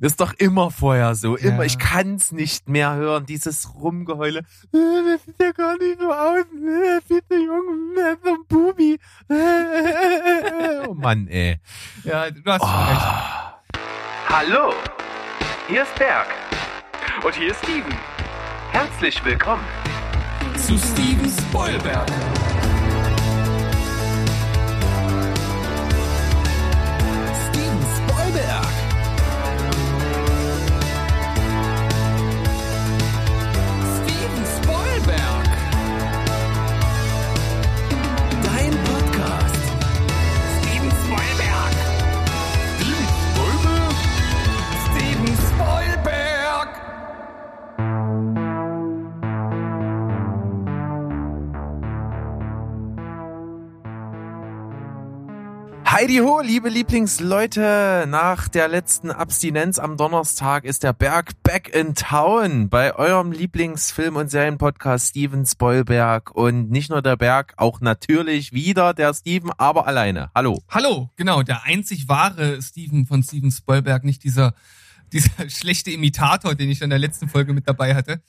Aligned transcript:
Ist 0.00 0.20
doch 0.20 0.32
immer 0.34 0.70
vorher 0.70 1.14
so. 1.14 1.36
Immer, 1.36 1.58
Ja. 1.58 1.62
ich 1.64 1.78
kann's 1.78 2.32
nicht 2.32 2.68
mehr 2.68 2.94
hören, 2.94 3.26
dieses 3.26 3.74
Rumgeheule. 3.74 4.40
Äh, 4.40 4.44
Das 4.72 5.24
sieht 5.24 5.40
ja 5.40 5.52
gar 5.52 5.76
nicht 5.78 5.98
so 6.00 6.12
aus. 6.12 6.44
Äh, 6.44 7.00
Viel 7.06 7.22
zu 7.28 7.36
jung, 7.36 7.96
äh, 7.96 8.16
so 8.22 8.30
ein 8.30 8.46
Bubi. 8.48 8.98
Äh, 9.30 9.34
äh, 9.34 9.38
äh, 9.38 10.82
äh. 10.82 10.86
Oh 10.88 10.94
Mann, 10.94 11.26
ey. 11.28 11.58
Ja, 12.04 12.30
du 12.30 12.40
hast 12.50 12.60
schon 12.62 12.84
recht. 12.88 13.06
Hallo, 14.28 14.72
hier 15.68 15.82
ist 15.82 15.94
Berg. 15.96 16.26
Und 17.24 17.34
hier 17.34 17.50
ist 17.52 17.58
Steven. 17.64 17.94
Herzlich 18.72 19.24
willkommen. 19.24 19.62
zu 20.56 20.76
Steven 20.78 21.30
Spoilberg. 21.30 22.06
Heidi 55.94 56.16
ho, 56.16 56.40
liebe 56.40 56.70
Lieblingsleute, 56.70 58.06
nach 58.08 58.48
der 58.48 58.66
letzten 58.66 59.12
Abstinenz 59.12 59.78
am 59.78 59.96
Donnerstag 59.96 60.64
ist 60.64 60.82
der 60.82 60.92
Berg 60.92 61.40
back 61.44 61.72
in 61.72 61.94
town 61.94 62.68
bei 62.68 62.96
eurem 62.96 63.30
Lieblingsfilm- 63.30 64.16
und 64.16 64.28
Serienpodcast 64.28 65.10
Steven 65.10 65.46
Spoilberg 65.46 66.32
und 66.34 66.68
nicht 66.68 66.90
nur 66.90 67.00
der 67.00 67.16
Berg, 67.16 67.54
auch 67.58 67.80
natürlich 67.80 68.52
wieder 68.52 68.92
der 68.92 69.14
Steven, 69.14 69.52
aber 69.56 69.86
alleine. 69.86 70.32
Hallo. 70.34 70.64
Hallo, 70.68 71.10
genau, 71.14 71.44
der 71.44 71.62
einzig 71.62 72.08
wahre 72.08 72.60
Steven 72.60 73.06
von 73.06 73.22
Steven 73.22 73.52
Spoilberg, 73.52 74.02
nicht 74.02 74.24
dieser, 74.24 74.52
dieser 75.12 75.48
schlechte 75.48 75.92
Imitator, 75.92 76.56
den 76.56 76.70
ich 76.70 76.82
in 76.82 76.90
der 76.90 76.98
letzten 76.98 77.28
Folge 77.28 77.52
mit 77.52 77.68
dabei 77.68 77.94
hatte, 77.94 78.20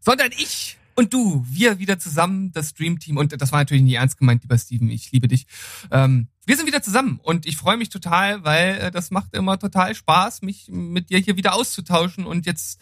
sondern 0.00 0.30
ich 0.38 0.78
und 1.00 1.14
du, 1.14 1.44
wir 1.48 1.78
wieder 1.78 1.98
zusammen, 1.98 2.52
das 2.52 2.74
Dream 2.74 2.98
Team. 2.98 3.16
Und 3.16 3.40
das 3.40 3.52
war 3.52 3.60
natürlich 3.60 3.82
nie 3.82 3.94
ernst 3.94 4.18
gemeint, 4.18 4.42
lieber 4.42 4.58
Steven, 4.58 4.90
ich 4.90 5.12
liebe 5.12 5.28
dich. 5.28 5.46
Ähm, 5.90 6.28
wir 6.50 6.56
sind 6.56 6.66
wieder 6.66 6.82
zusammen 6.82 7.20
und 7.22 7.46
ich 7.46 7.56
freue 7.56 7.76
mich 7.76 7.90
total, 7.90 8.42
weil 8.42 8.78
äh, 8.80 8.90
das 8.90 9.12
macht 9.12 9.36
immer 9.36 9.56
total 9.56 9.94
Spaß, 9.94 10.42
mich 10.42 10.66
mit 10.68 11.08
dir 11.08 11.20
hier 11.20 11.36
wieder 11.36 11.54
auszutauschen. 11.54 12.26
Und 12.26 12.44
jetzt 12.44 12.80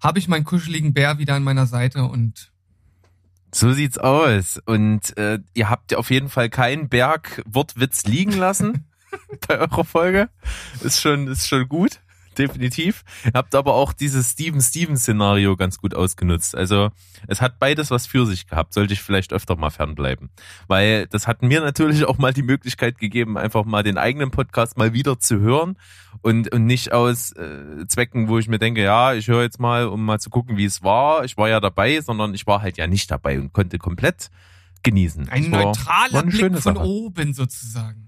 habe 0.00 0.18
ich 0.18 0.28
meinen 0.28 0.46
kuscheligen 0.46 0.94
Bär 0.94 1.18
wieder 1.18 1.34
an 1.34 1.44
meiner 1.44 1.66
Seite 1.66 2.04
und 2.04 2.50
So 3.52 3.74
sieht's 3.74 3.98
aus. 3.98 4.58
Und 4.64 5.14
äh, 5.18 5.40
ihr 5.52 5.68
habt 5.68 5.94
auf 5.94 6.10
jeden 6.10 6.30
Fall 6.30 6.48
keinen 6.48 6.88
Berg-Wortwitz 6.88 8.04
liegen 8.04 8.32
lassen 8.32 8.86
bei 9.46 9.58
eurer 9.58 9.84
Folge. 9.84 10.30
Ist 10.82 11.02
schon, 11.02 11.28
ist 11.28 11.46
schon 11.46 11.68
gut. 11.68 12.00
Definitiv. 12.38 13.04
Ihr 13.24 13.32
habt 13.34 13.54
aber 13.54 13.74
auch 13.74 13.92
dieses 13.92 14.30
Steven-Steven-Szenario 14.32 15.56
ganz 15.56 15.78
gut 15.78 15.94
ausgenutzt. 15.94 16.54
Also 16.56 16.90
es 17.28 17.40
hat 17.40 17.58
beides 17.58 17.90
was 17.90 18.06
für 18.06 18.26
sich 18.26 18.46
gehabt. 18.46 18.74
Sollte 18.74 18.94
ich 18.94 19.02
vielleicht 19.02 19.32
öfter 19.32 19.56
mal 19.56 19.70
fernbleiben. 19.70 20.30
Weil 20.66 21.06
das 21.08 21.26
hat 21.26 21.42
mir 21.42 21.60
natürlich 21.60 22.04
auch 22.04 22.18
mal 22.18 22.32
die 22.32 22.42
Möglichkeit 22.42 22.98
gegeben, 22.98 23.36
einfach 23.38 23.64
mal 23.64 23.82
den 23.82 23.98
eigenen 23.98 24.30
Podcast 24.30 24.76
mal 24.78 24.92
wieder 24.92 25.18
zu 25.18 25.38
hören 25.40 25.76
und, 26.22 26.52
und 26.52 26.66
nicht 26.66 26.92
aus 26.92 27.32
äh, 27.32 27.86
Zwecken, 27.86 28.28
wo 28.28 28.38
ich 28.38 28.48
mir 28.48 28.58
denke, 28.58 28.82
ja, 28.82 29.14
ich 29.14 29.28
höre 29.28 29.42
jetzt 29.42 29.60
mal, 29.60 29.86
um 29.86 30.04
mal 30.04 30.18
zu 30.20 30.30
gucken, 30.30 30.56
wie 30.56 30.64
es 30.64 30.82
war. 30.82 31.24
Ich 31.24 31.36
war 31.36 31.48
ja 31.48 31.60
dabei, 31.60 32.00
sondern 32.00 32.34
ich 32.34 32.46
war 32.46 32.62
halt 32.62 32.76
ja 32.78 32.86
nicht 32.86 33.10
dabei 33.10 33.38
und 33.38 33.52
konnte 33.52 33.78
komplett 33.78 34.30
genießen. 34.82 35.28
ein 35.28 35.52
war- 35.52 35.64
neutraler 35.64 36.12
war 36.12 36.22
Blick 36.24 36.58
von 36.58 36.76
oben 36.76 37.34
sozusagen. 37.34 38.01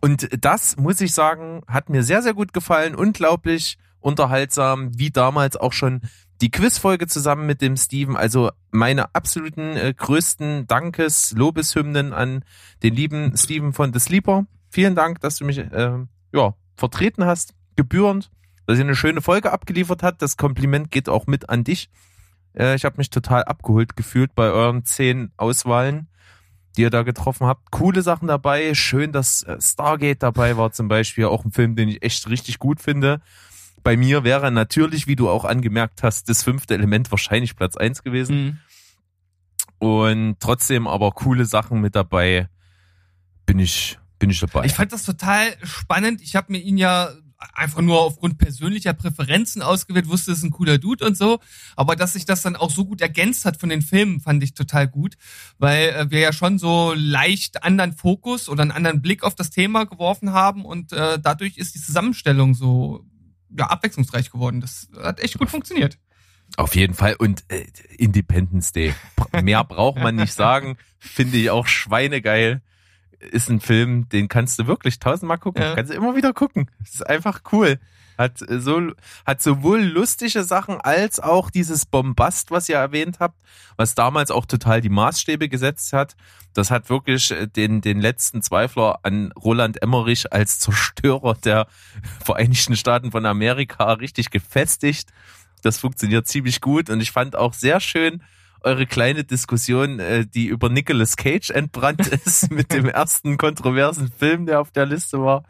Und 0.00 0.28
das, 0.44 0.76
muss 0.76 1.00
ich 1.00 1.12
sagen, 1.12 1.62
hat 1.66 1.90
mir 1.90 2.02
sehr, 2.02 2.22
sehr 2.22 2.34
gut 2.34 2.52
gefallen. 2.52 2.94
Unglaublich 2.94 3.78
unterhaltsam, 4.00 4.98
wie 4.98 5.10
damals 5.10 5.56
auch 5.56 5.72
schon 5.72 6.00
die 6.40 6.50
Quizfolge 6.50 7.06
zusammen 7.06 7.46
mit 7.46 7.60
dem 7.60 7.76
Steven. 7.76 8.16
Also 8.16 8.50
meine 8.70 9.14
absoluten 9.14 9.76
äh, 9.76 9.92
größten 9.94 10.66
Dankes, 10.66 11.32
Lobeshymnen 11.32 12.12
an 12.12 12.44
den 12.82 12.94
lieben 12.94 13.36
Steven 13.36 13.72
von 13.72 13.92
The 13.92 14.00
Sleeper. 14.00 14.46
Vielen 14.70 14.94
Dank, 14.94 15.20
dass 15.20 15.36
du 15.36 15.44
mich 15.44 15.58
äh, 15.58 15.98
ja, 16.32 16.54
vertreten 16.76 17.24
hast, 17.24 17.54
gebührend, 17.76 18.30
dass 18.66 18.78
ihr 18.78 18.84
eine 18.84 18.94
schöne 18.94 19.20
Folge 19.20 19.52
abgeliefert 19.52 20.02
hat. 20.02 20.22
Das 20.22 20.38
Kompliment 20.38 20.90
geht 20.90 21.08
auch 21.08 21.26
mit 21.26 21.50
an 21.50 21.64
dich. 21.64 21.90
Äh, 22.56 22.74
ich 22.74 22.84
habe 22.84 22.96
mich 22.96 23.10
total 23.10 23.44
abgeholt 23.44 23.96
gefühlt 23.96 24.34
bei 24.34 24.50
euren 24.50 24.84
zehn 24.84 25.32
Auswahlen 25.36 26.08
die 26.76 26.82
ihr 26.82 26.90
da 26.90 27.02
getroffen 27.02 27.46
habt. 27.46 27.70
Coole 27.70 28.02
Sachen 28.02 28.28
dabei. 28.28 28.74
Schön, 28.74 29.12
dass 29.12 29.42
äh, 29.42 29.56
Stargate 29.60 30.22
dabei 30.22 30.56
war 30.56 30.72
zum 30.72 30.88
Beispiel. 30.88 31.26
Auch 31.26 31.44
ein 31.44 31.52
Film, 31.52 31.76
den 31.76 31.88
ich 31.88 32.02
echt 32.02 32.28
richtig 32.28 32.58
gut 32.58 32.80
finde. 32.80 33.20
Bei 33.82 33.96
mir 33.96 34.24
wäre 34.24 34.50
natürlich, 34.50 35.06
wie 35.06 35.16
du 35.16 35.28
auch 35.28 35.44
angemerkt 35.44 36.02
hast, 36.02 36.28
das 36.28 36.42
fünfte 36.42 36.74
Element 36.74 37.10
wahrscheinlich 37.10 37.56
Platz 37.56 37.76
eins 37.76 38.02
gewesen. 38.02 38.44
Mhm. 38.44 38.58
Und 39.78 40.36
trotzdem 40.40 40.86
aber 40.86 41.12
coole 41.12 41.46
Sachen 41.46 41.80
mit 41.80 41.96
dabei. 41.96 42.48
Bin 43.46 43.58
ich, 43.58 43.98
bin 44.18 44.28
ich 44.28 44.40
dabei. 44.40 44.66
Ich 44.66 44.74
fand 44.74 44.92
das 44.92 45.04
total 45.04 45.46
spannend. 45.62 46.20
Ich 46.20 46.36
habe 46.36 46.52
mir 46.52 46.58
ihn 46.58 46.76
ja 46.76 47.10
einfach 47.54 47.80
nur 47.80 48.00
aufgrund 48.00 48.38
persönlicher 48.38 48.92
Präferenzen 48.92 49.62
ausgewählt, 49.62 50.08
wusste, 50.08 50.32
es 50.32 50.38
ist 50.38 50.44
ein 50.44 50.50
cooler 50.50 50.78
Dude 50.78 51.04
und 51.04 51.16
so. 51.16 51.40
Aber 51.76 51.96
dass 51.96 52.12
sich 52.12 52.24
das 52.24 52.42
dann 52.42 52.56
auch 52.56 52.70
so 52.70 52.84
gut 52.84 53.00
ergänzt 53.00 53.44
hat 53.44 53.56
von 53.56 53.68
den 53.68 53.82
Filmen, 53.82 54.20
fand 54.20 54.42
ich 54.42 54.54
total 54.54 54.88
gut, 54.88 55.16
weil 55.58 55.88
äh, 55.88 56.10
wir 56.10 56.20
ja 56.20 56.32
schon 56.32 56.58
so 56.58 56.92
leicht 56.94 57.64
anderen 57.64 57.92
Fokus 57.92 58.48
oder 58.48 58.62
einen 58.62 58.72
anderen 58.72 59.02
Blick 59.02 59.22
auf 59.22 59.34
das 59.34 59.50
Thema 59.50 59.84
geworfen 59.84 60.32
haben 60.32 60.64
und 60.64 60.92
äh, 60.92 61.18
dadurch 61.18 61.56
ist 61.56 61.74
die 61.74 61.80
Zusammenstellung 61.80 62.54
so 62.54 63.06
ja, 63.56 63.66
abwechslungsreich 63.66 64.30
geworden. 64.30 64.60
Das 64.60 64.88
hat 65.02 65.20
echt 65.20 65.38
gut 65.38 65.50
funktioniert. 65.50 65.98
Auf 66.56 66.74
jeden 66.74 66.94
Fall. 66.94 67.14
Und 67.16 67.44
äh, 67.48 67.64
Independence 67.96 68.72
Day. 68.72 68.94
Mehr 69.42 69.64
braucht 69.64 69.98
man 69.98 70.16
nicht 70.16 70.32
sagen. 70.32 70.76
Finde 70.98 71.38
ich 71.38 71.50
auch 71.50 71.66
schweinegeil. 71.66 72.62
Ist 73.20 73.50
ein 73.50 73.60
Film, 73.60 74.08
den 74.08 74.28
kannst 74.28 74.58
du 74.58 74.66
wirklich 74.66 74.98
tausendmal 74.98 75.38
gucken. 75.38 75.62
Ja. 75.62 75.74
Kannst 75.74 75.92
du 75.92 75.96
immer 75.96 76.16
wieder 76.16 76.32
gucken. 76.32 76.70
Ist 76.82 77.06
einfach 77.06 77.42
cool. 77.52 77.78
Hat 78.20 78.42
äh, 78.48 78.60
so, 78.60 78.92
hat 79.24 79.40
sowohl 79.40 79.80
lustige 79.80 80.44
Sachen 80.44 80.80
als 80.80 81.20
auch 81.20 81.50
dieses 81.50 81.86
Bombast, 81.86 82.50
was 82.50 82.68
ihr 82.68 82.76
erwähnt 82.76 83.18
habt, 83.18 83.40
was 83.76 83.94
damals 83.94 84.30
auch 84.30 84.44
total 84.44 84.82
die 84.82 84.90
Maßstäbe 84.90 85.48
gesetzt 85.48 85.92
hat. 85.92 86.16
Das 86.52 86.70
hat 86.70 86.90
wirklich 86.90 87.30
äh, 87.30 87.46
den, 87.46 87.80
den 87.80 88.00
letzten 88.00 88.42
Zweifler 88.42 89.00
an 89.04 89.32
Roland 89.32 89.82
Emmerich 89.82 90.32
als 90.32 90.58
Zerstörer 90.58 91.34
der 91.34 91.66
Vereinigten 92.24 92.76
Staaten 92.76 93.10
von 93.10 93.24
Amerika 93.24 93.92
richtig 93.94 94.30
gefestigt. 94.30 95.10
Das 95.62 95.78
funktioniert 95.78 96.28
ziemlich 96.28 96.60
gut 96.60 96.90
und 96.90 97.00
ich 97.00 97.12
fand 97.12 97.36
auch 97.36 97.54
sehr 97.54 97.80
schön 97.80 98.22
eure 98.64 98.86
kleine 98.86 99.24
Diskussion, 99.24 99.98
äh, 99.98 100.26
die 100.26 100.46
über 100.46 100.68
Nicolas 100.68 101.16
Cage 101.16 101.50
entbrannt 101.50 102.06
ist 102.24 102.50
mit 102.50 102.72
dem 102.72 102.86
ersten 102.86 103.36
kontroversen 103.36 104.10
Film, 104.10 104.46
der 104.46 104.60
auf 104.60 104.70
der 104.70 104.86
Liste 104.86 105.20
war. 105.20 105.44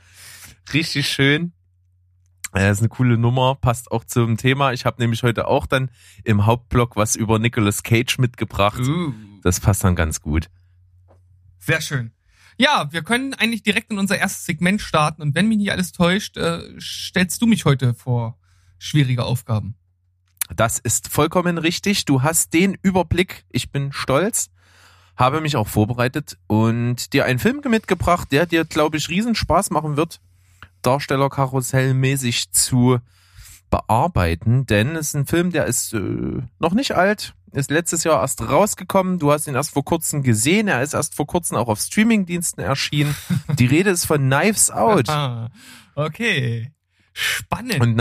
Richtig 0.73 1.09
schön. 1.09 1.53
Äh, 2.55 2.71
ist 2.71 2.81
eine 2.81 2.89
coole 2.89 3.17
Nummer, 3.17 3.55
passt 3.55 3.93
auch 3.93 4.05
zum 4.05 4.37
Thema. 4.37 4.73
Ich 4.73 4.85
habe 4.85 5.01
nämlich 5.01 5.23
heute 5.23 5.47
auch 5.47 5.67
dann 5.67 5.91
im 6.25 6.47
Hauptblock 6.47 6.97
was 6.97 7.17
über 7.17 7.39
Nicolas 7.39 7.83
Cage 7.83 8.19
mitgebracht. 8.19 8.81
Uh. 8.81 9.13
Das 9.43 9.61
passt 9.61 9.85
dann 9.85 9.95
ganz 9.97 10.21
gut. 10.21 10.51
Sehr 11.59 11.81
schön. 11.81 12.13
Ja, 12.59 12.89
wir 12.91 13.03
können 13.03 13.33
eigentlich 13.35 13.63
direkt 13.63 13.91
in 13.91 13.99
unser 13.99 14.19
erstes 14.19 14.45
Segment 14.45 14.83
starten 14.83 15.23
und 15.23 15.35
wenn 15.35 15.49
mich 15.49 15.59
nicht 15.59 15.73
alles 15.73 15.93
täuscht, 15.93 16.37
äh, 16.37 16.61
stellst 16.79 17.41
du 17.41 17.47
mich 17.47 17.65
heute 17.65 17.95
vor 17.95 18.39
schwierige 18.79 19.25
Aufgaben. 19.25 19.77
Das 20.57 20.79
ist 20.79 21.09
vollkommen 21.09 21.59
richtig. 21.59 22.05
Du 22.05 22.23
hast 22.23 22.53
den 22.53 22.77
Überblick. 22.83 23.45
Ich 23.51 23.71
bin 23.71 23.93
stolz. 23.93 24.51
Habe 25.17 25.41
mich 25.41 25.57
auch 25.57 25.69
vorbereitet 25.69 26.39
und 26.47 27.13
dir 27.13 27.27
einen 27.27 27.39
Film 27.39 27.61
mitgebracht, 27.69 28.33
der 28.33 28.47
dir, 28.47 28.65
glaube 28.65 28.97
ich, 28.97 29.09
riesen 29.11 29.35
Spaß 29.35 29.71
machen 29.71 29.97
wird, 29.97 30.21
Darstellerkarussellmäßig 30.83 32.53
zu 32.53 33.01
bearbeiten. 33.69 34.65
Denn 34.67 34.97
es 34.97 35.09
ist 35.09 35.15
ein 35.15 35.27
Film, 35.27 35.53
der 35.53 35.67
ist 35.67 35.93
äh, 35.93 36.43
noch 36.59 36.73
nicht 36.73 36.93
alt, 36.97 37.35
ist 37.53 37.71
letztes 37.71 38.05
Jahr 38.05 38.21
erst 38.21 38.43
rausgekommen. 38.43 39.19
Du 39.19 39.33
hast 39.33 39.47
ihn 39.47 39.55
erst 39.55 39.73
vor 39.73 39.85
kurzem 39.85 40.23
gesehen. 40.23 40.69
Er 40.69 40.83
ist 40.83 40.95
erst 40.95 41.15
vor 41.15 41.27
kurzem 41.27 41.57
auch 41.57 41.69
auf 41.69 41.81
Streamingdiensten 41.81 42.63
erschienen. 42.63 43.15
Die 43.59 43.67
Rede 43.67 43.91
ist 43.91 44.07
von 44.07 44.21
Knives 44.21 44.71
Out. 44.71 45.09
Ah, 45.09 45.51
okay. 45.97 46.73
Spannend. 47.13 47.81
Und 47.81 47.97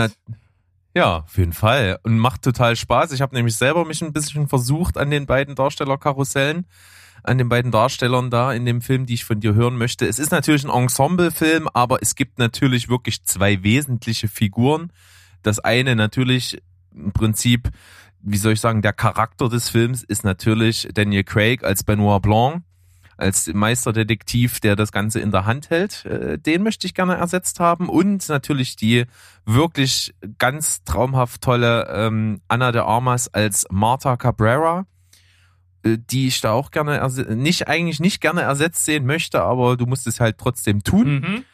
ja, 1.00 1.16
auf 1.20 1.38
jeden 1.38 1.54
Fall. 1.54 1.98
Und 2.02 2.18
macht 2.18 2.42
total 2.42 2.76
Spaß. 2.76 3.12
Ich 3.12 3.22
habe 3.22 3.34
nämlich 3.34 3.56
selber 3.56 3.86
mich 3.86 4.02
ein 4.02 4.12
bisschen 4.12 4.48
versucht 4.48 4.98
an 4.98 5.10
den 5.10 5.24
beiden 5.24 5.54
Darstellerkarussellen. 5.54 6.66
an 7.22 7.38
den 7.38 7.48
beiden 7.48 7.70
Darstellern 7.70 8.30
da 8.30 8.52
in 8.52 8.64
dem 8.64 8.80
Film, 8.80 9.06
die 9.06 9.14
ich 9.14 9.24
von 9.24 9.40
dir 9.40 9.54
hören 9.54 9.76
möchte. 9.76 10.06
Es 10.06 10.18
ist 10.18 10.30
natürlich 10.30 10.64
ein 10.64 10.70
Ensemble-Film, 10.70 11.68
aber 11.72 11.98
es 12.02 12.14
gibt 12.14 12.38
natürlich 12.38 12.88
wirklich 12.88 13.24
zwei 13.24 13.62
wesentliche 13.62 14.28
Figuren. 14.28 14.92
Das 15.42 15.58
eine 15.58 15.96
natürlich 15.96 16.62
im 16.94 17.12
Prinzip, 17.12 17.70
wie 18.22 18.36
soll 18.36 18.54
ich 18.54 18.60
sagen, 18.60 18.82
der 18.82 18.92
Charakter 18.92 19.48
des 19.48 19.68
Films 19.68 20.02
ist 20.02 20.24
natürlich 20.24 20.88
Daniel 20.94 21.24
Craig 21.24 21.62
als 21.62 21.84
Benoit 21.84 22.20
Blanc, 22.22 22.62
als 23.20 23.52
Meisterdetektiv, 23.52 24.60
der 24.60 24.76
das 24.76 24.92
Ganze 24.92 25.20
in 25.20 25.30
der 25.30 25.46
Hand 25.46 25.70
hält. 25.70 26.04
Äh, 26.04 26.38
Den 26.38 26.62
möchte 26.62 26.86
ich 26.86 26.94
gerne 26.94 27.14
ersetzt 27.14 27.60
haben. 27.60 27.88
Und 27.88 28.28
natürlich 28.28 28.76
die 28.76 29.04
wirklich 29.44 30.14
ganz 30.38 30.84
traumhaft 30.84 31.42
tolle 31.42 31.88
ähm, 31.90 32.40
Anna 32.48 32.72
de 32.72 32.82
Armas 32.82 33.28
als 33.28 33.66
Marta 33.70 34.16
Cabrera, 34.16 34.86
äh, 35.82 35.98
die 35.98 36.28
ich 36.28 36.40
da 36.40 36.52
auch 36.52 36.70
gerne 36.70 37.06
nicht 37.36 37.68
eigentlich 37.68 38.00
nicht 38.00 38.20
gerne 38.20 38.42
ersetzt 38.42 38.84
sehen 38.84 39.06
möchte, 39.06 39.42
aber 39.42 39.76
du 39.76 39.86
musst 39.86 40.06
es 40.06 40.20
halt 40.20 40.38
trotzdem 40.38 40.82
tun. 40.82 41.20
Mhm. 41.20 41.44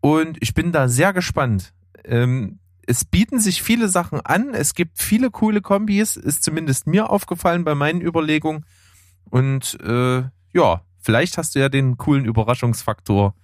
Und 0.00 0.38
ich 0.40 0.54
bin 0.54 0.72
da 0.72 0.88
sehr 0.88 1.12
gespannt. 1.12 1.72
Ähm, 2.04 2.58
es 2.86 3.04
bieten 3.04 3.38
sich 3.38 3.62
viele 3.62 3.88
Sachen 3.88 4.20
an. 4.20 4.54
Es 4.54 4.74
gibt 4.74 5.00
viele 5.00 5.30
coole 5.30 5.60
Kombis, 5.60 6.16
ist 6.16 6.42
zumindest 6.42 6.86
mir 6.86 7.10
aufgefallen 7.10 7.64
bei 7.64 7.74
meinen 7.74 8.00
Überlegungen. 8.00 8.66
Und 9.30 9.78
äh, 9.80 10.24
ja, 10.52 10.82
vielleicht 10.98 11.38
hast 11.38 11.54
du 11.54 11.60
ja 11.60 11.68
den 11.68 11.96
coolen 11.96 12.24
Überraschungsfaktor, 12.24 13.34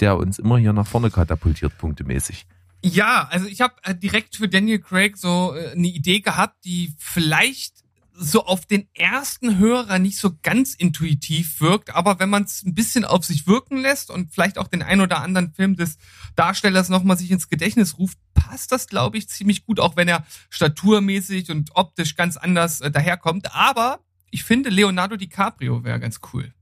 der 0.00 0.16
uns 0.16 0.38
immer 0.38 0.58
hier 0.58 0.72
nach 0.72 0.86
vorne 0.86 1.10
katapultiert, 1.10 1.76
punktemäßig. 1.78 2.46
Ja, 2.82 3.28
also 3.30 3.46
ich 3.46 3.60
habe 3.62 3.74
äh, 3.82 3.94
direkt 3.94 4.36
für 4.36 4.48
Daniel 4.48 4.78
Craig 4.78 5.16
so 5.16 5.54
äh, 5.54 5.70
eine 5.70 5.88
Idee 5.88 6.20
gehabt, 6.20 6.64
die 6.64 6.94
vielleicht 6.98 7.84
so 8.16 8.44
auf 8.44 8.66
den 8.66 8.88
ersten 8.94 9.58
Hörer 9.58 9.98
nicht 9.98 10.18
so 10.18 10.36
ganz 10.42 10.74
intuitiv 10.74 11.60
wirkt, 11.60 11.94
aber 11.94 12.20
wenn 12.20 12.30
man 12.30 12.44
es 12.44 12.62
ein 12.62 12.74
bisschen 12.74 13.04
auf 13.04 13.24
sich 13.24 13.46
wirken 13.46 13.78
lässt 13.78 14.10
und 14.10 14.32
vielleicht 14.32 14.58
auch 14.58 14.68
den 14.68 14.82
ein 14.82 15.00
oder 15.00 15.20
anderen 15.20 15.52
Film 15.52 15.76
des 15.76 15.96
Darstellers 16.36 16.88
nochmal 16.88 17.18
sich 17.18 17.30
ins 17.30 17.48
Gedächtnis 17.48 17.98
ruft, 17.98 18.18
passt 18.34 18.70
das, 18.70 18.86
glaube 18.86 19.18
ich, 19.18 19.28
ziemlich 19.28 19.64
gut, 19.64 19.80
auch 19.80 19.96
wenn 19.96 20.06
er 20.06 20.24
staturmäßig 20.50 21.50
und 21.50 21.70
optisch 21.74 22.14
ganz 22.14 22.36
anders 22.36 22.80
äh, 22.80 22.90
daherkommt. 22.90 23.54
Aber 23.54 24.00
ich 24.34 24.42
finde, 24.42 24.68
Leonardo 24.68 25.16
DiCaprio 25.16 25.84
wäre 25.84 26.00
ganz 26.00 26.20
cool. 26.32 26.52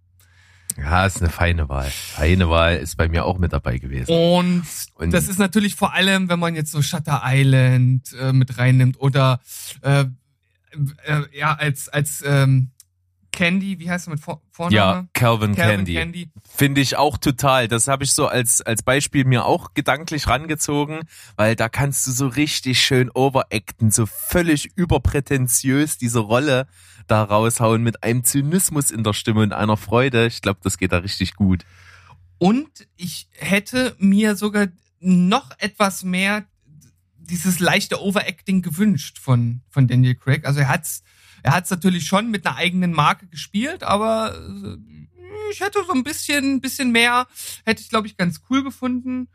Ja, 0.76 1.06
ist 1.06 1.20
eine 1.20 1.30
feine 1.30 1.68
Wahl. 1.68 1.90
Feine 1.90 2.48
Wahl 2.50 2.76
ist 2.76 2.96
bei 2.96 3.08
mir 3.08 3.24
auch 3.24 3.38
mit 3.38 3.52
dabei 3.52 3.78
gewesen. 3.78 4.10
Und, 4.10 4.62
Und- 4.94 5.10
das 5.12 5.28
ist 5.28 5.38
natürlich 5.38 5.74
vor 5.74 5.92
allem, 5.94 6.28
wenn 6.28 6.38
man 6.38 6.54
jetzt 6.54 6.70
so 6.70 6.82
Shutter 6.82 7.22
Island 7.24 8.12
äh, 8.18 8.32
mit 8.32 8.58
reinnimmt 8.58 9.00
oder 9.00 9.40
äh, 9.82 10.04
äh, 11.06 11.22
ja 11.38 11.54
als 11.54 11.88
als 11.88 12.22
ähm, 12.26 12.70
Candy, 13.32 13.78
wie 13.78 13.90
heißt 13.90 14.08
er 14.08 14.10
mit 14.12 14.20
Vor 14.20 14.42
Vorname? 14.50 14.76
Ja, 14.76 15.06
Calvin, 15.14 15.54
Calvin 15.54 15.76
Candy. 15.76 15.94
Candy. 15.94 16.30
Finde 16.54 16.82
ich 16.82 16.96
auch 16.96 17.16
total. 17.16 17.66
Das 17.66 17.88
habe 17.88 18.04
ich 18.04 18.12
so 18.12 18.26
als, 18.26 18.60
als 18.60 18.82
Beispiel 18.82 19.24
mir 19.24 19.46
auch 19.46 19.72
gedanklich 19.72 20.26
rangezogen, 20.28 21.00
weil 21.36 21.56
da 21.56 21.70
kannst 21.70 22.06
du 22.06 22.10
so 22.10 22.26
richtig 22.28 22.82
schön 22.82 23.10
overacten, 23.10 23.90
so 23.90 24.04
völlig 24.04 24.76
überprätentiös 24.76 25.96
diese 25.96 26.18
Rolle 26.18 26.66
da 27.06 27.22
raushauen 27.22 27.82
mit 27.82 28.02
einem 28.02 28.24
Zynismus 28.24 28.90
in 28.90 29.04
der 29.04 29.12
Stimme 29.12 29.42
und 29.42 29.52
einer 29.52 29.76
Freude. 29.76 30.26
Ich 30.26 30.42
glaube, 30.42 30.60
das 30.62 30.78
geht 30.78 30.92
da 30.92 30.98
richtig 30.98 31.34
gut. 31.34 31.64
Und 32.38 32.88
ich 32.96 33.28
hätte 33.32 33.94
mir 33.98 34.36
sogar 34.36 34.68
noch 34.98 35.50
etwas 35.58 36.04
mehr 36.04 36.44
dieses 37.16 37.60
leichte 37.60 38.02
Overacting 38.02 38.62
gewünscht 38.62 39.18
von 39.18 39.62
von 39.68 39.86
Daniel 39.86 40.14
Craig. 40.14 40.44
Also 40.44 40.60
er 40.60 40.68
hat's 40.68 41.02
er 41.42 41.54
hat's 41.54 41.70
natürlich 41.70 42.06
schon 42.06 42.30
mit 42.30 42.46
einer 42.46 42.56
eigenen 42.56 42.92
Marke 42.92 43.26
gespielt, 43.26 43.82
aber 43.82 44.34
äh, 44.34 44.76
ich 45.52 45.60
hätte 45.60 45.84
so 45.86 45.92
ein 45.92 46.04
bisschen 46.04 46.60
bisschen 46.60 46.92
mehr 46.92 47.26
hätte 47.64 47.82
ich 47.82 47.88
glaube 47.88 48.06
ich 48.06 48.16
ganz 48.16 48.42
cool 48.50 48.62
gefunden. 48.62 49.28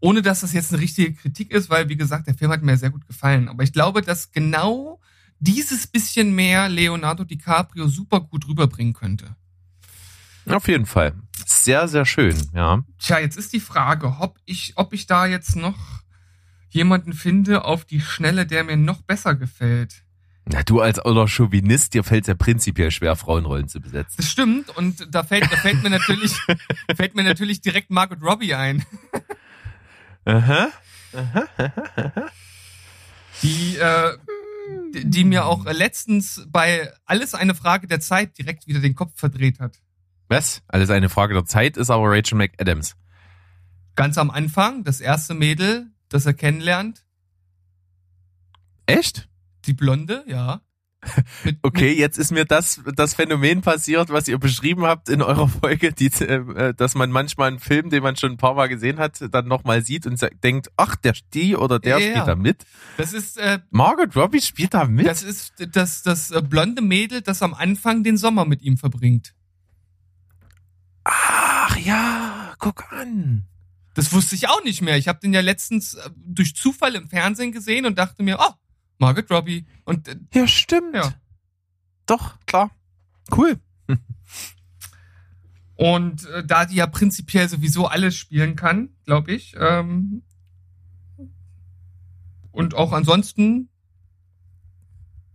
Ohne 0.00 0.20
dass 0.20 0.40
das 0.40 0.52
jetzt 0.52 0.72
eine 0.72 0.82
richtige 0.82 1.14
Kritik 1.14 1.50
ist, 1.50 1.70
weil 1.70 1.88
wie 1.88 1.96
gesagt, 1.96 2.26
der 2.26 2.34
Film 2.34 2.50
hat 2.50 2.62
mir 2.62 2.76
sehr 2.76 2.90
gut 2.90 3.06
gefallen, 3.06 3.48
aber 3.48 3.62
ich 3.62 3.72
glaube, 3.72 4.02
dass 4.02 4.30
genau 4.30 5.00
dieses 5.42 5.88
bisschen 5.88 6.34
mehr 6.34 6.68
Leonardo 6.68 7.24
DiCaprio 7.24 7.88
super 7.88 8.20
gut 8.20 8.46
rüberbringen 8.46 8.94
könnte. 8.94 9.34
Auf 10.46 10.68
jeden 10.68 10.86
Fall. 10.86 11.14
Sehr, 11.44 11.88
sehr 11.88 12.06
schön, 12.06 12.36
ja. 12.54 12.84
Tja, 12.98 13.18
jetzt 13.18 13.36
ist 13.36 13.52
die 13.52 13.60
Frage, 13.60 14.16
ob 14.20 14.38
ich, 14.44 14.74
ob 14.76 14.92
ich 14.92 15.06
da 15.06 15.26
jetzt 15.26 15.56
noch 15.56 16.02
jemanden 16.70 17.12
finde 17.12 17.64
auf 17.64 17.84
die 17.84 18.00
Schnelle, 18.00 18.46
der 18.46 18.64
mir 18.64 18.76
noch 18.76 19.02
besser 19.02 19.34
gefällt. 19.34 20.04
Na, 20.44 20.62
du 20.62 20.80
als 20.80 20.98
alter 20.98 21.28
Chauvinist, 21.28 21.94
dir 21.94 22.04
fällt 22.04 22.26
ja 22.26 22.34
prinzipiell 22.34 22.90
schwer, 22.90 23.14
Frauenrollen 23.16 23.68
zu 23.68 23.80
besetzen. 23.80 24.14
Das 24.16 24.30
stimmt 24.30 24.70
und 24.76 25.08
da 25.12 25.22
fällt, 25.22 25.44
da 25.44 25.56
fällt 25.56 25.82
mir 25.82 25.90
natürlich, 25.90 26.32
fällt 26.96 27.14
mir 27.14 27.22
natürlich 27.24 27.60
direkt 27.60 27.90
Margot 27.90 28.22
Robbie 28.22 28.54
ein, 28.54 28.84
Aha. 30.24 30.68
die, 33.42 33.76
äh, 33.76 34.16
die, 34.94 35.24
mir 35.24 35.46
auch 35.46 35.64
letztens 35.66 36.46
bei 36.48 36.92
Alles 37.04 37.34
eine 37.34 37.54
Frage 37.54 37.86
der 37.86 38.00
Zeit 38.00 38.38
direkt 38.38 38.66
wieder 38.66 38.80
den 38.80 38.94
Kopf 38.94 39.12
verdreht 39.18 39.60
hat. 39.60 39.80
Was? 40.28 40.62
Alles 40.68 40.90
eine 40.90 41.08
Frage 41.08 41.34
der 41.34 41.44
Zeit 41.44 41.76
ist 41.76 41.90
aber 41.90 42.10
Rachel 42.10 42.38
McAdams. 42.38 42.96
Ganz 43.94 44.16
am 44.18 44.30
Anfang, 44.30 44.84
das 44.84 45.00
erste 45.00 45.34
Mädel, 45.34 45.90
das 46.08 46.24
er 46.24 46.34
kennenlernt, 46.34 47.04
Echt? 48.86 49.28
die 49.64 49.74
Blonde, 49.74 50.24
ja. 50.26 50.60
Okay, 51.62 51.92
jetzt 51.92 52.18
ist 52.18 52.30
mir 52.30 52.44
das, 52.44 52.80
das 52.94 53.14
Phänomen 53.14 53.60
passiert, 53.60 54.10
was 54.10 54.28
ihr 54.28 54.38
beschrieben 54.38 54.84
habt 54.84 55.08
in 55.08 55.22
eurer 55.22 55.48
Folge, 55.60 55.92
die, 55.92 56.06
äh, 56.06 56.74
dass 56.74 56.94
man 56.94 57.10
manchmal 57.10 57.48
einen 57.48 57.58
Film, 57.58 57.90
den 57.90 58.02
man 58.02 58.16
schon 58.16 58.32
ein 58.32 58.36
paar 58.36 58.54
Mal 58.54 58.68
gesehen 58.68 58.98
hat, 58.98 59.18
dann 59.32 59.48
nochmal 59.48 59.84
sieht 59.84 60.06
und 60.06 60.20
denkt, 60.42 60.70
ach, 60.76 60.96
der 60.96 61.14
die 61.34 61.56
oder 61.56 61.78
der 61.78 61.98
Ja. 61.98 62.10
spielt 62.10 62.28
da 62.28 62.36
mit. 62.36 62.64
Das 62.96 63.12
ist, 63.12 63.36
äh, 63.38 63.58
Margot 63.70 64.14
Robbie 64.16 64.40
spielt 64.40 64.74
da 64.74 64.84
mit? 64.84 65.06
Das 65.06 65.22
ist 65.22 65.54
das, 65.72 66.02
das 66.02 66.30
äh, 66.30 66.40
blonde 66.42 66.82
Mädel, 66.82 67.20
das 67.20 67.42
am 67.42 67.54
Anfang 67.54 68.04
den 68.04 68.16
Sommer 68.16 68.44
mit 68.44 68.62
ihm 68.62 68.76
verbringt. 68.76 69.34
ach 71.04 71.76
ja, 71.78 72.54
guck 72.58 72.92
an. 72.92 73.46
Das 73.94 74.12
wusste 74.12 74.34
ich 74.34 74.48
auch 74.48 74.62
nicht 74.64 74.80
mehr. 74.80 74.96
Ich 74.96 75.08
habe 75.08 75.20
den 75.20 75.34
ja 75.34 75.40
letztens 75.40 75.94
äh, 75.94 76.10
durch 76.16 76.54
Zufall 76.56 76.94
im 76.94 77.08
Fernsehen 77.08 77.52
gesehen 77.52 77.84
und 77.86 77.98
dachte 77.98 78.22
mir, 78.22 78.38
oh, 78.40 78.52
Margaret 79.02 79.30
Robbie. 79.30 79.66
Und 79.84 80.06
äh, 80.06 80.16
Ja, 80.32 80.46
stimmt. 80.46 80.94
Ja. 80.94 81.12
Doch, 82.06 82.38
klar. 82.46 82.70
Cool. 83.36 83.60
und 85.74 86.24
äh, 86.26 86.44
da 86.44 86.66
die 86.66 86.76
ja 86.76 86.86
prinzipiell 86.86 87.48
sowieso 87.48 87.86
alles 87.86 88.16
spielen 88.16 88.54
kann, 88.54 88.90
glaube 89.04 89.32
ich. 89.32 89.56
Ähm, 89.58 90.22
und 92.52 92.74
auch 92.74 92.92
ansonsten 92.92 93.68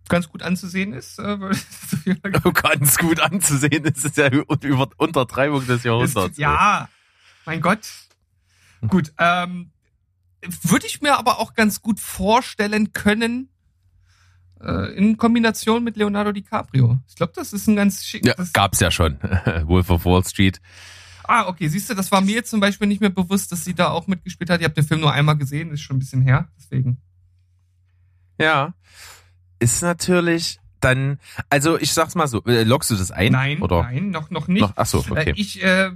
ganz 0.07 0.29
gut 0.29 0.43
anzusehen 0.43 0.93
ist. 0.93 1.19
Äh, 1.19 1.37
Fall 1.37 2.31
Ganz 2.53 2.97
gut 2.97 3.19
anzusehen, 3.19 3.83
das 3.83 4.05
ist 4.05 4.15
ja 4.15 4.29
über 4.29 4.89
Untertreibung 4.95 5.67
des 5.67 5.83
Jahrhunderts. 5.83 6.31
Ist, 6.31 6.37
ja, 6.37 6.87
mein 7.45 7.59
Gott. 7.59 7.85
Gut, 8.87 9.11
ähm, 9.17 9.71
würde 10.61 10.85
ich 10.85 11.01
mir 11.01 11.17
aber 11.17 11.39
auch 11.39 11.53
ganz 11.53 11.81
gut 11.81 11.99
vorstellen 11.99 12.93
können, 12.93 13.49
äh, 14.61 14.93
in 14.95 15.17
Kombination 15.17 15.83
mit 15.83 15.97
Leonardo 15.97 16.31
DiCaprio. 16.31 16.99
Ich 17.07 17.15
glaube, 17.15 17.33
das 17.35 17.53
ist 17.53 17.67
ein 17.67 17.75
ganz 17.75 18.05
schick. 18.05 18.25
Ja, 18.25 18.33
das, 18.35 18.53
gab's 18.53 18.79
ja 18.79 18.91
schon. 18.91 19.17
Wolf 19.63 19.89
of 19.89 20.05
Wall 20.05 20.23
Street. 20.25 20.59
ah, 21.23 21.47
okay, 21.47 21.67
siehst 21.67 21.89
du, 21.89 21.93
das 21.93 22.11
war 22.11 22.21
mir 22.21 22.35
jetzt 22.35 22.49
zum 22.49 22.59
Beispiel 22.59 22.87
nicht 22.87 23.01
mehr 23.01 23.09
bewusst, 23.09 23.51
dass 23.51 23.65
sie 23.65 23.73
da 23.73 23.89
auch 23.89 24.07
mitgespielt 24.07 24.49
hat. 24.49 24.59
Ich 24.59 24.63
habe 24.63 24.73
den 24.75 24.85
Film 24.85 25.01
nur 25.01 25.11
einmal 25.11 25.37
gesehen, 25.37 25.71
ist 25.71 25.81
schon 25.81 25.97
ein 25.97 25.99
bisschen 25.99 26.21
her, 26.21 26.47
deswegen. 26.57 26.97
Ja. 28.39 28.73
Ist 29.59 29.81
natürlich 29.81 30.59
dann, 30.79 31.19
also 31.49 31.79
ich 31.79 31.91
sag's 31.91 32.15
mal 32.15 32.27
so, 32.27 32.43
äh, 32.45 32.63
lockst 32.63 32.91
du 32.91 32.95
das 32.95 33.11
ein? 33.11 33.31
Nein, 33.31 33.61
Oder? 33.61 33.83
nein, 33.83 34.11
noch, 34.11 34.29
noch 34.29 34.47
nicht. 34.47 34.61
Noch, 34.61 34.73
ach 34.75 34.85
so, 34.85 34.99
Äh, 34.99 35.11
okay. 35.11 35.33
Ich 35.35 35.63
äh, 35.63 35.91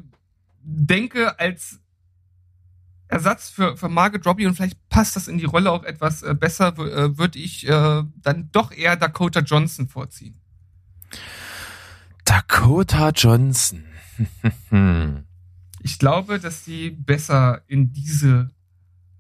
denke, 0.63 1.39
als 1.39 1.80
Ersatz 3.12 3.50
für, 3.50 3.75
für 3.75 3.89
Margaret 3.89 4.25
Robbie 4.25 4.46
und 4.46 4.56
vielleicht 4.56 4.88
passt 4.88 5.18
das 5.18 5.27
in 5.27 5.38
die 5.38 5.46
Rolle 5.46 5.70
auch 5.70 5.84
etwas 5.84 6.24
äh, 6.24 6.34
besser, 6.34 6.70
äh, 6.77 7.18
würde 7.18 7.39
ich 7.39 7.68
äh, 7.68 8.03
dann 8.22 8.50
doch 8.51 8.72
eher 8.72 8.96
Dakota 8.96 9.41
Johnson 9.41 9.88
vorziehen. 9.88 10.39
Dakota 12.25 13.10
Johnson. 13.10 13.84
Ich 15.84 15.98
glaube, 15.98 16.39
dass 16.39 16.63
sie 16.63 16.91
besser 16.91 17.63
in 17.68 17.91
diese 17.91 18.51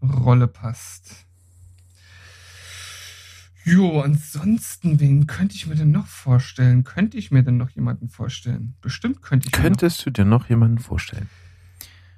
Rolle 0.01 0.47
passt. 0.47 1.25
Jo, 3.65 4.01
ansonsten, 4.01 4.99
wen 4.99 5.27
könnte 5.27 5.55
ich 5.55 5.67
mir 5.67 5.75
denn 5.75 5.91
noch 5.91 6.07
vorstellen? 6.07 6.83
Könnte 6.83 7.17
ich 7.17 7.31
mir 7.31 7.43
denn 7.43 7.57
noch 7.57 7.71
jemanden 7.71 8.09
vorstellen? 8.09 8.75
Bestimmt 8.81 9.21
könnte 9.21 9.47
ich 9.47 9.51
mir 9.51 9.57
noch 9.57 9.63
Könntest 9.63 10.05
du 10.05 10.11
dir 10.11 10.25
noch 10.25 10.49
jemanden 10.49 10.79
vorstellen? 10.79 11.29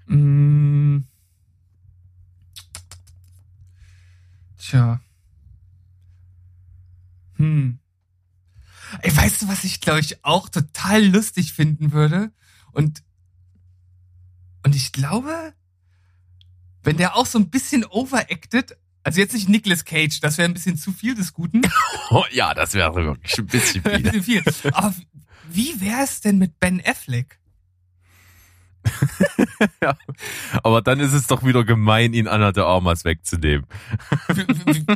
Mm. 0.08 1.06
Tja. 4.64 5.02
Hm. 7.36 7.80
Ey, 9.02 9.16
weißt 9.16 9.42
du, 9.42 9.48
was 9.48 9.64
ich 9.64 9.82
glaube 9.82 10.00
ich 10.00 10.24
auch 10.24 10.48
total 10.50 11.04
lustig 11.06 11.54
finden 11.54 11.92
würde? 11.92 12.32
Und 12.72 13.04
und 14.64 14.76
ich 14.76 14.94
glaube, 14.94 15.54
wenn 16.84 16.96
der 16.96 17.16
auch 17.18 17.26
so 17.26 17.40
ein 17.40 17.50
bisschen 17.50 17.84
overacted, 17.84 18.78
also 19.04 19.20
jetzt 19.20 19.34
nicht 19.34 19.50
Nicolas 19.50 19.84
Cage, 19.84 20.22
das 20.22 20.38
wäre 20.38 20.48
ein 20.48 20.54
bisschen 20.54 20.78
zu 20.78 20.94
viel 20.94 21.16
des 21.16 21.34
Guten. 21.34 21.62
Oh, 22.10 22.26
ja, 22.32 22.54
das 22.54 22.74
wäre 22.76 22.94
wirklich 22.94 23.40
ein 23.40 23.48
bisschen 23.48 23.84
ein 23.88 24.04
viel. 24.04 24.44
bisschen 24.44 24.54
viel. 24.54 24.74
Aber 24.74 24.94
wie 25.50 25.82
wäre 25.82 26.04
es 26.04 26.22
denn 26.22 26.38
mit 26.38 26.60
Ben 26.60 26.80
Affleck? 26.86 27.40
ja. 29.82 29.96
Aber 30.64 30.82
dann 30.82 31.00
ist 31.00 31.14
es 31.14 31.28
doch 31.28 31.44
wieder 31.44 31.64
gemein, 31.64 32.14
ihn 32.14 32.28
Anna 32.28 32.52
de 32.52 32.64
Armas 32.64 33.06
wegzunehmen. 33.06 33.66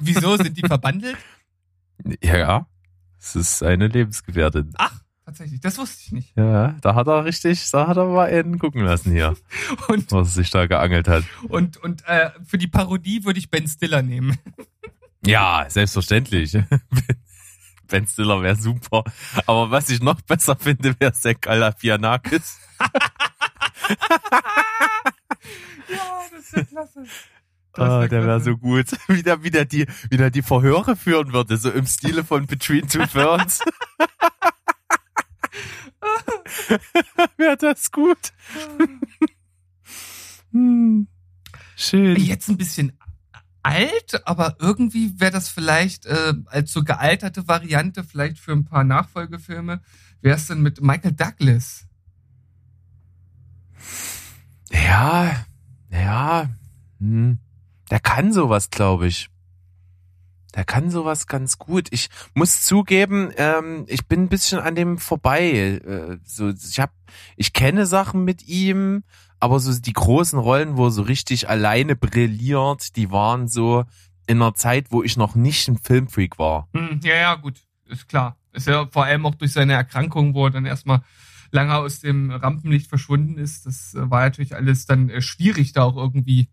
Wieso 0.02 0.38
sind 0.38 0.58
die 0.58 0.68
verbandelt? 0.68 1.18
Ja, 2.22 2.38
ja. 2.38 2.68
Es 3.20 3.36
ist 3.36 3.64
eine 3.64 3.88
Lebensgefährtin. 3.88 4.74
Ach, 4.78 4.94
tatsächlich, 5.26 5.60
das 5.60 5.78
wusste 5.78 6.02
ich 6.06 6.12
nicht. 6.12 6.38
Ja, 6.38 6.76
da 6.82 6.96
hat 6.96 7.08
er 7.08 7.26
richtig, 7.26 7.70
da 7.72 7.88
hat 7.88 7.98
er 7.98 8.06
mal 8.06 8.30
einen 8.30 8.60
gucken 8.60 8.82
lassen 8.84 9.12
hier, 9.12 9.36
Und 9.88 10.12
was 10.12 10.30
er 10.30 10.34
sich 10.44 10.50
da 10.52 10.68
geangelt 10.68 11.08
hat. 11.08 11.24
und 11.50 11.78
und 11.78 12.06
äh, 12.08 12.30
für 12.46 12.58
die 12.58 12.68
Parodie 12.68 13.26
würde 13.26 13.40
ich 13.40 13.50
Ben 13.50 13.68
Stiller 13.68 14.02
nehmen. 14.02 14.38
Ja, 15.26 15.66
selbstverständlich. 15.68 16.58
Ben 17.88 18.08
Stiller 18.08 18.42
wäre 18.44 18.56
super. 18.56 19.04
Aber 19.46 19.72
was 19.72 19.90
ich 19.90 20.00
noch 20.02 20.22
besser 20.22 20.56
finde, 20.56 20.96
wäre 21.00 21.12
Zach 21.12 21.42
Galifianakis. 21.42 22.60
Ja, 25.90 26.22
das 26.32 26.42
ist 26.42 26.56
ja 26.56 26.64
klasse. 26.64 27.04
Ah, 27.74 28.08
der 28.08 28.26
wäre 28.26 28.42
so 28.42 28.58
gut. 28.58 28.88
Wie 29.08 29.22
der, 29.24 29.44
wie, 29.44 29.52
der 29.52 29.66
die, 29.66 29.86
wie 30.10 30.18
der 30.18 30.32
die 30.32 30.42
Verhöre 30.42 30.96
führen 30.96 31.32
würde, 31.32 31.58
so 31.58 31.70
im 31.70 31.86
Stile 31.86 32.24
von 32.24 32.48
Between 32.48 32.88
Two 32.88 33.06
Ferns. 33.06 33.60
wäre 37.38 37.58
das 37.58 37.92
gut. 37.92 38.34
Hm. 40.52 41.08
Schön. 41.76 42.16
Jetzt 42.16 42.50
ein 42.50 42.58
bisschen 42.58 42.98
alt, 43.62 44.26
aber 44.26 44.56
irgendwie 44.60 45.20
wäre 45.20 45.32
das 45.32 45.50
vielleicht 45.50 46.08
äh, 46.08 46.34
als 46.48 46.72
so 46.74 46.84
gealterte 46.84 47.48
Variante 47.48 48.04
vielleicht 48.04 48.40
für 48.40 48.54
ein 48.54 48.66
paar 48.66 48.84
Nachfolgefilme. 48.84 49.82
Wäre 50.22 50.36
es 50.36 50.48
denn 50.48 50.62
mit 50.62 50.82
Michael 50.82 51.12
Douglas? 51.12 51.87
Ja, 54.72 55.46
ja. 55.92 56.50
Hm. 57.00 57.40
Der 57.90 58.00
kann 58.00 58.34
sowas, 58.34 58.70
glaube 58.70 59.08
ich. 59.08 59.30
Der 60.56 60.66
kann 60.66 60.90
sowas 60.90 61.28
ganz 61.28 61.58
gut. 61.58 61.88
Ich 61.92 62.10
muss 62.34 62.62
zugeben, 62.64 63.32
ähm, 63.38 63.86
ich 63.88 64.08
bin 64.08 64.24
ein 64.24 64.30
bisschen 64.30 64.60
an 64.60 64.76
dem 64.76 64.98
vorbei. 64.98 65.52
Äh, 65.52 66.18
so, 66.26 66.50
ich 66.50 66.80
hab, 66.80 66.92
ich 67.36 67.54
kenne 67.54 67.86
Sachen 67.86 68.26
mit 68.26 68.48
ihm, 68.48 69.04
aber 69.40 69.60
so 69.60 69.80
die 69.80 69.94
großen 69.94 70.40
Rollen, 70.40 70.76
wo 70.78 70.86
er 70.86 70.92
so 70.92 71.04
richtig 71.04 71.48
alleine 71.48 71.96
brilliert, 71.96 72.96
die 72.96 73.12
waren 73.12 73.48
so 73.48 73.86
in 74.26 74.42
einer 74.42 74.56
Zeit, 74.56 74.88
wo 74.90 75.04
ich 75.04 75.16
noch 75.16 75.36
nicht 75.36 75.68
ein 75.68 75.78
Filmfreak 75.78 76.40
war. 76.40 76.68
Hm, 76.74 77.02
ja, 77.04 77.16
ja, 77.16 77.36
gut, 77.36 77.62
ist 77.86 78.10
klar. 78.10 78.36
Ist 78.52 78.68
ja 78.68 78.88
vor 78.88 79.06
allem 79.06 79.26
auch 79.26 79.36
durch 79.36 79.54
seine 79.54 79.74
Erkrankung, 79.74 80.34
wo 80.34 80.46
er 80.46 80.52
dann 80.52 80.66
erstmal 80.66 81.02
lange 81.52 81.76
aus 81.76 82.00
dem 82.00 82.32
Rampenlicht 82.32 82.88
verschwunden 82.88 83.38
ist. 83.38 83.66
Das 83.66 83.94
äh, 83.94 84.10
war 84.10 84.22
natürlich 84.22 84.56
alles 84.56 84.86
dann 84.86 85.10
äh, 85.10 85.22
schwierig, 85.22 85.74
da 85.74 85.84
auch 85.84 85.98
irgendwie 85.98 86.50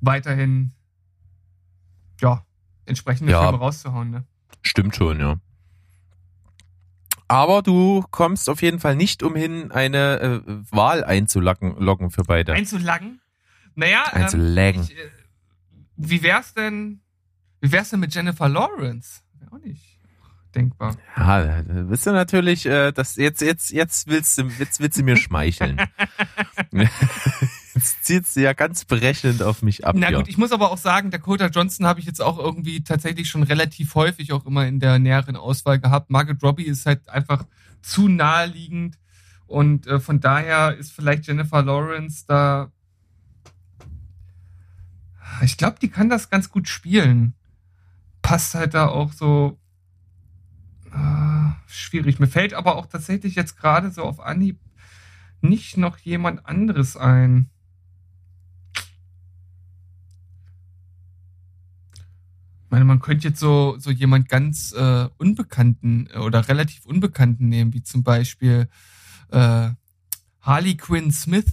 weiterhin, 0.00 0.72
ja, 2.20 2.44
entsprechende 2.86 3.32
Ja. 3.32 3.42
Filme 3.42 3.58
rauszuhauen, 3.58 4.10
ne? 4.10 4.24
Stimmt 4.62 4.96
schon, 4.96 5.20
ja. 5.20 5.40
Aber 7.30 7.62
du 7.62 8.04
kommst 8.10 8.48
auf 8.48 8.62
jeden 8.62 8.80
Fall 8.80 8.96
nicht 8.96 9.22
umhin, 9.22 9.70
eine 9.70 10.20
äh, 10.20 10.40
Wahl 10.74 11.04
einzuloggen 11.04 11.76
loggen 11.78 12.10
für 12.10 12.22
beide. 12.22 12.54
Einzulagen? 12.54 13.20
Naja, 13.74 14.04
ähm, 14.14 14.22
Einzulaggen. 14.22 14.82
ich, 14.82 14.96
äh, 14.96 15.10
wie 15.96 16.22
wär's 16.22 16.54
denn, 16.54 17.00
wie 17.60 17.70
wär's 17.70 17.90
denn 17.90 18.00
mit 18.00 18.14
Jennifer 18.14 18.48
Lawrence? 18.48 19.20
Auch 19.50 19.58
nicht 19.58 19.87
denkbar. 20.58 20.96
Ja, 21.16 21.62
da 21.62 21.82
bist 21.82 22.06
du 22.06 22.10
natürlich, 22.10 22.66
äh, 22.66 22.92
das 22.92 23.16
jetzt, 23.16 23.40
jetzt, 23.40 23.70
jetzt 23.70 24.08
willst 24.08 24.36
du, 24.38 24.48
jetzt 24.58 24.80
willst 24.80 24.98
du 24.98 25.02
mir 25.02 25.16
schmeicheln. 25.16 25.80
jetzt 27.74 28.04
zieht 28.04 28.26
sie 28.26 28.42
ja 28.42 28.52
ganz 28.52 28.84
berechnend 28.84 29.42
auf 29.42 29.62
mich 29.62 29.86
ab. 29.86 29.94
Na 29.96 30.10
gut, 30.10 30.28
ich 30.28 30.36
muss 30.36 30.52
aber 30.52 30.70
auch 30.70 30.78
sagen, 30.78 31.10
Dakota 31.10 31.46
Johnson 31.46 31.86
habe 31.86 32.00
ich 32.00 32.06
jetzt 32.06 32.20
auch 32.20 32.38
irgendwie 32.38 32.82
tatsächlich 32.82 33.28
schon 33.28 33.44
relativ 33.44 33.94
häufig 33.94 34.32
auch 34.32 34.44
immer 34.46 34.66
in 34.66 34.80
der 34.80 34.98
näheren 34.98 35.36
Auswahl 35.36 35.78
gehabt. 35.78 36.10
Margaret 36.10 36.42
Robbie 36.42 36.64
ist 36.64 36.86
halt 36.86 37.08
einfach 37.08 37.44
zu 37.80 38.08
naheliegend 38.08 38.98
und 39.46 39.86
äh, 39.86 40.00
von 40.00 40.20
daher 40.20 40.76
ist 40.76 40.92
vielleicht 40.92 41.26
Jennifer 41.26 41.62
Lawrence 41.62 42.24
da. 42.26 42.70
Ich 45.42 45.56
glaube, 45.56 45.78
die 45.80 45.88
kann 45.88 46.08
das 46.08 46.30
ganz 46.30 46.50
gut 46.50 46.68
spielen. 46.68 47.34
Passt 48.22 48.54
halt 48.54 48.74
da 48.74 48.88
auch 48.88 49.12
so. 49.12 49.57
Schwierig. 51.66 52.18
Mir 52.18 52.26
fällt 52.26 52.54
aber 52.54 52.76
auch 52.76 52.86
tatsächlich 52.86 53.34
jetzt 53.34 53.56
gerade 53.56 53.90
so 53.90 54.02
auf 54.02 54.20
Anhieb 54.20 54.58
nicht 55.40 55.76
noch 55.76 55.98
jemand 55.98 56.46
anderes 56.46 56.96
ein. 56.96 57.50
Ich 62.64 62.70
meine, 62.70 62.84
man 62.84 63.00
könnte 63.00 63.28
jetzt 63.28 63.40
so, 63.40 63.76
so 63.78 63.90
jemand 63.90 64.28
ganz 64.28 64.72
äh, 64.72 65.08
Unbekannten 65.16 66.08
äh, 66.12 66.18
oder 66.18 66.48
relativ 66.48 66.84
Unbekannten 66.84 67.48
nehmen, 67.48 67.72
wie 67.72 67.82
zum 67.82 68.02
Beispiel 68.02 68.68
äh, 69.30 69.70
Harley 70.40 70.76
Quinn 70.76 71.10
Smith. 71.12 71.52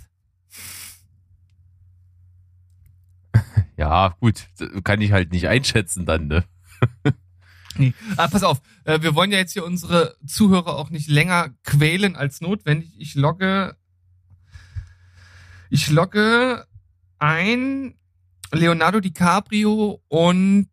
Ja, 3.77 4.15
gut, 4.21 4.47
kann 4.85 5.01
ich 5.01 5.11
halt 5.11 5.33
nicht 5.33 5.49
einschätzen 5.49 6.05
dann, 6.05 6.27
ne? 6.27 6.45
Nee. 7.79 7.93
Ah, 8.15 8.27
pass 8.29 8.43
auf, 8.43 8.61
äh, 8.85 9.01
wir 9.01 9.15
wollen 9.15 9.31
ja 9.31 9.37
jetzt 9.37 9.51
hier 9.51 9.65
unsere 9.65 10.15
Zuhörer 10.25 10.77
auch 10.77 10.89
nicht 10.89 11.09
länger 11.09 11.49
quälen 11.63 12.15
als 12.15 12.39
notwendig. 12.39 12.93
Ich 12.97 13.15
logge, 13.15 13.75
ich 15.69 15.89
logge 15.89 16.65
ein 17.19 17.95
Leonardo 18.53 19.01
DiCaprio 19.01 20.01
und 20.07 20.69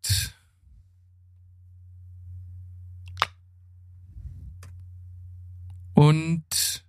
und 5.93 6.85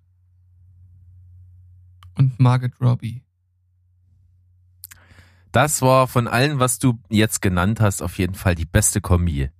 und 2.15 2.39
Margaret 2.39 2.81
Robbie. 2.81 3.25
Das 5.51 5.83
war 5.83 6.09
von 6.09 6.27
allen, 6.27 6.59
was 6.59 6.81
du 6.81 6.99
jetzt 7.11 7.41
genannt 7.41 7.81
hast, 7.81 8.03
auf 8.03 8.19
jeden 8.19 8.35
Fall 8.35 8.57
die 8.57 8.65
beste 8.65 9.01
Kombi. 9.01 9.51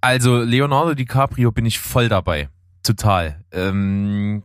Also 0.00 0.38
Leonardo 0.38 0.94
DiCaprio 0.94 1.52
bin 1.52 1.66
ich 1.66 1.78
voll 1.78 2.08
dabei. 2.08 2.48
Total. 2.82 3.44
Ähm, 3.52 4.42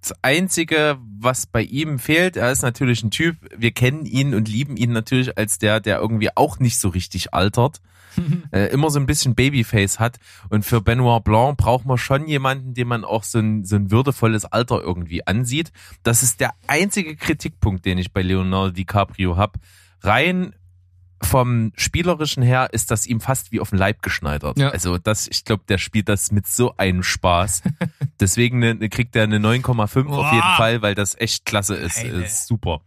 das 0.00 0.14
Einzige, 0.22 0.98
was 1.18 1.46
bei 1.46 1.62
ihm 1.62 1.98
fehlt, 1.98 2.36
er 2.36 2.50
ist 2.50 2.62
natürlich 2.62 3.02
ein 3.02 3.10
Typ, 3.10 3.36
wir 3.56 3.72
kennen 3.72 4.06
ihn 4.06 4.34
und 4.34 4.48
lieben 4.48 4.76
ihn 4.76 4.92
natürlich 4.92 5.36
als 5.36 5.58
der, 5.58 5.80
der 5.80 5.98
irgendwie 5.98 6.34
auch 6.34 6.58
nicht 6.58 6.78
so 6.78 6.88
richtig 6.88 7.34
altert. 7.34 7.80
äh, 8.52 8.66
immer 8.72 8.90
so 8.90 8.98
ein 8.98 9.06
bisschen 9.06 9.34
Babyface 9.34 10.00
hat. 10.00 10.18
Und 10.48 10.64
für 10.64 10.80
Benoit 10.80 11.22
Blanc 11.22 11.56
braucht 11.56 11.84
man 11.84 11.98
schon 11.98 12.26
jemanden, 12.26 12.74
dem 12.74 12.88
man 12.88 13.04
auch 13.04 13.22
so 13.22 13.38
ein, 13.38 13.64
so 13.64 13.76
ein 13.76 13.90
würdevolles 13.90 14.46
Alter 14.46 14.80
irgendwie 14.80 15.26
ansieht. 15.26 15.70
Das 16.02 16.22
ist 16.22 16.40
der 16.40 16.52
einzige 16.66 17.14
Kritikpunkt, 17.14 17.84
den 17.84 17.98
ich 17.98 18.12
bei 18.12 18.22
Leonardo 18.22 18.70
DiCaprio 18.70 19.36
habe. 19.36 19.60
Rein 20.02 20.54
vom 21.22 21.72
spielerischen 21.76 22.42
her 22.42 22.68
ist 22.72 22.90
das 22.90 23.06
ihm 23.06 23.20
fast 23.20 23.52
wie 23.52 23.60
auf 23.60 23.70
den 23.70 23.78
Leib 23.78 24.02
geschneidert. 24.02 24.58
Ja. 24.58 24.70
Also 24.70 24.96
das, 24.98 25.28
ich 25.28 25.44
glaube, 25.44 25.64
der 25.68 25.78
spielt 25.78 26.08
das 26.08 26.32
mit 26.32 26.46
so 26.46 26.76
einem 26.76 27.02
Spaß. 27.02 27.62
Deswegen 28.20 28.58
ne, 28.58 28.74
ne, 28.74 28.88
kriegt 28.88 29.14
er 29.16 29.24
eine 29.24 29.38
9,5 29.38 30.06
auf 30.08 30.32
jeden. 30.32 30.42
Fall, 30.56 30.82
weil 30.82 30.94
das 30.94 31.14
echt 31.18 31.44
klasse 31.44 31.74
ist. 31.76 31.96
Geil, 31.96 32.14
ey. 32.20 32.24
ist 32.24 32.46
super. 32.46 32.80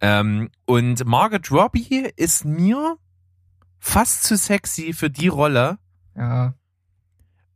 Ähm, 0.00 0.50
und 0.64 1.04
Margaret 1.06 1.50
Robbie 1.50 2.08
ist 2.16 2.44
mir 2.44 2.96
fast 3.78 4.24
zu 4.24 4.36
sexy 4.36 4.92
für 4.92 5.10
die 5.10 5.28
Rolle, 5.28 5.78
Ja. 6.16 6.54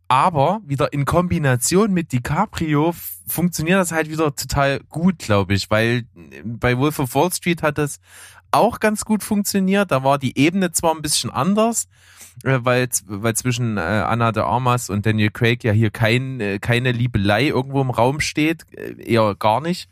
aber 0.08 0.60
wieder 0.64 0.92
in 0.92 1.04
Kombination 1.04 1.92
mit 1.92 2.12
DiCaprio 2.12 2.94
funktioniert 3.26 3.78
das 3.80 3.92
halt 3.92 4.08
wieder 4.10 4.34
total 4.34 4.80
gut, 4.88 5.18
glaube 5.18 5.54
ich, 5.54 5.70
weil 5.70 6.04
äh, 6.16 6.42
bei 6.44 6.78
Wolf 6.78 6.98
of 6.98 7.14
Wall 7.14 7.32
Street 7.32 7.62
hat 7.62 7.78
das 7.78 7.98
auch 8.50 8.80
ganz 8.80 9.04
gut 9.04 9.22
funktioniert. 9.22 9.90
Da 9.90 10.04
war 10.04 10.18
die 10.18 10.38
Ebene 10.38 10.72
zwar 10.72 10.94
ein 10.94 11.02
bisschen 11.02 11.30
anders, 11.30 11.88
äh, 12.44 12.58
weil, 12.62 12.88
weil 13.06 13.34
zwischen 13.36 13.76
äh, 13.76 13.80
Anna 13.80 14.32
de 14.32 14.42
Armas 14.42 14.90
und 14.90 15.06
Daniel 15.06 15.30
Craig 15.30 15.64
ja 15.64 15.72
hier 15.72 15.90
kein, 15.90 16.40
äh, 16.40 16.58
keine 16.58 16.92
Liebelei 16.92 17.48
irgendwo 17.48 17.80
im 17.80 17.90
Raum 17.90 18.20
steht, 18.20 18.66
eher 18.72 19.34
gar 19.34 19.60
nicht. 19.60 19.88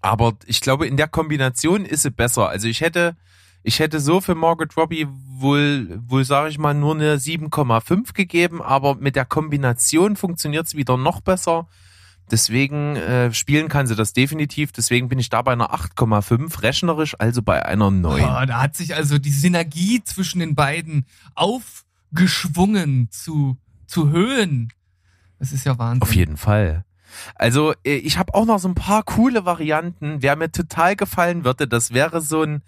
Aber 0.00 0.34
ich 0.46 0.60
glaube, 0.60 0.86
in 0.86 0.96
der 0.96 1.08
Kombination 1.08 1.84
ist 1.84 2.02
sie 2.02 2.10
besser. 2.10 2.48
Also 2.48 2.68
ich 2.68 2.80
hätte, 2.80 3.16
Ich 3.64 3.78
hätte 3.78 4.00
so 4.00 4.20
für 4.20 4.34
Margaret 4.34 4.76
Robbie 4.76 5.06
wohl, 5.08 6.00
wohl 6.08 6.24
sage 6.24 6.48
ich 6.50 6.58
mal, 6.58 6.74
nur 6.74 6.94
eine 6.96 7.16
7,5 7.16 8.12
gegeben, 8.12 8.60
aber 8.60 8.96
mit 8.96 9.14
der 9.14 9.24
Kombination 9.24 10.16
funktioniert's 10.16 10.74
wieder 10.74 10.96
noch 10.96 11.20
besser. 11.20 11.68
Deswegen 12.30 12.96
äh, 12.96 13.32
spielen 13.34 13.68
kann 13.68 13.86
sie 13.86 13.94
das 13.94 14.12
definitiv. 14.12 14.72
Deswegen 14.72 15.08
bin 15.08 15.18
ich 15.18 15.28
da 15.28 15.42
bei 15.42 15.52
einer 15.52 15.74
8,5 15.74 16.62
rechnerisch, 16.62 17.14
also 17.18 17.42
bei 17.42 17.64
einer 17.66 17.90
9. 17.90 18.22
Oh, 18.22 18.46
da 18.46 18.62
hat 18.62 18.76
sich 18.76 18.94
also 18.94 19.18
die 19.18 19.32
Synergie 19.32 20.02
zwischen 20.02 20.40
den 20.40 20.54
beiden 20.54 21.04
aufgeschwungen 21.34 23.10
zu, 23.10 23.58
zu 23.86 24.10
Höhen. 24.10 24.72
Das 25.38 25.52
ist 25.52 25.64
ja 25.64 25.78
Wahnsinn. 25.78 26.02
Auf 26.02 26.14
jeden 26.14 26.36
Fall. 26.36 26.84
Also 27.34 27.74
äh, 27.84 27.96
ich 27.96 28.16
habe 28.16 28.34
auch 28.34 28.46
noch 28.46 28.58
so 28.58 28.68
ein 28.68 28.74
paar 28.74 29.02
coole 29.02 29.44
Varianten. 29.44 30.22
Wer 30.22 30.36
mir 30.36 30.50
total 30.50 30.96
gefallen 30.96 31.44
würde, 31.44 31.68
das 31.68 31.92
wäre 31.92 32.22
so 32.22 32.42
ein 32.42 32.62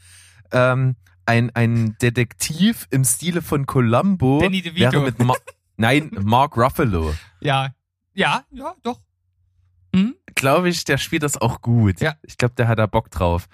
ähm, 0.52 0.96
ein, 1.26 1.50
ein 1.54 1.96
Detektiv 2.00 2.86
im 2.90 3.04
Stile 3.04 3.42
von 3.42 3.66
Columbo. 3.66 4.40
Danny 4.40 4.62
DeVito. 4.62 4.92
Wäre 4.92 5.00
mit 5.00 5.18
Ma 5.18 5.34
Nein, 5.76 6.10
Mark 6.22 6.56
Ruffalo. 6.56 7.14
Ja, 7.40 7.74
ja, 8.12 8.44
ja, 8.52 8.74
doch. 8.82 9.00
Hm? 9.94 10.14
Glaube 10.34 10.68
ich, 10.68 10.84
der 10.84 10.98
spielt 10.98 11.22
das 11.22 11.40
auch 11.40 11.60
gut. 11.60 12.00
Ja. 12.00 12.16
Ich 12.22 12.36
glaube, 12.36 12.54
der 12.56 12.66
hat 12.66 12.78
da 12.78 12.86
Bock 12.86 13.10
drauf. 13.10 13.48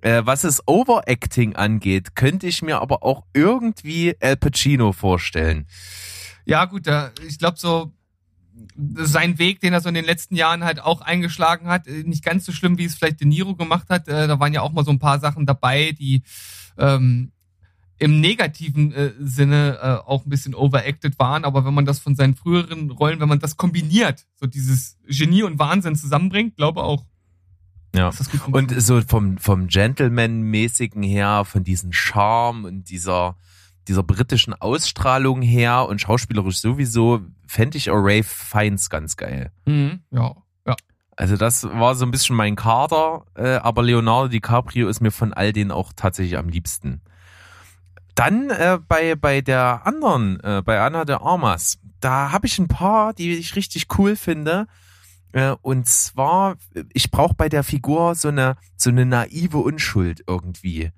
Äh, 0.00 0.22
was 0.24 0.44
es 0.44 0.66
Overacting 0.66 1.54
angeht, 1.54 2.16
könnte 2.16 2.46
ich 2.46 2.62
mir 2.62 2.80
aber 2.80 3.02
auch 3.02 3.24
irgendwie 3.34 4.16
Al 4.20 4.36
Pacino 4.36 4.92
vorstellen. 4.92 5.66
Ja, 6.46 6.64
gut, 6.64 6.86
da, 6.86 7.12
ich 7.28 7.38
glaube 7.38 7.58
so, 7.58 7.92
sein 8.96 9.38
Weg, 9.38 9.60
den 9.60 9.74
er 9.74 9.82
so 9.82 9.88
in 9.90 9.94
den 9.94 10.04
letzten 10.04 10.34
Jahren 10.34 10.64
halt 10.64 10.80
auch 10.80 11.02
eingeschlagen 11.02 11.68
hat, 11.68 11.86
äh, 11.86 12.04
nicht 12.04 12.24
ganz 12.24 12.46
so 12.46 12.52
schlimm, 12.52 12.78
wie 12.78 12.84
es 12.84 12.94
vielleicht 12.94 13.20
De 13.20 13.26
Niro 13.26 13.54
gemacht 13.54 13.90
hat. 13.90 14.08
Äh, 14.08 14.26
da 14.28 14.40
waren 14.40 14.54
ja 14.54 14.62
auch 14.62 14.72
mal 14.72 14.84
so 14.84 14.90
ein 14.90 14.98
paar 14.98 15.20
Sachen 15.20 15.44
dabei, 15.44 15.92
die 15.92 16.22
ähm, 16.78 17.32
im 18.02 18.20
negativen 18.20 18.92
äh, 18.92 19.12
Sinne 19.20 19.78
äh, 19.80 20.08
auch 20.08 20.24
ein 20.26 20.28
bisschen 20.28 20.54
overacted 20.54 21.18
waren. 21.18 21.44
Aber 21.44 21.64
wenn 21.64 21.72
man 21.74 21.84
das 21.84 22.00
von 22.00 22.16
seinen 22.16 22.34
früheren 22.34 22.90
Rollen, 22.90 23.20
wenn 23.20 23.28
man 23.28 23.38
das 23.38 23.56
kombiniert, 23.56 24.26
so 24.36 24.46
dieses 24.46 24.98
Genie 25.06 25.44
und 25.44 25.58
Wahnsinn 25.58 25.94
zusammenbringt, 25.94 26.56
glaube 26.56 26.82
auch, 26.82 27.04
Ja. 27.94 28.06
dass 28.06 28.18
das 28.18 28.30
gut 28.30 28.52
Und 28.52 28.80
so 28.82 29.00
vom, 29.02 29.38
vom 29.38 29.68
Gentleman-mäßigen 29.68 31.02
her, 31.02 31.44
von 31.44 31.62
diesem 31.64 31.92
Charme 31.92 32.64
und 32.64 32.90
dieser, 32.90 33.36
dieser 33.88 34.02
britischen 34.02 34.54
Ausstrahlung 34.54 35.42
her 35.42 35.86
und 35.88 36.00
schauspielerisch 36.00 36.58
sowieso, 36.58 37.20
fände 37.46 37.78
ich 37.78 37.88
Ray 37.88 38.22
Fiennes 38.22 38.90
ganz 38.90 39.16
geil. 39.16 39.52
Mhm, 39.66 40.00
ja, 40.10 40.34
ja. 40.66 40.76
Also 41.16 41.36
das 41.36 41.64
war 41.64 41.94
so 41.94 42.04
ein 42.04 42.10
bisschen 42.10 42.34
mein 42.34 42.56
Kader, 42.56 43.24
äh, 43.36 43.56
aber 43.56 43.82
Leonardo 43.84 44.28
DiCaprio 44.28 44.88
ist 44.88 45.00
mir 45.00 45.12
von 45.12 45.32
all 45.32 45.52
denen 45.52 45.70
auch 45.70 45.92
tatsächlich 45.94 46.36
am 46.38 46.48
liebsten. 46.48 47.00
Dann 48.14 48.50
äh, 48.50 48.78
bei, 48.86 49.14
bei 49.14 49.40
der 49.40 49.86
anderen, 49.86 50.38
äh, 50.40 50.62
bei 50.64 50.80
Anna 50.80 51.04
de 51.04 51.16
Armas, 51.16 51.78
da 52.00 52.32
habe 52.32 52.46
ich 52.46 52.58
ein 52.58 52.68
paar, 52.68 53.14
die 53.14 53.32
ich 53.32 53.56
richtig 53.56 53.86
cool 53.98 54.16
finde. 54.16 54.66
Äh, 55.32 55.54
und 55.62 55.88
zwar, 55.88 56.56
ich 56.92 57.10
brauche 57.10 57.34
bei 57.34 57.48
der 57.48 57.64
Figur 57.64 58.14
so 58.14 58.28
eine, 58.28 58.56
so 58.76 58.90
eine 58.90 59.06
naive 59.06 59.58
Unschuld 59.58 60.24
irgendwie. 60.26 60.90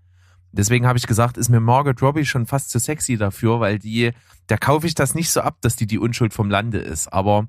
Deswegen 0.50 0.86
habe 0.86 0.98
ich 0.98 1.06
gesagt, 1.06 1.36
ist 1.36 1.48
mir 1.48 1.60
Margaret 1.60 2.00
Robbie 2.00 2.24
schon 2.24 2.46
fast 2.46 2.70
zu 2.70 2.78
sexy 2.78 3.16
dafür, 3.16 3.60
weil 3.60 3.78
die, 3.78 4.12
da 4.46 4.56
kaufe 4.56 4.86
ich 4.86 4.94
das 4.94 5.14
nicht 5.14 5.30
so 5.30 5.40
ab, 5.40 5.56
dass 5.60 5.76
die 5.76 5.86
die 5.86 5.98
Unschuld 5.98 6.32
vom 6.32 6.48
Lande 6.48 6.78
ist. 6.78 7.12
Aber 7.12 7.48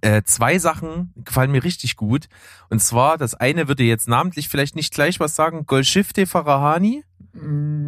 äh, 0.00 0.22
zwei 0.22 0.58
Sachen 0.58 1.12
gefallen 1.16 1.50
mir 1.50 1.64
richtig 1.64 1.96
gut. 1.96 2.28
Und 2.70 2.80
zwar, 2.80 3.18
das 3.18 3.34
eine 3.34 3.68
würde 3.68 3.82
jetzt 3.82 4.08
namentlich 4.08 4.48
vielleicht 4.48 4.76
nicht 4.76 4.94
gleich 4.94 5.20
was 5.20 5.36
sagen, 5.36 5.66
Golshifte 5.66 6.26
Farahani, 6.26 7.04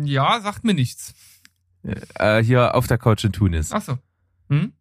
Ja, 0.05 0.41
sagt 0.41 0.65
mir 0.65 0.75
nichts. 0.75 1.15
äh, 1.83 2.43
hier 2.43 2.75
auf 2.75 2.87
der 2.87 2.99
Couch 2.99 3.25
in 3.25 3.33
Tunis. 3.33 3.73
Ach 3.73 3.83
so. 3.83 3.99
Hm? 4.49 4.73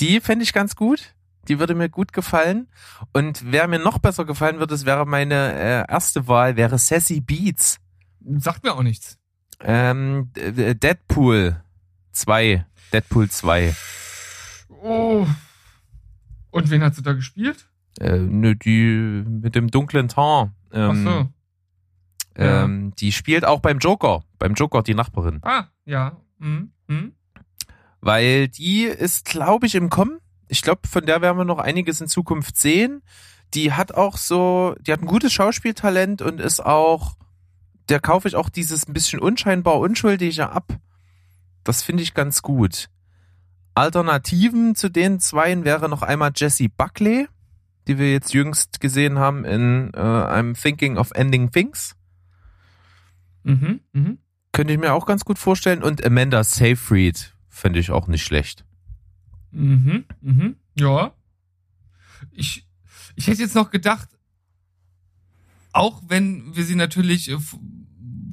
Die 0.00 0.20
fände 0.20 0.42
ich 0.42 0.52
ganz 0.52 0.74
gut. 0.76 1.14
Die 1.48 1.58
würde 1.58 1.74
mir 1.74 1.88
gut 1.88 2.12
gefallen. 2.12 2.68
Und 3.12 3.50
wer 3.52 3.66
mir 3.68 3.78
noch 3.78 3.98
besser 3.98 4.24
gefallen 4.24 4.58
würde, 4.58 4.74
das 4.74 4.84
wäre 4.86 5.06
meine 5.06 5.52
äh, 5.54 5.84
erste 5.92 6.26
Wahl, 6.28 6.56
wäre 6.56 6.78
Sassy 6.78 7.20
Beats. 7.20 7.78
Sagt 8.38 8.62
mir 8.64 8.74
auch 8.74 8.82
nichts. 8.82 9.18
Ähm, 9.60 10.30
D- 10.36 10.74
Deadpool 10.74 11.62
2. 12.12 12.66
Deadpool 12.92 13.30
2. 13.30 13.74
Oh. 14.82 15.26
Und 16.50 16.70
wen 16.70 16.82
hat 16.82 16.94
sie 16.94 17.02
da 17.02 17.12
gespielt? 17.12 17.68
Äh, 18.00 18.18
nö, 18.18 18.54
die 18.54 19.22
mit 19.26 19.54
dem 19.54 19.68
dunklen 19.70 20.08
Tarn. 20.08 20.54
Ach 20.70 20.76
Ähm, 20.90 21.04
so. 21.04 21.28
Ja. 22.40 22.64
ähm, 22.64 22.92
die 22.98 23.12
spielt 23.12 23.44
auch 23.44 23.60
beim 23.60 23.78
Joker. 23.78 24.22
Beim 24.38 24.54
Joker 24.54 24.82
die 24.82 24.94
Nachbarin. 24.94 25.40
Ah, 25.42 25.64
ja. 25.84 26.16
Hm, 26.40 26.72
hm. 26.88 27.12
Weil 28.00 28.48
die 28.48 28.84
ist, 28.84 29.26
glaube 29.26 29.66
ich, 29.66 29.74
im 29.74 29.90
Kommen. 29.90 30.18
Ich 30.48 30.62
glaube, 30.62 30.88
von 30.88 31.04
der 31.04 31.20
werden 31.20 31.36
wir 31.36 31.44
noch 31.44 31.58
einiges 31.58 32.00
in 32.00 32.08
Zukunft 32.08 32.56
sehen. 32.56 33.02
Die 33.54 33.72
hat 33.72 33.92
auch 33.92 34.16
so, 34.16 34.74
die 34.80 34.92
hat 34.92 35.02
ein 35.02 35.06
gutes 35.06 35.32
Schauspieltalent 35.32 36.22
und 36.22 36.40
ist 36.40 36.64
auch, 36.64 37.16
der 37.88 38.00
kaufe 38.00 38.28
ich 38.28 38.36
auch 38.36 38.48
dieses 38.48 38.88
ein 38.88 38.94
bisschen 38.94 39.20
unscheinbar 39.20 39.78
Unschuldige 39.78 40.50
ab. 40.50 40.72
Das 41.62 41.82
finde 41.82 42.02
ich 42.02 42.14
ganz 42.14 42.42
gut. 42.42 42.88
Alternativen 43.74 44.74
zu 44.74 44.88
den 44.88 45.20
zweien 45.20 45.64
wäre 45.64 45.88
noch 45.88 46.02
einmal 46.02 46.32
Jessie 46.34 46.68
Buckley, 46.68 47.28
die 47.86 47.98
wir 47.98 48.12
jetzt 48.12 48.32
jüngst 48.32 48.80
gesehen 48.80 49.18
haben 49.18 49.44
in 49.44 49.90
äh, 49.94 49.98
I'm 49.98 50.60
Thinking 50.60 50.96
of 50.96 51.10
Ending 51.12 51.50
Things. 51.50 51.96
Mhm, 53.42 53.80
mhm. 53.92 54.18
Könnte 54.52 54.72
ich 54.72 54.78
mir 54.78 54.92
auch 54.92 55.06
ganz 55.06 55.24
gut 55.24 55.38
vorstellen. 55.38 55.82
Und 55.82 56.04
Amanda 56.04 56.42
Seyfried 56.44 57.34
finde 57.48 57.80
ich 57.80 57.90
auch 57.90 58.06
nicht 58.06 58.24
schlecht. 58.24 58.64
Mhm, 59.52 60.04
mhm. 60.20 60.56
Ja. 60.74 61.12
Ich, 62.32 62.66
ich 63.16 63.26
hätte 63.26 63.42
jetzt 63.42 63.54
noch 63.54 63.70
gedacht, 63.70 64.08
auch 65.72 66.02
wenn 66.08 66.54
wir 66.54 66.64
sie 66.64 66.74
natürlich 66.74 67.30
äh, 67.30 67.38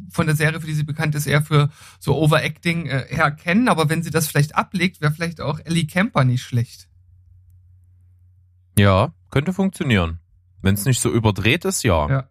von 0.09 0.25
der 0.25 0.35
Serie, 0.35 0.59
für 0.59 0.67
die 0.67 0.73
sie 0.73 0.83
bekannt 0.83 1.15
ist, 1.15 1.27
eher 1.27 1.41
für 1.41 1.69
so 1.99 2.15
Overacting 2.15 2.87
äh, 2.87 3.05
her 3.09 3.31
kennen, 3.31 3.67
aber 3.67 3.89
wenn 3.89 4.03
sie 4.03 4.09
das 4.09 4.27
vielleicht 4.27 4.55
ablegt, 4.55 5.01
wäre 5.01 5.11
vielleicht 5.11 5.41
auch 5.41 5.59
Ellie 5.59 5.85
Camper 5.85 6.23
nicht 6.23 6.43
schlecht. 6.43 6.87
Ja, 8.77 9.13
könnte 9.31 9.53
funktionieren. 9.53 10.19
Wenn 10.61 10.75
es 10.75 10.85
nicht 10.85 10.99
so 10.99 11.11
überdreht 11.11 11.65
ist, 11.65 11.83
ja. 11.83 12.09
Ja. 12.09 12.29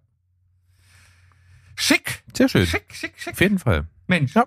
Schick, 1.76 2.24
Sehr 2.34 2.48
schön. 2.48 2.66
schick, 2.66 2.86
schick, 2.92 3.12
schick. 3.16 3.32
Auf 3.34 3.40
jeden 3.40 3.58
Fall. 3.58 3.86
Mensch. 4.08 4.34
Ja. 4.34 4.46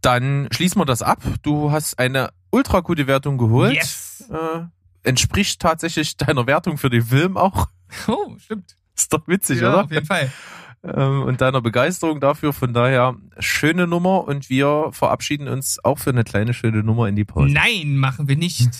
Dann 0.00 0.48
schließen 0.52 0.80
wir 0.80 0.86
das 0.86 1.02
ab. 1.02 1.20
Du 1.42 1.70
hast 1.72 1.98
eine 1.98 2.30
ultra 2.50 2.80
gute 2.80 3.06
Wertung 3.06 3.36
geholt. 3.36 3.74
Yes. 3.74 4.24
Äh, 4.30 4.62
entspricht 5.02 5.60
tatsächlich 5.60 6.16
deiner 6.16 6.46
Wertung 6.46 6.78
für 6.78 6.88
den 6.90 7.02
Film 7.02 7.36
auch. 7.36 7.68
Oh, 8.06 8.36
stimmt. 8.38 8.76
Ist 8.96 9.12
doch 9.12 9.26
witzig, 9.26 9.60
ja, 9.60 9.70
oder? 9.72 9.84
auf 9.84 9.90
jeden 9.90 10.06
Fall. 10.06 10.30
Ähm, 10.84 11.22
und 11.22 11.40
deiner 11.40 11.60
Begeisterung 11.60 12.20
dafür. 12.20 12.52
Von 12.52 12.72
daher, 12.72 13.16
schöne 13.38 13.86
Nummer 13.86 14.24
und 14.28 14.48
wir 14.48 14.90
verabschieden 14.92 15.48
uns 15.48 15.82
auch 15.84 15.98
für 15.98 16.10
eine 16.10 16.24
kleine 16.24 16.54
schöne 16.54 16.82
Nummer 16.82 17.08
in 17.08 17.16
die 17.16 17.24
Pause. 17.24 17.52
Nein, 17.52 17.96
machen 17.96 18.28
wir 18.28 18.36
nicht. 18.36 18.70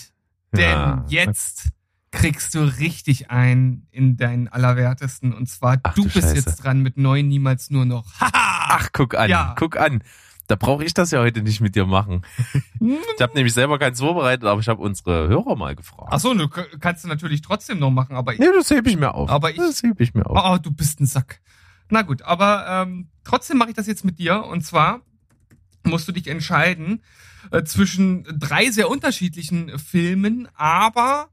Denn 0.52 0.61
Ja. 0.62 1.04
jetzt 1.09 1.68
kriegst 2.12 2.55
du 2.55 2.61
richtig 2.79 3.31
ein 3.31 3.87
in 3.90 4.16
deinen 4.16 4.49
Allerwertesten. 4.49 5.33
Und 5.33 5.49
zwar, 5.49 5.79
Ach 5.83 5.94
du 5.94 6.03
du 6.05 6.09
bist 6.11 6.35
jetzt 6.35 6.57
dran 6.57 6.81
mit 6.81 6.96
neun 6.96 7.29
niemals 7.29 7.70
nur 7.70 7.85
noch. 7.85 8.07
Ach, 8.20 8.88
guck 8.92 9.14
an, 9.14 9.31
Ja. 9.31 9.55
guck 9.59 9.77
an. 9.79 10.03
Da 10.49 10.57
brauche 10.57 10.85
ich 10.85 10.94
das 10.94 11.12
ja 11.12 11.20
heute 11.20 11.42
nicht 11.42 11.61
mit 11.61 11.77
dir 11.77 11.87
machen. 11.87 12.23
Ich 12.81 13.23
habe 13.23 13.35
nämlich 13.35 13.53
selber 13.53 13.79
keins 13.79 14.01
vorbereitet, 14.01 14.46
aber 14.46 14.59
ich 14.61 14.68
habe 14.68 14.81
unsere 14.81 15.29
Hörer 15.29 15.55
mal 15.55 15.77
gefragt. 15.77 16.09
Ach 16.11 16.18
so, 16.18 16.33
du 16.33 16.49
kannst 16.49 17.05
du 17.05 17.09
natürlich 17.09 17.42
trotzdem 17.42 17.79
noch 17.79 17.90
machen, 17.90 18.16
aber 18.16 18.33
Nee, 18.33 18.46
das 18.57 18.70
hebe 18.70 18.88
ich 18.88 18.96
mir 18.96 19.12
auf. 19.14 19.29
Aber 19.29 19.51
ich- 19.51 19.59
das 19.59 19.83
hebe 19.83 20.03
ich 20.03 20.14
mir 20.14 20.25
auf. 20.27 20.38
Oh, 20.42 20.57
du 20.57 20.70
bist 20.70 20.99
ein 21.01 21.07
Sack. 21.07 21.40
Na 21.90 22.01
gut, 22.03 22.23
aber 22.23 22.64
ähm, 22.66 23.09
trotzdem 23.25 23.59
mache 23.59 23.68
ich 23.70 23.77
das 23.77 23.87
jetzt 23.87 24.05
mit 24.07 24.18
dir. 24.18 24.44
Und 24.46 24.62
zwar 24.64 25.03
musst 25.85 26.09
du 26.09 26.12
dich 26.12 26.27
entscheiden 26.29 27.03
äh, 27.51 27.62
zwischen 27.64 28.25
drei 28.38 28.70
sehr 28.70 28.88
unterschiedlichen 28.88 29.79
Filmen, 29.79 30.49
aber 30.55 31.29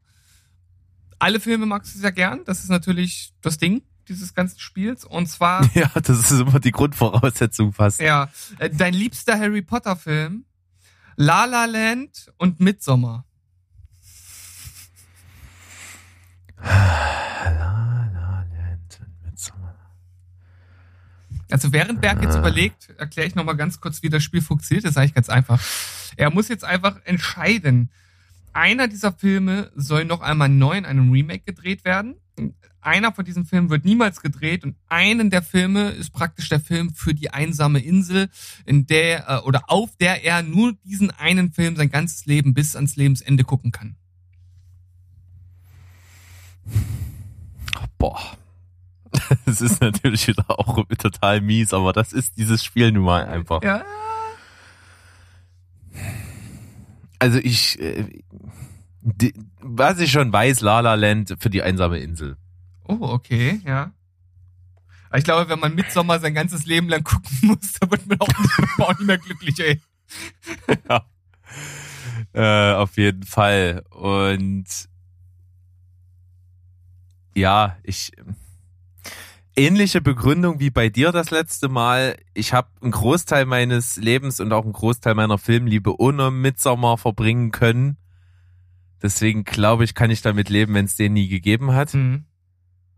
alle 1.19 1.39
Filme 1.39 1.65
magst 1.65 1.95
du 1.95 1.99
sehr 1.99 2.11
gern. 2.11 2.41
Das 2.45 2.63
ist 2.63 2.69
natürlich 2.69 3.33
das 3.41 3.57
Ding 3.57 3.81
dieses 4.07 4.33
ganzen 4.33 4.59
Spiels. 4.59 5.03
Und 5.05 5.27
zwar, 5.27 5.67
Ja, 5.75 5.89
das 5.93 6.31
ist 6.31 6.39
immer 6.39 6.59
die 6.59 6.71
Grundvoraussetzung 6.71 7.73
fast. 7.73 7.99
ja, 7.99 8.29
äh, 8.59 8.69
dein 8.69 8.93
liebster 8.93 9.37
Harry 9.37 9.61
Potter 9.61 9.95
Film, 9.95 10.45
La 11.15 11.45
La 11.45 11.65
Land 11.65 12.31
und 12.37 12.59
Midsommar. 12.59 13.25
La, 16.63 18.09
la, 18.13 18.45
Land 18.51 18.99
und 19.01 19.23
Midsommar. 19.25 19.75
Also 21.51 21.71
während 21.71 22.01
Berg 22.01 22.21
jetzt 22.23 22.35
überlegt, 22.35 22.89
erkläre 22.97 23.27
ich 23.27 23.35
nochmal 23.35 23.55
ganz 23.55 23.79
kurz, 23.79 24.03
wie 24.03 24.09
das 24.09 24.23
Spiel 24.23 24.41
funktioniert. 24.41 24.85
Das 24.85 24.91
ist 24.91 24.97
eigentlich 24.97 25.13
ganz 25.13 25.29
einfach. 25.29 25.61
Er 26.17 26.31
muss 26.31 26.47
jetzt 26.49 26.63
einfach 26.63 26.97
entscheiden. 27.05 27.91
Einer 28.57 28.87
dieser 28.87 29.13
Filme 29.13 29.71
soll 29.75 30.05
noch 30.05 30.21
einmal 30.21 30.49
neu 30.49 30.75
in 30.75 30.85
einem 30.85 31.11
Remake 31.11 31.43
gedreht 31.45 31.85
werden. 31.85 32.15
einer 32.81 33.13
von 33.13 33.23
diesen 33.23 33.45
Filmen 33.45 33.69
wird 33.69 33.85
niemals 33.85 34.19
gedreht 34.19 34.63
und 34.63 34.75
einen 34.87 35.29
der 35.29 35.43
Filme 35.43 35.89
ist 35.89 36.09
praktisch 36.09 36.49
der 36.49 36.59
Film 36.59 36.91
für 36.95 37.13
die 37.13 37.29
einsame 37.29 37.77
Insel, 37.77 38.29
in 38.65 38.87
der 38.87 39.29
äh, 39.29 39.37
oder 39.45 39.65
auf 39.67 39.95
der 39.97 40.23
er 40.25 40.41
nur 40.41 40.73
diesen 40.83 41.11
einen 41.11 41.51
Film 41.51 41.75
sein 41.75 41.91
ganzes 41.91 42.25
Leben 42.25 42.55
bis 42.55 42.75
ans 42.75 42.95
Lebensende 42.95 43.43
gucken 43.43 43.71
kann. 43.71 43.95
Boah. 47.99 48.19
Das 49.45 49.61
ist 49.61 49.81
natürlich 49.81 50.27
wieder 50.27 50.49
auch 50.49 50.83
total 50.97 51.41
mies, 51.41 51.73
aber 51.73 51.93
das 51.93 52.11
ist 52.11 52.37
dieses 52.37 52.63
Spiel 52.63 52.91
nun 52.91 53.03
mal 53.03 53.23
einfach. 53.25 53.61
Ja. 53.61 53.85
Also 57.19 57.39
ich, 57.39 57.79
äh, 57.79 58.05
die, 59.01 59.33
was 59.59 59.99
ich 59.99 60.11
schon 60.11 60.31
weiß, 60.31 60.61
La 60.61 60.81
La 60.81 60.95
Land 60.95 61.35
für 61.39 61.49
die 61.49 61.63
einsame 61.63 61.99
Insel. 61.99 62.37
Oh, 62.87 62.97
okay, 63.01 63.61
ja. 63.65 63.91
Aber 65.09 65.17
ich 65.17 65.23
glaube, 65.23 65.49
wenn 65.49 65.59
man 65.59 65.75
Midsommer 65.75 66.19
sein 66.19 66.33
ganzes 66.33 66.65
Leben 66.65 66.89
lang 66.89 67.03
gucken 67.03 67.37
muss, 67.41 67.73
da 67.79 67.89
wird 67.89 68.05
man 68.07 68.19
auch 68.19 68.27
nicht, 68.27 68.59
auch 68.79 68.97
nicht 68.99 69.07
mehr 69.07 69.17
glücklich, 69.17 69.59
ey. 69.59 69.81
ja. 70.89 71.05
Äh, 72.33 72.73
auf 72.75 72.97
jeden 72.97 73.23
Fall. 73.23 73.83
Und 73.89 74.65
ja, 77.35 77.77
ich 77.83 78.11
ähnliche 79.57 79.99
Begründung 80.01 80.59
wie 80.59 80.69
bei 80.69 80.87
dir 80.87 81.11
das 81.11 81.31
letzte 81.31 81.67
Mal. 81.67 82.17
Ich 82.33 82.53
habe 82.53 82.69
einen 82.81 82.91
Großteil 82.91 83.45
meines 83.45 83.97
Lebens 83.97 84.39
und 84.39 84.53
auch 84.53 84.63
einen 84.63 84.73
Großteil 84.73 85.15
meiner 85.15 85.37
Filmliebe 85.37 85.99
ohne 85.99 86.31
Midsommar 86.31 86.97
verbringen 86.97 87.51
können. 87.51 87.97
Deswegen 89.01 89.43
glaube 89.43 89.83
ich, 89.83 89.95
kann 89.95 90.11
ich 90.11 90.21
damit 90.21 90.49
leben, 90.49 90.73
wenn 90.73 90.85
es 90.85 90.95
den 90.95 91.13
nie 91.13 91.27
gegeben 91.27 91.73
hat. 91.73 91.93
Mhm. 91.93 92.25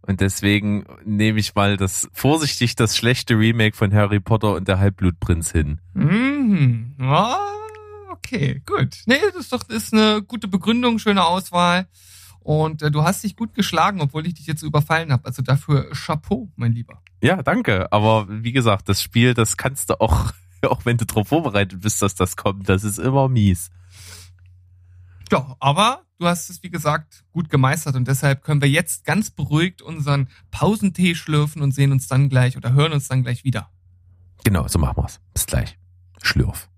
Und 0.01 0.21
deswegen 0.21 0.85
nehme 1.03 1.39
ich 1.39 1.55
mal 1.55 1.77
das 1.77 2.07
vorsichtig 2.13 2.75
das 2.75 2.95
schlechte 2.95 3.37
Remake 3.37 3.75
von 3.75 3.93
Harry 3.93 4.19
Potter 4.19 4.55
und 4.55 4.67
der 4.67 4.79
Halbblutprinz 4.79 5.51
hin. 5.51 5.81
Mhm. 5.93 6.95
Ah, 6.99 7.37
okay, 8.11 8.61
gut. 8.65 8.97
Nee, 9.05 9.19
das 9.33 9.43
ist 9.43 9.53
doch 9.53 9.63
das 9.63 9.83
ist 9.83 9.93
eine 9.93 10.21
gute 10.21 10.47
Begründung, 10.47 10.99
schöne 10.99 11.25
Auswahl. 11.25 11.87
Und 12.41 12.81
äh, 12.81 12.91
du 12.91 13.03
hast 13.03 13.23
dich 13.23 13.35
gut 13.35 13.53
geschlagen, 13.53 14.01
obwohl 14.01 14.25
ich 14.25 14.35
dich 14.35 14.47
jetzt 14.47 14.61
so 14.61 14.67
überfallen 14.67 15.11
habe. 15.11 15.25
Also 15.25 15.41
dafür 15.41 15.89
Chapeau, 15.91 16.49
mein 16.55 16.71
Lieber. 16.71 17.01
Ja, 17.21 17.43
danke. 17.43 17.91
Aber 17.91 18.27
wie 18.29 18.51
gesagt, 18.51 18.89
das 18.89 19.01
Spiel, 19.01 19.33
das 19.33 19.57
kannst 19.57 19.89
du 19.89 19.99
auch, 19.99 20.31
auch 20.63 20.85
wenn 20.85 20.97
du 20.97 21.05
darauf 21.05 21.27
vorbereitet 21.27 21.81
bist, 21.81 22.01
dass 22.01 22.15
das 22.15 22.35
kommt, 22.35 22.69
das 22.69 22.83
ist 22.83 22.97
immer 22.97 23.27
mies. 23.29 23.69
Ja, 25.31 25.55
aber 25.59 26.03
du 26.17 26.25
hast 26.25 26.49
es, 26.49 26.63
wie 26.63 26.69
gesagt, 26.69 27.23
gut 27.31 27.49
gemeistert 27.49 27.95
und 27.95 28.07
deshalb 28.07 28.43
können 28.43 28.61
wir 28.61 28.69
jetzt 28.69 29.05
ganz 29.05 29.29
beruhigt 29.29 29.81
unseren 29.81 30.27
Pausentee 30.49 31.13
schlürfen 31.13 31.61
und 31.61 31.71
sehen 31.73 31.91
uns 31.91 32.07
dann 32.07 32.29
gleich 32.29 32.57
oder 32.57 32.73
hören 32.73 32.93
uns 32.93 33.07
dann 33.07 33.23
gleich 33.23 33.43
wieder. 33.43 33.69
Genau, 34.43 34.67
so 34.67 34.79
machen 34.79 34.97
wir's. 34.97 35.19
Bis 35.33 35.45
gleich. 35.45 35.77
Schlürf. 36.21 36.68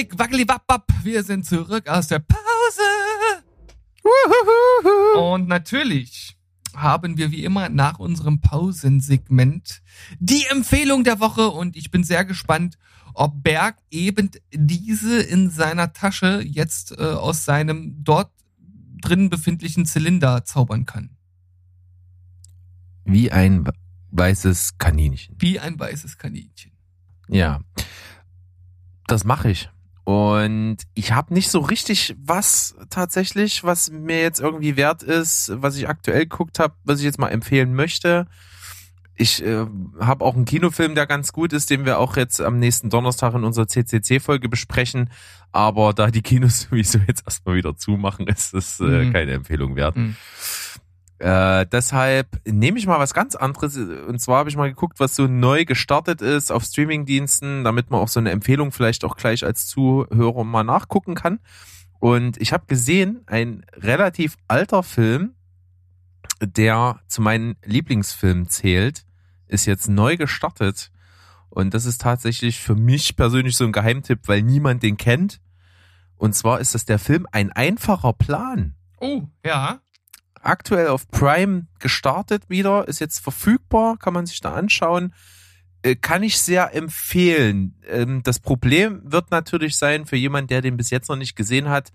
Chick, 0.00 0.18
wackeli, 0.18 0.48
wapp, 0.48 0.64
wapp. 0.66 0.90
Wir 1.02 1.22
sind 1.22 1.44
zurück 1.44 1.86
aus 1.86 2.08
der 2.08 2.20
Pause. 2.20 2.80
Und 5.18 5.46
natürlich 5.46 6.38
haben 6.74 7.18
wir 7.18 7.30
wie 7.30 7.44
immer 7.44 7.68
nach 7.68 7.98
unserem 7.98 8.40
Pausensegment 8.40 9.82
die 10.18 10.46
Empfehlung 10.50 11.04
der 11.04 11.20
Woche 11.20 11.48
und 11.48 11.76
ich 11.76 11.90
bin 11.90 12.02
sehr 12.02 12.24
gespannt, 12.24 12.78
ob 13.12 13.42
Berg 13.42 13.76
eben 13.90 14.30
diese 14.54 15.20
in 15.20 15.50
seiner 15.50 15.92
Tasche 15.92 16.40
jetzt 16.46 16.92
äh, 16.92 17.02
aus 17.02 17.44
seinem 17.44 18.02
dort 18.02 18.32
drin 19.02 19.28
befindlichen 19.28 19.84
Zylinder 19.84 20.46
zaubern 20.46 20.86
kann. 20.86 21.10
Wie 23.04 23.30
ein 23.30 23.68
weißes 24.12 24.78
Kaninchen. 24.78 25.36
Wie 25.38 25.60
ein 25.60 25.78
weißes 25.78 26.16
Kaninchen. 26.16 26.72
Ja. 27.28 27.60
Das 29.06 29.24
mache 29.24 29.50
ich. 29.50 29.68
Und 30.04 30.78
ich 30.94 31.12
habe 31.12 31.34
nicht 31.34 31.50
so 31.50 31.60
richtig 31.60 32.16
was 32.22 32.74
tatsächlich, 32.90 33.62
was 33.64 33.90
mir 33.90 34.20
jetzt 34.20 34.40
irgendwie 34.40 34.76
wert 34.76 35.02
ist, 35.02 35.52
was 35.54 35.76
ich 35.76 35.88
aktuell 35.88 36.20
geguckt 36.26 36.58
habe, 36.58 36.74
was 36.84 36.98
ich 36.98 37.04
jetzt 37.04 37.18
mal 37.18 37.28
empfehlen 37.28 37.74
möchte. 37.74 38.26
Ich 39.14 39.44
äh, 39.44 39.66
habe 40.00 40.24
auch 40.24 40.34
einen 40.34 40.46
Kinofilm, 40.46 40.94
der 40.94 41.06
ganz 41.06 41.32
gut 41.32 41.52
ist, 41.52 41.68
den 41.68 41.84
wir 41.84 41.98
auch 41.98 42.16
jetzt 42.16 42.40
am 42.40 42.58
nächsten 42.58 42.88
Donnerstag 42.88 43.34
in 43.34 43.44
unserer 43.44 43.68
CCC-Folge 43.68 44.48
besprechen. 44.48 45.10
Aber 45.52 45.92
da 45.92 46.10
die 46.10 46.22
Kinos 46.22 46.60
sowieso 46.70 46.98
jetzt 47.06 47.24
erstmal 47.26 47.56
wieder 47.56 47.76
zumachen, 47.76 48.26
ist 48.28 48.54
das 48.54 48.80
äh, 48.80 48.84
Mhm. 48.84 49.12
keine 49.12 49.32
Empfehlung 49.32 49.76
wert. 49.76 49.96
Mhm. 49.96 50.16
Äh, 51.20 51.66
deshalb 51.66 52.40
nehme 52.46 52.78
ich 52.78 52.86
mal 52.86 52.98
was 52.98 53.12
ganz 53.12 53.34
anderes. 53.34 53.76
Und 53.76 54.20
zwar 54.20 54.38
habe 54.38 54.48
ich 54.48 54.56
mal 54.56 54.70
geguckt, 54.70 55.00
was 55.00 55.14
so 55.14 55.26
neu 55.26 55.66
gestartet 55.66 56.22
ist 56.22 56.50
auf 56.50 56.64
Streamingdiensten, 56.64 57.62
damit 57.62 57.90
man 57.90 58.00
auch 58.00 58.08
so 58.08 58.20
eine 58.20 58.30
Empfehlung 58.30 58.72
vielleicht 58.72 59.04
auch 59.04 59.16
gleich 59.16 59.44
als 59.44 59.66
Zuhörer 59.66 60.44
mal 60.44 60.64
nachgucken 60.64 61.14
kann. 61.14 61.40
Und 61.98 62.40
ich 62.40 62.54
habe 62.54 62.64
gesehen, 62.66 63.22
ein 63.26 63.66
relativ 63.74 64.36
alter 64.48 64.82
Film, 64.82 65.34
der 66.40 67.00
zu 67.06 67.20
meinen 67.20 67.56
Lieblingsfilmen 67.66 68.48
zählt, 68.48 69.04
ist 69.46 69.66
jetzt 69.66 69.90
neu 69.90 70.16
gestartet. 70.16 70.90
Und 71.50 71.74
das 71.74 71.84
ist 71.84 72.00
tatsächlich 72.00 72.60
für 72.60 72.74
mich 72.74 73.14
persönlich 73.14 73.56
so 73.56 73.64
ein 73.64 73.72
Geheimtipp, 73.72 74.20
weil 74.26 74.40
niemand 74.40 74.82
den 74.82 74.96
kennt. 74.96 75.42
Und 76.16 76.34
zwar 76.34 76.60
ist 76.60 76.74
das 76.74 76.86
der 76.86 76.98
Film 76.98 77.26
Ein 77.30 77.52
einfacher 77.52 78.14
Plan 78.14 78.74
Oh, 79.00 79.22
ja. 79.44 79.80
Aktuell 80.42 80.88
auf 80.88 81.08
Prime 81.08 81.66
gestartet 81.78 82.44
wieder, 82.48 82.88
ist 82.88 83.00
jetzt 83.00 83.20
verfügbar, 83.20 83.96
kann 83.98 84.14
man 84.14 84.26
sich 84.26 84.40
da 84.40 84.54
anschauen. 84.54 85.14
Äh, 85.82 85.96
Kann 85.96 86.22
ich 86.22 86.38
sehr 86.38 86.74
empfehlen. 86.74 87.76
Ähm, 87.88 88.22
Das 88.22 88.38
Problem 88.38 89.00
wird 89.04 89.30
natürlich 89.30 89.76
sein 89.76 90.06
für 90.06 90.16
jemanden, 90.16 90.48
der 90.48 90.60
den 90.60 90.76
bis 90.76 90.90
jetzt 90.90 91.08
noch 91.08 91.16
nicht 91.16 91.36
gesehen 91.36 91.68
hat, 91.68 91.92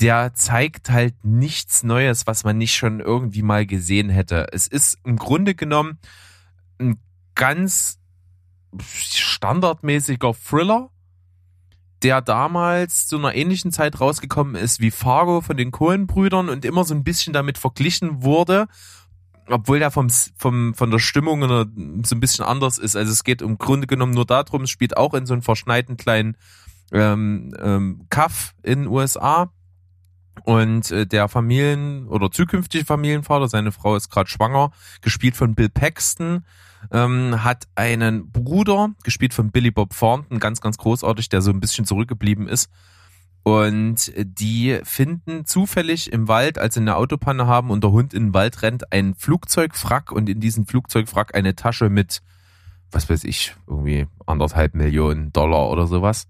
der 0.00 0.34
zeigt 0.34 0.90
halt 0.90 1.14
nichts 1.24 1.84
Neues, 1.84 2.26
was 2.26 2.42
man 2.44 2.58
nicht 2.58 2.74
schon 2.74 3.00
irgendwie 3.00 3.42
mal 3.42 3.66
gesehen 3.66 4.10
hätte. 4.10 4.48
Es 4.52 4.66
ist 4.66 4.98
im 5.04 5.16
Grunde 5.16 5.54
genommen 5.54 5.98
ein 6.80 6.98
ganz 7.36 8.00
standardmäßiger 8.82 10.34
Thriller, 10.34 10.90
der 12.04 12.20
damals 12.20 13.06
zu 13.06 13.16
einer 13.16 13.34
ähnlichen 13.34 13.72
Zeit 13.72 13.98
rausgekommen 13.98 14.56
ist 14.56 14.78
wie 14.80 14.90
Fargo 14.90 15.40
von 15.40 15.56
den 15.56 15.70
Coen-Brüdern 15.70 16.50
und 16.50 16.66
immer 16.66 16.84
so 16.84 16.94
ein 16.94 17.02
bisschen 17.02 17.32
damit 17.32 17.56
verglichen 17.56 18.22
wurde, 18.22 18.66
obwohl 19.48 19.78
der 19.78 19.90
vom, 19.90 20.10
vom, 20.36 20.74
von 20.74 20.90
der 20.90 20.98
Stimmung 20.98 21.40
so 22.04 22.14
ein 22.14 22.20
bisschen 22.20 22.44
anders 22.44 22.76
ist. 22.76 22.94
Also 22.94 23.10
es 23.10 23.24
geht 23.24 23.40
im 23.40 23.56
Grunde 23.56 23.86
genommen 23.86 24.12
nur 24.12 24.26
darum, 24.26 24.62
es 24.62 24.70
spielt 24.70 24.98
auch 24.98 25.14
in 25.14 25.24
so 25.24 25.32
einem 25.32 25.42
verschneiten 25.42 25.96
kleinen 25.96 26.36
ähm, 26.92 27.54
ähm, 27.58 28.06
Kaff 28.10 28.54
in 28.62 28.80
den 28.82 28.88
USA. 28.88 29.50
Und 30.42 30.90
äh, 30.90 31.06
der 31.06 31.28
Familien- 31.28 32.06
oder 32.08 32.30
zukünftige 32.30 32.84
Familienvater, 32.84 33.48
seine 33.48 33.72
Frau 33.72 33.96
ist 33.96 34.10
gerade 34.10 34.28
schwanger, 34.28 34.72
gespielt 35.00 35.36
von 35.36 35.54
Bill 35.54 35.70
Paxton, 35.70 36.44
ähm, 36.92 37.42
hat 37.44 37.66
einen 37.74 38.30
Bruder, 38.30 38.90
gespielt 39.02 39.34
von 39.34 39.50
Billy 39.50 39.70
Bob 39.70 39.96
Thornton, 39.96 40.38
ganz, 40.38 40.60
ganz 40.60 40.78
großartig, 40.78 41.28
der 41.28 41.42
so 41.42 41.50
ein 41.50 41.60
bisschen 41.60 41.84
zurückgeblieben 41.84 42.48
ist. 42.48 42.70
Und 43.44 44.10
die 44.16 44.80
finden 44.84 45.44
zufällig 45.44 46.10
im 46.10 46.28
Wald, 46.28 46.58
als 46.58 46.74
sie 46.74 46.80
eine 46.80 46.96
Autopanne 46.96 47.46
haben 47.46 47.70
und 47.70 47.84
der 47.84 47.92
Hund 47.92 48.14
in 48.14 48.28
den 48.28 48.34
Wald 48.34 48.62
rennt, 48.62 48.90
ein 48.90 49.14
Flugzeugwrack 49.14 50.12
und 50.12 50.30
in 50.30 50.40
diesem 50.40 50.66
Flugzeugwrack 50.66 51.34
eine 51.34 51.54
Tasche 51.54 51.90
mit, 51.90 52.22
was 52.90 53.10
weiß 53.10 53.24
ich, 53.24 53.54
irgendwie 53.66 54.06
anderthalb 54.24 54.74
Millionen 54.74 55.30
Dollar 55.32 55.68
oder 55.68 55.86
sowas. 55.86 56.26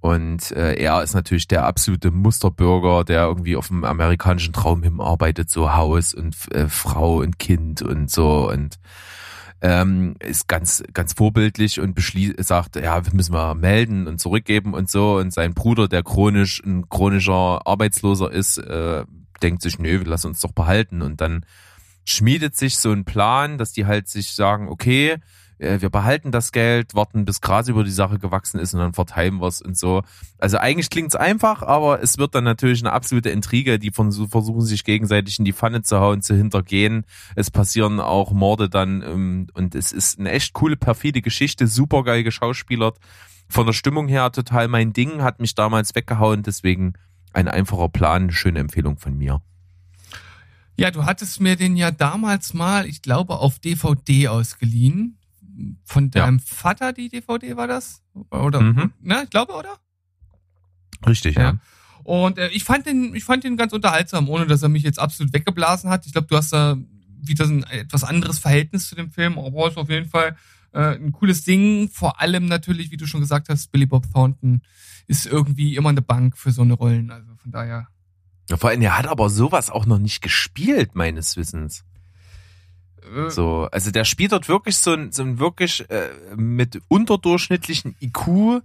Und 0.00 0.52
äh, 0.52 0.74
er 0.76 1.02
ist 1.02 1.14
natürlich 1.14 1.48
der 1.48 1.66
absolute 1.66 2.10
Musterbürger, 2.10 3.04
der 3.04 3.24
irgendwie 3.24 3.56
auf 3.56 3.68
dem 3.68 3.84
amerikanischen 3.84 4.54
Traum 4.54 4.82
hinarbeitet, 4.82 5.50
so 5.50 5.74
Haus 5.74 6.14
und 6.14 6.34
äh, 6.52 6.68
Frau 6.68 7.18
und 7.18 7.38
Kind 7.38 7.82
und 7.82 8.10
so 8.10 8.48
und 8.48 8.78
ähm, 9.60 10.14
ist 10.20 10.48
ganz 10.48 10.82
ganz 10.92 11.14
vorbildlich 11.14 11.80
und 11.80 11.94
beschließt 11.94 12.42
sagt, 12.44 12.76
ja, 12.76 13.02
müssen 13.12 13.34
wir 13.34 13.54
melden 13.54 14.06
und 14.06 14.18
zurückgeben 14.20 14.74
und 14.74 14.90
so. 14.90 15.16
Und 15.18 15.32
sein 15.32 15.54
Bruder, 15.54 15.88
der 15.88 16.02
chronisch 16.02 16.62
ein 16.64 16.88
chronischer 16.88 17.66
Arbeitsloser 17.66 18.30
ist, 18.30 18.58
äh, 18.58 19.04
denkt 19.42 19.62
sich, 19.62 19.78
nö, 19.78 20.02
lass 20.04 20.24
uns 20.24 20.40
doch 20.40 20.52
behalten. 20.52 21.02
Und 21.02 21.20
dann 21.20 21.44
schmiedet 22.04 22.56
sich 22.56 22.78
so 22.78 22.92
ein 22.92 23.04
Plan, 23.04 23.58
dass 23.58 23.72
die 23.72 23.86
halt 23.86 24.08
sich 24.08 24.32
sagen, 24.32 24.68
okay, 24.68 25.16
äh, 25.58 25.80
wir 25.80 25.90
behalten 25.90 26.30
das 26.30 26.52
Geld, 26.52 26.94
warten 26.94 27.24
bis 27.24 27.40
Gras 27.40 27.68
über 27.68 27.84
die 27.84 27.90
Sache 27.90 28.18
gewachsen 28.18 28.58
ist 28.58 28.74
und 28.74 28.80
dann 28.80 28.92
verteilen 28.92 29.40
wir 29.40 29.46
es 29.46 29.60
und 29.60 29.76
so. 29.76 30.02
Also 30.38 30.58
eigentlich 30.58 30.90
klingt's 30.90 31.16
einfach, 31.16 31.62
aber 31.62 32.02
es 32.02 32.18
wird 32.18 32.34
dann 32.34 32.44
natürlich 32.44 32.80
eine 32.80 32.92
absolute 32.92 33.30
Intrige, 33.30 33.78
die 33.78 33.90
von, 33.90 34.12
versuchen 34.12 34.62
sich 34.62 34.84
gegenseitig 34.84 35.38
in 35.38 35.44
die 35.44 35.52
Pfanne 35.52 35.82
zu 35.82 36.00
hauen, 36.00 36.22
zu 36.22 36.34
hintergehen. 36.34 37.04
Es 37.36 37.50
passieren 37.50 38.00
auch 38.00 38.32
Morde 38.32 38.68
dann 38.68 39.02
ähm, 39.02 39.46
und 39.54 39.74
es 39.74 39.92
ist 39.92 40.18
eine 40.18 40.30
echt 40.30 40.52
coole, 40.52 40.76
perfide 40.76 41.22
Geschichte, 41.22 41.66
super 41.66 42.04
geil 42.04 42.22
geschauspielert. 42.22 42.98
Von 43.48 43.66
der 43.66 43.72
Stimmung 43.72 44.08
her 44.08 44.30
total 44.30 44.68
mein 44.68 44.92
Ding, 44.92 45.22
hat 45.22 45.40
mich 45.40 45.54
damals 45.54 45.94
weggehauen, 45.94 46.42
deswegen 46.42 46.92
ein 47.32 47.48
einfacher 47.48 47.88
Plan, 47.88 48.30
schöne 48.30 48.60
Empfehlung 48.60 48.98
von 48.98 49.16
mir. 49.16 49.40
Ja, 50.76 50.92
du 50.92 51.04
hattest 51.04 51.40
mir 51.40 51.56
den 51.56 51.76
ja 51.76 51.90
damals 51.90 52.54
mal, 52.54 52.86
ich 52.86 53.02
glaube, 53.02 53.38
auf 53.38 53.58
DVD 53.58 54.28
ausgeliehen. 54.28 55.17
Von 55.84 56.04
Ja. 56.14 56.24
deinem 56.26 56.40
Vater 56.40 56.92
die 56.92 57.08
DVD 57.08 57.56
war 57.56 57.66
das? 57.66 58.02
Oder? 58.30 58.60
Mhm. 58.60 58.92
Ne, 59.00 59.22
ich 59.24 59.30
glaube, 59.30 59.52
oder? 59.54 59.76
Richtig, 61.06 61.36
ja. 61.36 61.42
Ja. 61.42 61.58
Und 62.04 62.38
äh, 62.38 62.48
ich 62.48 62.64
fand 62.64 62.86
den, 62.86 63.14
ich 63.14 63.24
fand 63.24 63.44
den 63.44 63.56
ganz 63.56 63.72
unterhaltsam, 63.72 64.28
ohne 64.28 64.46
dass 64.46 64.62
er 64.62 64.68
mich 64.68 64.82
jetzt 64.82 64.98
absolut 64.98 65.32
weggeblasen 65.32 65.90
hat. 65.90 66.06
Ich 66.06 66.12
glaube, 66.12 66.26
du 66.28 66.36
hast 66.36 66.52
da 66.52 66.76
wieder 67.20 67.46
so 67.46 67.52
ein 67.52 67.64
etwas 67.64 68.04
anderes 68.04 68.38
Verhältnis 68.38 68.88
zu 68.88 68.94
dem 68.94 69.10
Film, 69.10 69.38
aber 69.38 69.68
ist 69.68 69.76
auf 69.76 69.90
jeden 69.90 70.08
Fall 70.08 70.36
äh, 70.72 70.94
ein 70.96 71.12
cooles 71.12 71.44
Ding. 71.44 71.88
Vor 71.90 72.20
allem 72.20 72.46
natürlich, 72.46 72.90
wie 72.90 72.96
du 72.96 73.06
schon 73.06 73.20
gesagt 73.20 73.48
hast, 73.48 73.70
Billy 73.72 73.86
Bob 73.86 74.10
Thornton 74.12 74.62
ist 75.06 75.26
irgendwie 75.26 75.76
immer 75.76 75.88
eine 75.90 76.02
Bank 76.02 76.38
für 76.38 76.50
so 76.52 76.62
eine 76.62 76.74
Rollen. 76.74 77.10
Also 77.10 77.34
von 77.36 77.50
daher. 77.52 77.88
Ja, 78.48 78.56
Vor 78.56 78.70
allem, 78.70 78.80
er 78.80 78.96
hat 78.96 79.06
aber 79.06 79.28
sowas 79.28 79.68
auch 79.68 79.84
noch 79.84 79.98
nicht 79.98 80.22
gespielt, 80.22 80.94
meines 80.94 81.36
Wissens. 81.36 81.84
Äh, 83.16 83.30
So, 83.30 83.68
also 83.70 83.90
der 83.90 84.04
spielt 84.04 84.32
dort 84.32 84.48
wirklich 84.48 84.76
so 84.78 84.92
ein, 84.92 85.12
so 85.12 85.22
ein 85.22 85.38
wirklich 85.38 85.88
äh, 85.90 86.10
mit 86.36 86.80
unterdurchschnittlichen 86.88 87.96
IQ 88.00 88.62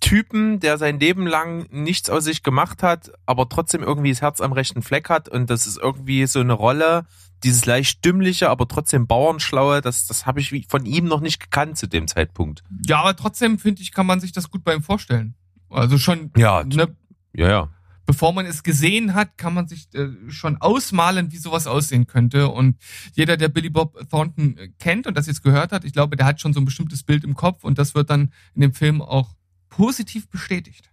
Typen, 0.00 0.60
der 0.60 0.78
sein 0.78 1.00
Leben 1.00 1.26
lang 1.26 1.66
nichts 1.70 2.08
aus 2.08 2.24
sich 2.24 2.42
gemacht 2.42 2.82
hat, 2.82 3.10
aber 3.26 3.48
trotzdem 3.48 3.82
irgendwie 3.82 4.10
das 4.10 4.22
Herz 4.22 4.40
am 4.40 4.52
rechten 4.52 4.82
Fleck 4.82 5.10
hat 5.10 5.28
und 5.28 5.50
das 5.50 5.66
ist 5.66 5.76
irgendwie 5.76 6.24
so 6.26 6.40
eine 6.40 6.52
Rolle, 6.52 7.04
dieses 7.42 7.66
leicht 7.66 8.04
dümmliche, 8.04 8.50
aber 8.50 8.68
trotzdem 8.68 9.06
bauernschlaue, 9.06 9.80
das, 9.80 10.06
das 10.06 10.26
habe 10.26 10.40
ich 10.40 10.66
von 10.68 10.86
ihm 10.86 11.06
noch 11.06 11.20
nicht 11.20 11.40
gekannt 11.40 11.78
zu 11.78 11.86
dem 11.88 12.06
Zeitpunkt. 12.06 12.62
Ja, 12.86 13.00
aber 13.00 13.16
trotzdem 13.16 13.58
finde 13.58 13.82
ich, 13.82 13.92
kann 13.92 14.06
man 14.06 14.20
sich 14.20 14.32
das 14.32 14.50
gut 14.50 14.64
bei 14.64 14.74
ihm 14.74 14.82
vorstellen. 14.82 15.34
Also 15.70 15.98
schon, 15.98 16.30
Ja, 16.36 16.64
ne, 16.64 16.96
ja, 17.32 17.48
ja. 17.48 17.68
Bevor 18.08 18.32
man 18.32 18.46
es 18.46 18.62
gesehen 18.64 19.14
hat, 19.14 19.36
kann 19.36 19.54
man 19.54 19.68
sich 19.68 19.92
äh, 19.94 20.08
schon 20.28 20.56
ausmalen, 20.56 21.30
wie 21.30 21.36
sowas 21.36 21.66
aussehen 21.66 22.06
könnte. 22.06 22.48
Und 22.48 22.78
jeder, 23.14 23.36
der 23.36 23.48
Billy 23.48 23.68
Bob 23.70 24.08
Thornton 24.08 24.56
äh, 24.56 24.68
kennt 24.78 25.06
und 25.06 25.16
das 25.16 25.26
jetzt 25.26 25.44
gehört 25.44 25.72
hat, 25.72 25.84
ich 25.84 25.92
glaube, 25.92 26.16
der 26.16 26.26
hat 26.26 26.40
schon 26.40 26.52
so 26.52 26.60
ein 26.60 26.64
bestimmtes 26.64 27.02
Bild 27.02 27.22
im 27.22 27.34
Kopf 27.34 27.64
und 27.64 27.78
das 27.78 27.94
wird 27.94 28.10
dann 28.10 28.32
in 28.54 28.62
dem 28.62 28.72
Film 28.72 29.02
auch 29.02 29.36
positiv 29.68 30.28
bestätigt. 30.28 30.90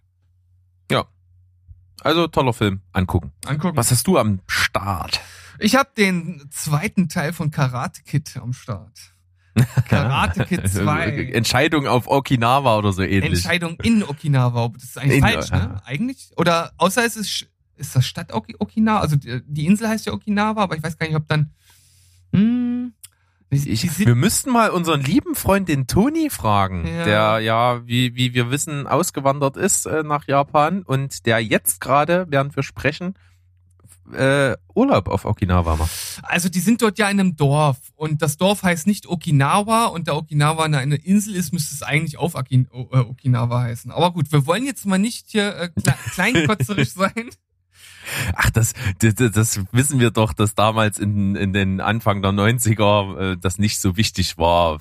Also 2.02 2.26
toller 2.28 2.52
Film, 2.52 2.82
angucken. 2.92 3.32
Angucken. 3.46 3.76
Was 3.76 3.90
hast 3.90 4.06
du 4.06 4.18
am 4.18 4.40
Start? 4.46 5.20
Ich 5.58 5.74
habe 5.74 5.90
den 5.96 6.46
zweiten 6.50 7.08
Teil 7.08 7.32
von 7.32 7.50
Karate 7.50 8.02
Kid 8.02 8.36
am 8.36 8.52
Start. 8.52 9.15
Karate 9.88 10.44
Kid 10.44 10.68
2. 10.70 11.30
Entscheidung 11.32 11.86
auf 11.86 12.06
Okinawa 12.08 12.76
oder 12.78 12.92
so 12.92 13.02
ähnlich. 13.02 13.24
Entscheidung 13.44 13.78
in 13.82 14.02
Okinawa. 14.02 14.68
Das 14.74 14.84
ist 14.84 14.98
eigentlich 14.98 15.16
In- 15.18 15.22
falsch, 15.22 15.50
ne? 15.50 15.80
Eigentlich. 15.84 16.30
Oder 16.36 16.72
außer 16.76 17.04
es 17.04 17.16
ist, 17.16 17.46
ist 17.76 17.96
das 17.96 18.06
Stadt 18.06 18.32
Oki 18.34 18.56
Okinawa? 18.58 19.00
Also 19.00 19.16
die, 19.16 19.66
Insel 19.66 19.88
heißt 19.88 20.06
ja 20.06 20.12
Okinawa, 20.12 20.62
aber 20.62 20.76
ich 20.76 20.82
weiß 20.82 20.98
gar 20.98 21.06
nicht, 21.06 21.16
ob 21.16 21.26
dann. 21.28 21.50
Hm, 22.32 22.92
Ich, 23.50 23.98
wir 23.98 24.14
müssten 24.14 24.50
mal 24.50 24.70
unseren 24.70 25.00
lieben 25.00 25.34
Freund 25.34 25.68
den 25.68 25.86
Toni 25.86 26.28
fragen, 26.30 26.86
Ja. 26.86 27.04
der 27.04 27.38
ja, 27.40 27.86
wie, 27.86 28.14
wie 28.16 28.34
wir 28.34 28.50
wissen, 28.50 28.86
ausgewandert 28.86 29.56
ist 29.56 29.86
äh, 29.86 30.02
nach 30.02 30.26
Japan 30.26 30.82
und 30.82 31.26
der 31.26 31.38
jetzt 31.40 31.80
gerade, 31.80 32.26
während 32.28 32.56
wir 32.56 32.62
sprechen, 32.62 33.14
äh, 34.12 34.56
Urlaub 34.74 35.08
auf 35.08 35.24
Okinawa 35.24 35.76
macht. 35.76 35.90
also 36.22 36.48
die 36.48 36.60
sind 36.60 36.82
dort 36.82 36.98
ja 36.98 37.08
in 37.08 37.20
einem 37.20 37.36
Dorf 37.36 37.78
und 37.96 38.22
das 38.22 38.36
Dorf 38.36 38.62
heißt 38.62 38.86
nicht 38.86 39.06
Okinawa 39.06 39.86
und 39.86 40.08
da 40.08 40.14
Okinawa 40.14 40.64
eine, 40.64 40.96
Insel 40.96 41.34
ist, 41.34 41.52
müsste 41.52 41.74
es 41.74 41.82
eigentlich 41.82 42.18
auf 42.18 42.34
Okin, 42.34 42.68
o, 42.70 42.88
äh, 42.92 42.98
Okinawa 42.98 43.62
heißen. 43.62 43.90
Aber 43.90 44.12
gut, 44.12 44.30
wir 44.32 44.46
wollen 44.46 44.64
jetzt 44.64 44.86
mal 44.86 44.98
nicht 44.98 45.26
hier 45.28 45.56
äh, 45.56 45.68
kle 45.68 45.94
kleinkotzerisch 46.12 46.92
sein. 46.92 47.30
Ach, 48.34 48.50
das, 48.50 48.74
das, 49.00 49.14
das 49.14 49.60
wissen 49.72 49.98
wir 49.98 50.10
doch, 50.10 50.32
dass 50.32 50.54
damals 50.54 50.98
in, 50.98 51.34
in 51.34 51.52
den 51.52 51.80
Anfang 51.80 52.22
der 52.22 52.30
90er 52.30 53.32
äh, 53.32 53.36
das 53.36 53.58
nicht 53.58 53.80
so 53.80 53.96
wichtig 53.96 54.38
war, 54.38 54.78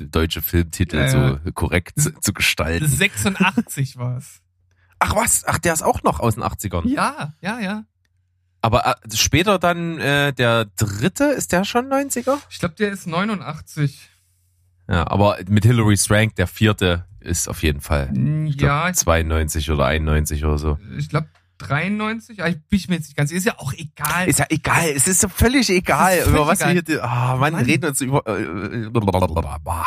deutsche 0.00 0.42
Filmtitel 0.42 0.96
Ja, 0.96 1.06
ja. 1.06 1.40
so 1.44 1.52
korrekt 1.52 2.00
zu, 2.00 2.12
zu 2.20 2.32
gestalten. 2.32 2.86
86 2.86 3.96
war's. 3.96 4.40
Ach 5.00 5.16
was? 5.16 5.44
Ach, 5.46 5.58
der 5.58 5.72
ist 5.72 5.82
auch 5.82 6.02
noch 6.02 6.20
aus 6.20 6.34
den 6.34 6.44
80ern. 6.44 6.86
Ja, 6.86 7.34
ja, 7.40 7.58
ja. 7.58 7.84
Aber 8.62 8.86
äh, 8.86 8.94
später 9.16 9.58
dann 9.58 9.98
äh, 9.98 10.32
der 10.32 10.66
dritte, 10.76 11.24
ist 11.24 11.52
der 11.52 11.64
schon 11.64 11.86
90er? 11.88 12.36
Ich 12.50 12.58
glaube, 12.58 12.74
der 12.76 12.90
ist 12.92 13.06
89. 13.06 14.10
Ja, 14.88 15.06
aber 15.10 15.38
mit 15.48 15.64
Hilary 15.64 15.96
Swank, 15.96 16.34
der 16.36 16.46
vierte, 16.46 17.06
ist 17.20 17.48
auf 17.48 17.62
jeden 17.62 17.80
Fall. 17.80 18.10
Glaub, 18.12 18.60
Ja, 18.60 18.88
ich 18.90 18.96
92 18.96 19.70
oder 19.70 19.86
91 19.86 20.44
oder 20.44 20.58
so. 20.58 20.78
ich 20.98 21.08
glaube 21.08 21.28
93, 21.58 22.40
aber 22.40 22.48
ich 22.50 22.58
bin 22.68 22.80
mir 22.88 22.94
jetzt 22.96 23.08
nicht 23.08 23.16
ganz 23.16 23.28
sicher. 23.30 23.38
Ist 23.38 23.44
ja 23.46 23.58
auch 23.58 23.72
egal. 23.74 24.26
Ist 24.28 24.38
ja 24.38 24.46
egal, 24.48 24.88
es 24.88 25.06
ist 25.06 25.20
so 25.20 25.28
völlig 25.28 25.68
egal, 25.70 26.16
völlig 26.18 26.28
über 26.30 26.46
was 26.46 26.60
egal. 26.60 26.74
wir 26.74 26.82
hier, 26.86 27.04
ah, 27.04 27.36
Mann, 27.36 27.52
Mann. 27.52 27.64
reden 27.66 27.84
uns 27.86 28.00
über, 28.00 28.26
äh, 28.26 28.88
blablabla. 28.88 29.86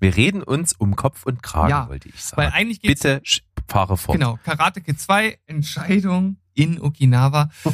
wir 0.00 0.16
reden 0.16 0.42
uns 0.42 0.74
um 0.74 0.96
Kopf 0.96 1.24
und 1.24 1.42
Kragen, 1.42 1.70
Ja, 1.70 1.88
wollte 1.88 2.08
ich 2.10 2.22
sagen. 2.22 2.42
Weil 2.42 2.50
eigentlich 2.52 2.80
geht's 2.80 3.02
Bitte 3.02 3.22
fahre 3.66 3.96
fort. 3.96 4.18
genau 4.18 4.38
Karate 4.44 4.82
Kid 4.82 5.00
2 5.00 5.38
Entscheidung 5.46 6.36
in 6.54 6.80
Okinawa. 6.80 7.50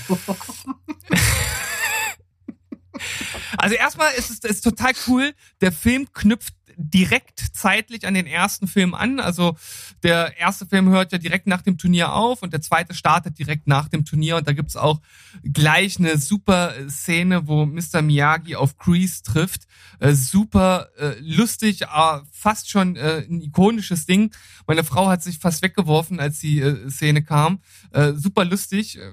also 3.59 3.75
erstmal 3.75 4.13
ist 4.15 4.31
es 4.31 4.39
ist 4.39 4.63
total 4.63 4.93
cool. 5.07 5.35
Der 5.61 5.73
Film 5.73 6.13
knüpft 6.13 6.55
direkt 6.81 7.41
zeitlich 7.53 8.07
an 8.07 8.15
den 8.15 8.27
ersten 8.27 8.67
Film 8.67 8.95
an. 8.95 9.21
Also 9.21 9.57
der 10.03 10.39
erste 10.39 10.67
Film 10.67 10.89
hört 10.89 11.13
ja 11.13 11.19
direkt 11.19 11.47
nach 11.47 11.63
dem 11.63 11.77
Turnier 11.77 12.13
auf 12.13 12.43
und 12.43 12.53
der 12.53 12.63
zweite 12.63 12.95
startet 12.95 13.39
direkt 13.39 13.67
nach 13.67 13.89
dem 13.89 14.05
Turnier 14.05 14.37
und 14.37 14.49
da 14.49 14.53
gibt's 14.53 14.77
auch 14.77 15.01
gleich 15.43 15.99
eine 15.99 16.17
super 16.17 16.73
Szene, 16.89 17.47
wo 17.47 17.67
Mr. 17.67 18.03
Miyagi 18.03 18.57
auf 18.57 18.79
Kreese 18.79 19.23
trifft. 19.23 19.67
Äh, 19.99 20.15
super 20.15 20.89
äh, 20.99 21.15
lustig, 21.21 21.83
äh, 21.83 21.87
fast 22.33 22.71
schon 22.71 22.97
äh, 22.97 23.27
ein 23.29 23.43
ikonisches 23.43 24.07
Ding. 24.07 24.35
Meine 24.67 24.85
Frau 24.85 25.09
hat 25.09 25.23
sich 25.23 25.39
fast 25.39 25.63
weggeworfen, 25.63 26.19
als 26.19 26.41
die 26.41 26.61
äh, 26.61 26.89
Szene 26.91 27.23
kam. 27.23 27.61
Äh, 27.93 28.15
super 28.15 28.45
lustig, 28.45 28.99
äh, 28.99 29.13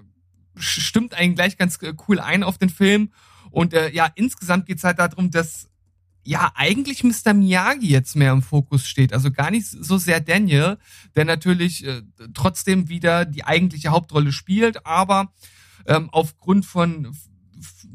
stimmt 0.56 1.14
einen 1.14 1.36
gleich 1.36 1.58
ganz 1.58 1.82
äh, 1.82 1.94
cool 2.08 2.20
ein 2.20 2.44
auf 2.44 2.58
den 2.58 2.70
Film. 2.70 3.12
Und 3.52 3.74
äh, 3.74 3.90
ja, 3.92 4.10
insgesamt 4.16 4.66
geht's 4.66 4.84
halt 4.84 5.00
darum, 5.00 5.32
dass 5.32 5.70
ja 6.28 6.52
eigentlich 6.56 7.06
Mr. 7.06 7.34
Miyagi 7.34 7.88
jetzt 7.88 8.16
mehr 8.16 8.34
im 8.34 8.42
Fokus 8.42 8.86
steht. 8.86 9.14
Also 9.14 9.32
gar 9.32 9.50
nicht 9.50 9.66
so 9.66 9.98
sehr 9.98 10.20
Daniel, 10.20 10.78
der 11.16 11.24
natürlich 11.24 11.86
äh, 11.86 12.02
trotzdem 12.34 12.90
wieder 12.90 13.24
die 13.24 13.46
eigentliche 13.46 13.90
Hauptrolle 13.90 14.34
spielt, 14.34 14.86
aber 14.86 15.32
ähm, 15.86 16.10
aufgrund 16.12 16.66
von 16.66 17.16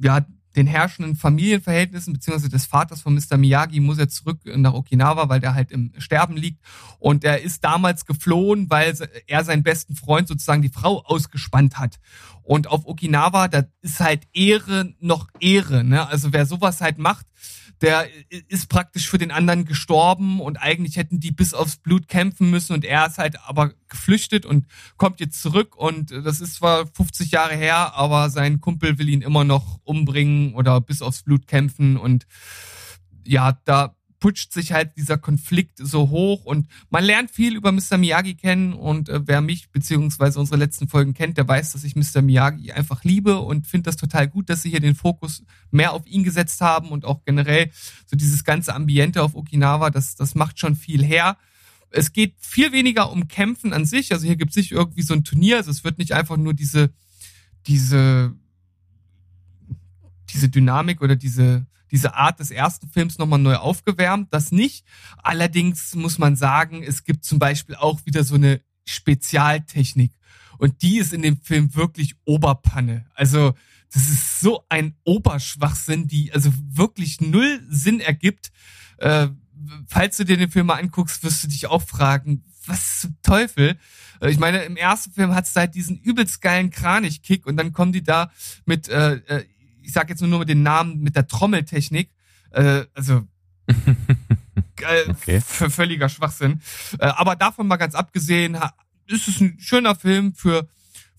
ja 0.03 0.25
den 0.57 0.67
herrschenden 0.67 1.17
Familienverhältnissen 1.17 2.13
beziehungsweise 2.13 2.51
des 2.51 2.67
Vaters 2.67 3.03
von 3.03 3.15
Mr. 3.15 3.37
Miyagi 3.37 3.81
muss 3.81 3.99
er 3.99 4.09
zurück 4.09 4.41
nach 4.45 4.75
Okinawa, 4.75 5.29
weil 5.29 5.41
der 5.41 5.55
halt 5.55 5.71
im 5.71 5.93
Sterben 5.99 6.37
liegt. 6.37 6.63
Und 6.99 7.25
er 7.25 7.43
ist 7.43 7.65
damals 7.65 8.05
geflohen, 8.05 8.69
weil 8.69 8.95
er 9.27 9.45
seinen 9.45 9.63
besten 9.63 9.95
Freund 9.95 10.29
sozusagen 10.29 10.61
die 10.63 10.69
Frau 10.69 11.03
ausgespannt 11.05 11.79
hat. 11.79 11.99
Und 12.43 12.67
auf 12.67 12.87
Okinawa, 12.87 13.49
da 13.49 13.65
ist 13.81 14.01
halt 14.01 14.27
Ehre 14.35 14.95
noch 15.01 15.29
Ehre. 15.41 15.85
Ne? 15.85 16.07
Also 16.07 16.33
wer 16.35 16.45
sowas 16.45 16.83
halt 16.83 16.99
macht, 16.99 17.27
der 17.83 18.09
ist 18.49 18.69
praktisch 18.69 19.09
für 19.09 19.19
den 19.19 19.33
anderen 19.33 19.65
gestorben 19.65 20.41
und 20.41 20.57
eigentlich 20.57 20.97
hätten 20.97 21.19
die 21.19 21.33
bis 21.33 21.53
aufs 21.53 21.77
Blut 21.77 22.07
kämpfen 22.09 22.49
müssen 22.49 22.73
und 22.73 22.85
er 22.85 23.07
ist 23.07 23.19
halt 23.19 23.37
aber 23.45 23.73
geflüchtet 23.89 24.47
und 24.47 24.67
kommt 24.97 25.19
jetzt 25.19 25.43
zurück 25.43 25.77
und 25.77 26.13
das 26.13 26.41
ist 26.41 26.55
zwar 26.55 26.87
50 26.87 27.33
Jahre 27.33 27.57
her, 27.57 27.95
aber 27.95 28.31
sein 28.31 28.61
Kumpel 28.61 28.99
will 28.99 29.09
ihn 29.09 29.21
immer 29.21 29.43
noch 29.43 29.81
umbringen 29.83 30.55
oder 30.55 30.81
bis 30.81 31.03
aufs 31.03 31.25
Blut 31.25 31.49
kämpfen 31.49 31.97
und 31.97 32.27
ja, 33.25 33.59
da 33.65 33.97
putscht 34.23 34.53
sich 34.53 34.71
halt 34.71 34.97
dieser 34.97 35.19
Konflikt 35.19 35.79
so 35.79 36.09
hoch 36.11 36.45
und 36.45 36.69
man 36.91 37.03
lernt 37.03 37.33
viel 37.33 37.57
über 37.57 37.73
Mr. 37.73 37.99
Miyagi 37.99 38.37
kennen 38.37 38.73
und 38.73 39.09
äh, 39.09 39.27
wer 39.27 39.41
mich 39.41 39.71
beziehungsweise 39.71 40.39
unsere 40.39 40.59
letzten 40.59 40.87
Folgen 40.87 41.13
kennt, 41.13 41.39
der 41.39 41.49
weiß, 41.49 41.73
dass 41.73 41.83
ich 41.83 41.97
Mr. 41.97 42.23
Miyagi 42.23 42.71
einfach 42.71 43.03
liebe 43.03 43.41
und 43.41 43.67
finde 43.67 43.87
das 43.87 43.97
total 43.97 44.29
gut, 44.29 44.49
dass 44.49 44.63
sie 44.63 44.71
hier 44.71 44.79
den 44.79 44.95
Fokus 44.95 45.43
mehr 45.73 45.93
auf 45.93 46.07
ihn 46.07 46.23
gesetzt 46.23 46.61
haben 46.61 46.91
und 46.91 47.05
auch 47.05 47.25
generell 47.25 47.73
so 48.07 48.17
dieses 48.17 48.45
ganze 48.45 48.77
Ambiente 48.77 49.25
auf 49.25 49.35
Okinawa, 49.35 49.91
das, 49.91 50.15
das 50.15 50.37
macht 50.37 50.61
schon 50.61 50.77
viel 50.77 51.05
her. 51.05 51.37
Es 51.91 52.13
geht 52.13 52.37
viel 52.39 52.71
weniger 52.71 53.11
um 53.11 53.27
Kämpfen 53.27 53.73
an 53.73 53.87
sich, 53.87 54.13
also 54.13 54.25
hier 54.25 54.37
gibt 54.37 54.51
es 54.51 54.57
nicht 54.57 54.71
irgendwie 54.71 55.03
so 55.03 55.15
ein 55.15 55.25
Turnier, 55.25 55.57
also 55.57 55.73
es 55.73 55.83
wird 55.83 55.99
nicht 55.99 56.13
einfach 56.13 56.37
nur 56.37 56.55
diese, 56.55 56.91
diese, 57.67 58.37
diese 60.31 60.49
Dynamik 60.49 61.03
oder 61.03 61.17
diese, 61.17 61.67
diese 61.93 62.15
Art 62.15 62.41
des 62.41 62.51
ersten 62.51 62.89
Films 62.89 63.19
nochmal 63.19 63.39
neu 63.39 63.57
aufgewärmt. 63.57 64.29
Das 64.33 64.51
nicht. 64.51 64.85
Allerdings 65.23 65.95
muss 65.95 66.19
man 66.19 66.35
sagen, 66.35 66.83
es 66.83 67.05
gibt 67.05 67.25
zum 67.25 67.39
Beispiel 67.39 67.77
auch 67.77 68.05
wieder 68.07 68.25
so 68.25 68.35
eine 68.35 68.61
Spezialtechnik. 68.85 70.13
Und 70.59 70.83
die 70.83 70.99
ist 70.99 71.13
in 71.13 71.23
dem 71.23 71.41
Film 71.41 71.75
wirklich 71.75 72.15
Oberpanne. 72.25 73.07
Also, 73.15 73.55
das 73.93 74.09
ist 74.09 74.41
so 74.41 74.65
ein 74.69 74.95
Oberschwachsinn, 75.05 76.09
die 76.09 76.33
also 76.33 76.51
wirklich 76.71 77.21
null 77.21 77.61
Sinn 77.69 78.01
ergibt. 78.01 78.51
Äh, 78.97 79.29
falls 79.87 80.17
du 80.17 80.25
dir 80.25 80.37
den 80.37 80.51
Film 80.51 80.67
mal 80.67 80.81
anguckst, 80.81 81.23
wirst 81.23 81.45
du 81.45 81.49
dich 81.49 81.67
auch 81.67 81.83
fragen, 81.83 82.45
was 82.67 83.01
zum 83.01 83.17
Teufel? 83.23 83.77
Äh, 84.21 84.31
Ich 84.31 84.39
meine, 84.39 84.63
im 84.63 84.77
ersten 84.77 85.13
Film 85.13 85.35
hat 85.35 85.47
es 85.47 85.55
halt 85.55 85.75
diesen 85.75 85.99
übelst 85.99 86.41
geilen 86.41 86.71
Kranich-Kick 86.71 87.45
und 87.45 87.57
dann 87.57 87.73
kommen 87.73 87.93
die 87.93 88.03
da 88.03 88.31
mit, 88.65 88.89
äh, 88.89 89.17
äh, 89.17 89.45
ich 89.83 89.93
sag 89.93 90.09
jetzt 90.09 90.23
nur 90.23 90.39
mit 90.39 90.49
den 90.49 90.63
Namen, 90.63 91.01
mit 91.01 91.17
der 91.17 91.27
Trommeltechnik. 91.27 92.11
Äh, 92.51 92.85
also 92.95 93.27
äh, 93.69 95.11
Okay. 95.11 95.41
völliger 95.41 96.09
Schwachsinn. 96.09 96.61
Äh, 96.99 97.07
aber 97.07 97.37
davon 97.37 97.67
mal 97.67 97.77
ganz 97.77 97.95
abgesehen, 97.95 98.59
ist 99.07 99.29
es 99.29 99.41
ein 99.41 99.59
schöner 99.59 99.95
Film 99.95 100.35
für 100.35 100.69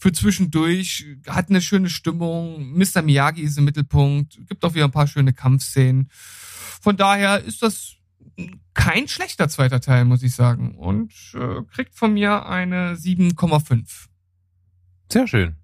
für 0.03 0.11
zwischendurch, 0.11 1.05
hat 1.27 1.49
eine 1.49 1.61
schöne 1.61 1.89
Stimmung. 1.89 2.73
Mr. 2.77 3.01
Miyagi 3.01 3.41
ist 3.41 3.57
im 3.57 3.63
Mittelpunkt, 3.63 4.37
gibt 4.49 4.65
auch 4.65 4.73
wieder 4.73 4.83
ein 4.83 4.91
paar 4.91 5.07
schöne 5.07 5.31
Kampfszenen. 5.31 6.09
Von 6.81 6.97
daher 6.97 7.39
ist 7.41 7.61
das 7.63 7.95
kein 8.73 9.07
schlechter 9.07 9.47
zweiter 9.47 9.79
Teil, 9.79 10.03
muss 10.03 10.21
ich 10.21 10.35
sagen. 10.35 10.75
Und 10.75 11.13
äh, 11.35 11.61
kriegt 11.73 11.95
von 11.95 12.13
mir 12.13 12.45
eine 12.45 12.95
7,5. 12.95 14.07
Sehr 15.09 15.25
schön. 15.25 15.55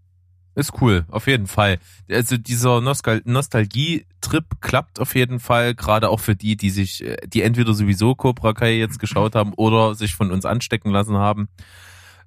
Ist 0.56 0.74
cool, 0.82 1.06
auf 1.10 1.28
jeden 1.28 1.48
Fall. 1.48 1.80
Also 2.10 2.36
dieser 2.36 2.82
Nostal 2.82 3.22
Nostalgie-Trip 3.24 4.46
klappt 4.62 5.00
auf 5.00 5.16
jeden 5.16 5.40
Fall, 5.40 5.74
gerade 5.76 6.10
auch 6.10 6.20
für 6.20 6.36
die, 6.36 6.58
die 6.58 6.70
sich, 6.70 7.04
äh, 7.06 7.18
die 7.28 7.44
entweder 7.44 7.74
sowieso 7.74 8.16
Cobra 8.16 8.54
Kai 8.54 8.74
jetzt 8.74 9.00
geschaut 9.00 9.36
haben 9.36 9.54
oder 9.54 9.96
sich 9.96 10.16
von 10.16 10.32
uns 10.32 10.46
anstecken 10.46 10.92
lassen 10.92 11.18
haben. 11.18 11.48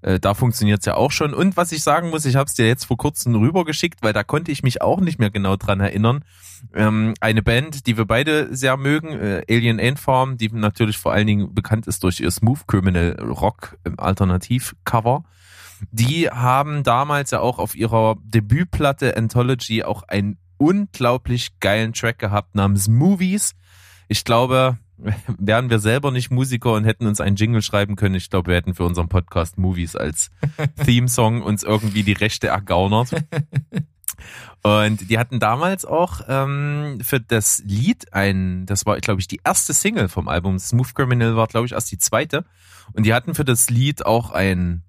Äh, 0.00 0.18
Da 0.18 0.34
funktioniert's 0.34 0.86
ja 0.86 0.94
auch 0.94 1.10
schon. 1.10 1.34
Und 1.34 1.56
was 1.56 1.72
ich 1.72 1.82
sagen 1.82 2.10
muss, 2.10 2.24
ich 2.24 2.36
habe 2.36 2.46
es 2.46 2.54
dir 2.54 2.66
jetzt 2.66 2.84
vor 2.84 2.96
kurzem 2.96 3.34
rübergeschickt, 3.34 4.02
weil 4.02 4.12
da 4.12 4.22
konnte 4.22 4.50
ich 4.50 4.62
mich 4.62 4.80
auch 4.80 5.00
nicht 5.00 5.18
mehr 5.18 5.30
genau 5.30 5.56
dran 5.56 5.80
erinnern. 5.80 6.24
Ähm, 6.74 7.14
eine 7.20 7.42
Band, 7.42 7.86
die 7.86 7.96
wir 7.96 8.04
beide 8.04 8.54
sehr 8.54 8.76
mögen, 8.76 9.08
äh, 9.08 9.42
Alien 9.50 9.80
Ant 9.80 9.98
Farm, 9.98 10.38
die 10.38 10.48
natürlich 10.48 10.96
vor 10.96 11.12
allen 11.12 11.26
Dingen 11.26 11.54
bekannt 11.54 11.86
ist 11.86 12.02
durch 12.04 12.20
ihr 12.20 12.30
Smooth 12.30 12.66
Criminal 12.66 13.16
Rock 13.20 13.76
im 13.84 13.98
Alternativ-Cover. 13.98 15.24
Die 15.90 16.28
haben 16.30 16.82
damals 16.82 17.30
ja 17.30 17.40
auch 17.40 17.58
auf 17.58 17.74
ihrer 17.74 18.16
Debütplatte 18.24 19.16
Anthology 19.16 19.82
auch 19.84 20.02
einen 20.04 20.38
unglaublich 20.58 21.58
geilen 21.60 21.92
Track 21.92 22.18
gehabt 22.18 22.54
namens 22.54 22.88
Movies. 22.88 23.54
Ich 24.08 24.24
glaube, 24.24 24.78
wären 25.38 25.70
wir 25.70 25.78
selber 25.78 26.10
nicht 26.10 26.30
Musiker 26.30 26.74
und 26.74 26.84
hätten 26.84 27.06
uns 27.06 27.20
einen 27.20 27.36
Jingle 27.36 27.62
schreiben 27.62 27.96
können, 27.96 28.14
ich 28.14 28.30
glaube, 28.30 28.50
wir 28.50 28.56
hätten 28.56 28.74
für 28.74 28.84
unseren 28.84 29.08
Podcast 29.08 29.58
Movies 29.58 29.96
als 29.96 30.30
Theme-Song 30.84 31.42
uns 31.42 31.62
irgendwie 31.62 32.02
die 32.02 32.12
Rechte 32.12 32.48
ergaunert. 32.48 33.10
Und 34.62 35.10
die 35.10 35.18
hatten 35.18 35.40
damals 35.40 35.84
auch 35.84 36.20
ähm, 36.28 36.98
für 37.02 37.20
das 37.20 37.62
Lied 37.64 38.12
ein, 38.12 38.64
das 38.66 38.86
war, 38.86 38.98
glaube 39.00 39.20
ich, 39.20 39.26
die 39.26 39.40
erste 39.44 39.72
Single 39.72 40.08
vom 40.08 40.28
Album. 40.28 40.58
Smooth 40.58 40.94
Criminal 40.94 41.34
war, 41.34 41.48
glaube 41.48 41.66
ich, 41.66 41.72
erst 41.72 41.90
die 41.90 41.98
zweite. 41.98 42.44
Und 42.92 43.04
die 43.04 43.14
hatten 43.14 43.34
für 43.34 43.44
das 43.44 43.70
Lied 43.70 44.06
auch 44.06 44.30
ein, 44.30 44.84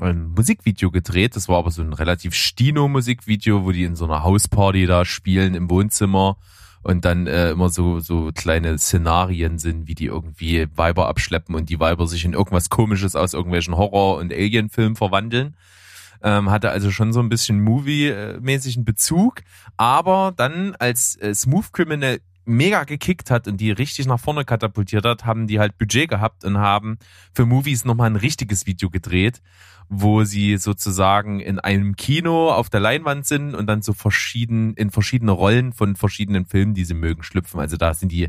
ein 0.00 0.28
Musikvideo 0.28 0.90
gedreht. 0.90 1.36
Das 1.36 1.48
war 1.48 1.58
aber 1.58 1.70
so 1.70 1.82
ein 1.82 1.92
relativ 1.92 2.34
Stino-Musikvideo, 2.34 3.64
wo 3.64 3.72
die 3.72 3.84
in 3.84 3.96
so 3.96 4.04
einer 4.04 4.22
Hausparty 4.22 4.86
da 4.86 5.04
spielen 5.04 5.54
im 5.54 5.70
Wohnzimmer 5.70 6.36
und 6.82 7.04
dann 7.04 7.26
äh, 7.26 7.50
immer 7.50 7.68
so 7.70 8.00
so 8.00 8.30
kleine 8.34 8.78
Szenarien 8.78 9.58
sind, 9.58 9.88
wie 9.88 9.94
die 9.94 10.06
irgendwie 10.06 10.66
Weiber 10.74 11.08
abschleppen 11.08 11.54
und 11.54 11.68
die 11.68 11.80
Weiber 11.80 12.06
sich 12.06 12.24
in 12.24 12.32
irgendwas 12.32 12.70
Komisches 12.70 13.16
aus 13.16 13.34
irgendwelchen 13.34 13.76
Horror- 13.76 14.18
und 14.18 14.32
Alien-Filmen 14.32 14.96
verwandeln. 14.96 15.56
Ähm, 16.22 16.50
hatte 16.50 16.70
also 16.70 16.90
schon 16.90 17.12
so 17.12 17.20
ein 17.20 17.28
bisschen 17.28 17.60
Movie-mäßigen 17.62 18.84
Bezug, 18.84 19.42
aber 19.76 20.32
dann 20.36 20.74
als 20.76 21.16
äh, 21.16 21.32
Smooth 21.32 21.72
Criminal 21.72 22.18
mega 22.44 22.84
gekickt 22.84 23.30
hat 23.30 23.46
und 23.46 23.58
die 23.58 23.70
richtig 23.70 24.06
nach 24.06 24.18
vorne 24.18 24.44
katapultiert 24.44 25.04
hat, 25.04 25.24
haben 25.24 25.46
die 25.46 25.60
halt 25.60 25.78
Budget 25.78 26.08
gehabt 26.08 26.44
und 26.44 26.58
haben 26.58 26.98
für 27.34 27.44
Movies 27.44 27.84
nochmal 27.84 28.10
ein 28.10 28.16
richtiges 28.16 28.66
Video 28.66 28.90
gedreht, 28.90 29.42
wo 29.88 30.24
sie 30.24 30.56
sozusagen 30.58 31.40
in 31.40 31.58
einem 31.58 31.96
Kino 31.96 32.50
auf 32.50 32.68
der 32.68 32.80
Leinwand 32.80 33.26
sind 33.26 33.54
und 33.54 33.66
dann 33.66 33.82
so 33.82 33.92
verschieden, 33.92 34.74
in 34.74 34.90
verschiedene 34.90 35.32
Rollen 35.32 35.72
von 35.72 35.96
verschiedenen 35.96 36.46
Filmen, 36.46 36.74
die 36.74 36.84
sie 36.84 36.94
mögen, 36.94 37.22
schlüpfen. 37.22 37.60
Also 37.60 37.76
da 37.76 37.94
sind 37.94 38.12
die 38.12 38.28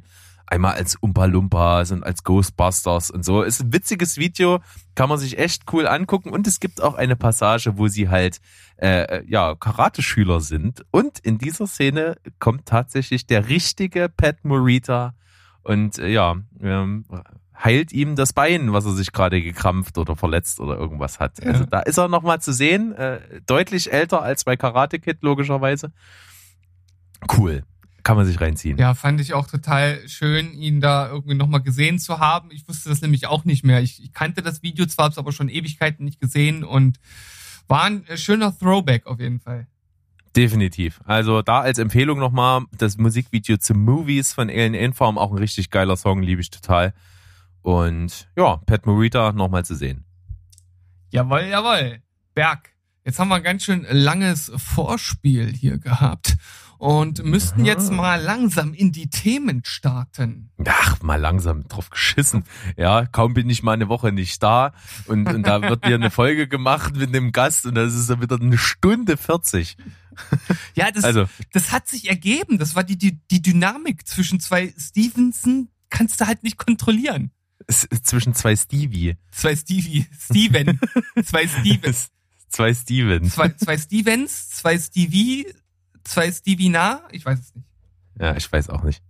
einmal 0.49 0.73
als 0.73 0.95
Umpa 0.95 1.25
Lumpas 1.25 1.91
und 1.91 2.03
als 2.03 2.23
Ghostbusters 2.23 3.11
und 3.11 3.23
so. 3.23 3.41
Ist 3.43 3.61
ein 3.61 3.73
witziges 3.73 4.17
Video, 4.17 4.59
kann 4.95 5.09
man 5.09 5.17
sich 5.17 5.37
echt 5.37 5.63
cool 5.71 5.87
angucken 5.87 6.31
und 6.31 6.47
es 6.47 6.59
gibt 6.59 6.81
auch 6.81 6.95
eine 6.95 7.15
Passage, 7.15 7.77
wo 7.77 7.87
sie 7.87 8.09
halt 8.09 8.39
äh, 8.77 9.23
ja 9.27 9.55
Karate-Schüler 9.55 10.41
sind 10.41 10.85
und 10.91 11.19
in 11.19 11.37
dieser 11.37 11.67
Szene 11.67 12.15
kommt 12.39 12.65
tatsächlich 12.65 13.27
der 13.27 13.49
richtige 13.49 14.09
Pat 14.09 14.43
Morita 14.43 15.13
und 15.63 15.99
äh, 15.99 16.07
ja 16.07 16.37
ähm, 16.61 17.05
heilt 17.63 17.91
ihm 17.91 18.15
das 18.15 18.33
Bein, 18.33 18.71
was 18.73 18.85
er 18.85 18.93
sich 18.93 19.11
gerade 19.11 19.41
gekrampft 19.41 19.97
oder 19.97 20.15
verletzt 20.15 20.59
oder 20.59 20.77
irgendwas 20.77 21.19
hat. 21.19 21.45
Also 21.45 21.65
da 21.65 21.81
ist 21.81 21.97
er 21.97 22.07
noch 22.07 22.23
mal 22.23 22.39
zu 22.39 22.53
sehen, 22.53 22.93
äh, 22.93 23.19
deutlich 23.45 23.91
älter 23.91 24.21
als 24.21 24.43
bei 24.45 24.55
Karate 24.55 24.99
Kid 24.99 25.17
logischerweise. 25.21 25.91
Cool. 27.37 27.63
Kann 28.03 28.15
man 28.15 28.25
sich 28.25 28.39
reinziehen. 28.39 28.77
Ja, 28.77 28.93
fand 28.93 29.19
ich 29.19 29.33
auch 29.33 29.45
total 29.45 30.07
schön, 30.07 30.53
ihn 30.53 30.79
da 30.79 31.09
irgendwie 31.09 31.35
nochmal 31.35 31.61
gesehen 31.61 31.99
zu 31.99 32.19
haben. 32.19 32.49
Ich 32.51 32.67
wusste 32.67 32.87
das 32.87 33.01
nämlich 33.01 33.27
auch 33.27 33.43
nicht 33.43 33.65
mehr. 33.65 33.81
Ich, 33.81 34.01
ich 34.01 34.13
kannte 34.13 34.41
das 34.41 34.63
Video 34.63 34.85
zwar, 34.85 35.05
hab's 35.05 35.17
aber 35.17 35.33
schon 35.33 35.49
Ewigkeiten 35.49 36.05
nicht 36.05 36.21
gesehen 36.21 36.63
und 36.63 36.97
war 37.67 37.83
ein 37.83 38.07
äh, 38.07 38.17
schöner 38.17 38.57
Throwback 38.57 39.05
auf 39.05 39.19
jeden 39.19 39.41
Fall. 39.41 39.67
Definitiv. 40.35 41.01
Also 41.05 41.41
da 41.41 41.59
als 41.59 41.77
Empfehlung 41.77 42.19
nochmal 42.19 42.63
das 42.77 42.97
Musikvideo 42.97 43.57
zu 43.57 43.73
Movies 43.73 44.31
von 44.31 44.49
Alien 44.49 44.75
Inform, 44.75 45.17
auch 45.17 45.31
ein 45.31 45.37
richtig 45.37 45.69
geiler 45.69 45.97
Song, 45.97 46.23
liebe 46.23 46.39
ich 46.39 46.51
total. 46.51 46.93
Und 47.69 48.27
ja, 48.35 48.57
Pat 48.65 48.87
Morita 48.87 49.31
nochmal 49.31 49.63
zu 49.63 49.75
sehen. 49.75 50.03
Jawohl, 51.11 51.43
jawohl. 51.43 52.01
Berg. 52.33 52.71
Jetzt 53.05 53.19
haben 53.19 53.27
wir 53.29 53.35
ein 53.35 53.43
ganz 53.43 53.63
schön 53.63 53.85
langes 53.87 54.51
Vorspiel 54.55 55.47
hier 55.53 55.77
gehabt 55.77 56.37
und 56.79 57.23
müssten 57.23 57.65
jetzt 57.65 57.91
mal 57.91 58.19
langsam 58.19 58.73
in 58.73 58.91
die 58.91 59.11
Themen 59.11 59.61
starten. 59.65 60.49
Ach, 60.65 60.99
mal 61.03 61.17
langsam 61.17 61.67
drauf 61.67 61.91
geschissen. 61.91 62.43
Ja, 62.75 63.05
kaum 63.05 63.35
bin 63.35 63.47
ich 63.51 63.61
mal 63.61 63.73
eine 63.73 63.87
Woche 63.87 64.11
nicht 64.11 64.41
da 64.41 64.73
und, 65.05 65.27
und 65.27 65.43
da 65.43 65.61
wird 65.61 65.85
wieder 65.85 65.95
eine 65.95 66.09
Folge 66.09 66.47
gemacht 66.47 66.95
mit 66.95 67.09
einem 67.09 67.31
Gast 67.31 67.67
und 67.67 67.75
das 67.75 67.93
ist 67.93 68.09
dann 68.09 68.21
wieder 68.21 68.41
eine 68.41 68.57
Stunde 68.57 69.15
40. 69.15 69.77
Ja, 70.73 70.89
das, 70.89 71.03
Also, 71.03 71.29
das 71.53 71.71
hat 71.71 71.87
sich 71.87 72.09
ergeben. 72.09 72.57
Das 72.57 72.75
war 72.75 72.83
die, 72.83 72.97
die, 72.97 73.19
die 73.29 73.43
Dynamik 73.43 74.07
zwischen 74.07 74.39
zwei 74.39 74.73
Stevenson, 74.75 75.69
kannst 75.91 76.19
du 76.19 76.25
halt 76.25 76.43
nicht 76.43 76.57
kontrollieren. 76.57 77.31
Zwischen 77.67 78.33
zwei 78.33 78.55
Stevie. 78.55 79.15
Zwei 79.31 79.55
Stevie, 79.55 80.05
Steven, 80.19 80.79
zwei 81.23 81.47
Stevens, 81.47 82.09
Zwei 82.49 82.73
Stevens. 82.73 83.33
zwei, 83.35 83.49
zwei 83.49 83.77
Stevens, 83.77 84.49
zwei 84.49 84.77
Stevie, 84.77 85.45
zwei 86.03 86.31
Stevie 86.31 86.69
nah, 86.69 87.01
ich 87.11 87.25
weiß 87.25 87.39
es 87.39 87.55
nicht. 87.55 87.67
Ja, 88.19 88.35
ich 88.35 88.51
weiß 88.51 88.69
auch 88.69 88.83
nicht. 88.83 89.03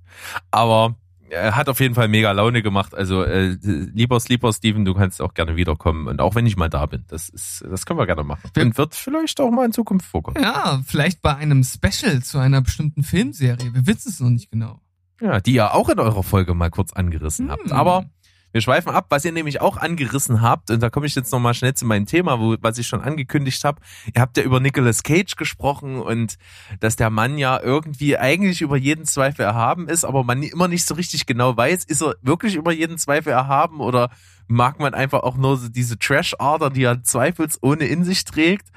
Aber 0.51 0.95
er 1.29 1.55
hat 1.55 1.69
auf 1.69 1.79
jeden 1.79 1.95
Fall 1.95 2.07
mega 2.07 2.31
Laune 2.31 2.61
gemacht. 2.61 2.93
Also 2.93 3.23
äh, 3.23 3.57
lieber 3.61 4.19
Sleeper 4.19 4.51
Steven, 4.51 4.83
du 4.85 4.93
kannst 4.93 5.21
auch 5.21 5.33
gerne 5.33 5.55
wiederkommen. 5.55 6.07
Und 6.07 6.21
auch 6.21 6.35
wenn 6.35 6.45
ich 6.45 6.57
mal 6.57 6.69
da 6.69 6.85
bin. 6.85 7.05
Das 7.07 7.29
ist, 7.29 7.63
das 7.69 7.85
können 7.85 7.99
wir 7.99 8.05
gerne 8.05 8.23
machen. 8.23 8.49
Und 8.57 8.77
wird 8.77 8.95
vielleicht 8.95 9.39
auch 9.39 9.51
mal 9.51 9.65
in 9.65 9.71
Zukunft 9.71 10.05
vorkommen. 10.05 10.41
Ja, 10.41 10.81
vielleicht 10.85 11.21
bei 11.21 11.35
einem 11.35 11.63
Special 11.63 12.21
zu 12.23 12.39
einer 12.39 12.61
bestimmten 12.61 13.03
Filmserie. 13.03 13.73
Wir 13.73 13.87
wissen 13.87 14.09
es 14.09 14.19
noch 14.19 14.29
nicht 14.29 14.51
genau. 14.51 14.81
Ja, 15.21 15.39
die 15.39 15.53
ihr 15.53 15.73
auch 15.73 15.89
in 15.89 15.99
eurer 15.99 16.23
Folge 16.23 16.53
mal 16.53 16.69
kurz 16.69 16.93
angerissen 16.93 17.51
habt. 17.51 17.65
Hm. 17.65 17.73
Aber 17.73 18.05
wir 18.51 18.61
schweifen 18.61 18.89
ab, 18.89 19.07
was 19.09 19.25
ihr 19.25 19.31
nämlich 19.31 19.61
auch 19.61 19.77
angerissen 19.77 20.41
habt, 20.41 20.71
und 20.71 20.81
da 20.81 20.89
komme 20.89 21.05
ich 21.05 21.15
jetzt 21.15 21.31
nochmal 21.31 21.53
schnell 21.53 21.73
zu 21.73 21.85
meinem 21.85 22.05
Thema, 22.05 22.39
wo, 22.39 22.55
was 22.61 22.77
ich 22.77 22.87
schon 22.87 23.01
angekündigt 23.01 23.63
habe. 23.63 23.81
Ihr 24.13 24.21
habt 24.21 24.37
ja 24.37 24.43
über 24.43 24.59
Nicolas 24.59 25.03
Cage 25.03 25.35
gesprochen 25.35 26.01
und 26.01 26.37
dass 26.79 26.95
der 26.95 27.09
Mann 27.09 27.37
ja 27.37 27.59
irgendwie 27.61 28.17
eigentlich 28.17 28.61
über 28.61 28.77
jeden 28.77 29.05
Zweifel 29.05 29.43
erhaben 29.43 29.87
ist, 29.87 30.03
aber 30.03 30.23
man 30.23 30.41
immer 30.43 30.67
nicht 30.67 30.85
so 30.85 30.95
richtig 30.95 31.25
genau 31.25 31.55
weiß, 31.55 31.85
ist 31.85 32.01
er 32.01 32.15
wirklich 32.21 32.55
über 32.55 32.71
jeden 32.71 32.97
Zweifel 32.97 33.31
erhaben 33.31 33.79
oder 33.79 34.09
mag 34.47 34.79
man 34.79 34.93
einfach 34.93 35.21
auch 35.21 35.37
nur 35.37 35.59
diese 35.69 35.99
Trash-Ader, 35.99 36.71
die 36.71 36.83
er 36.83 37.03
zweifelsohne 37.03 37.85
in 37.85 38.03
sich 38.03 38.25
trägt. 38.25 38.67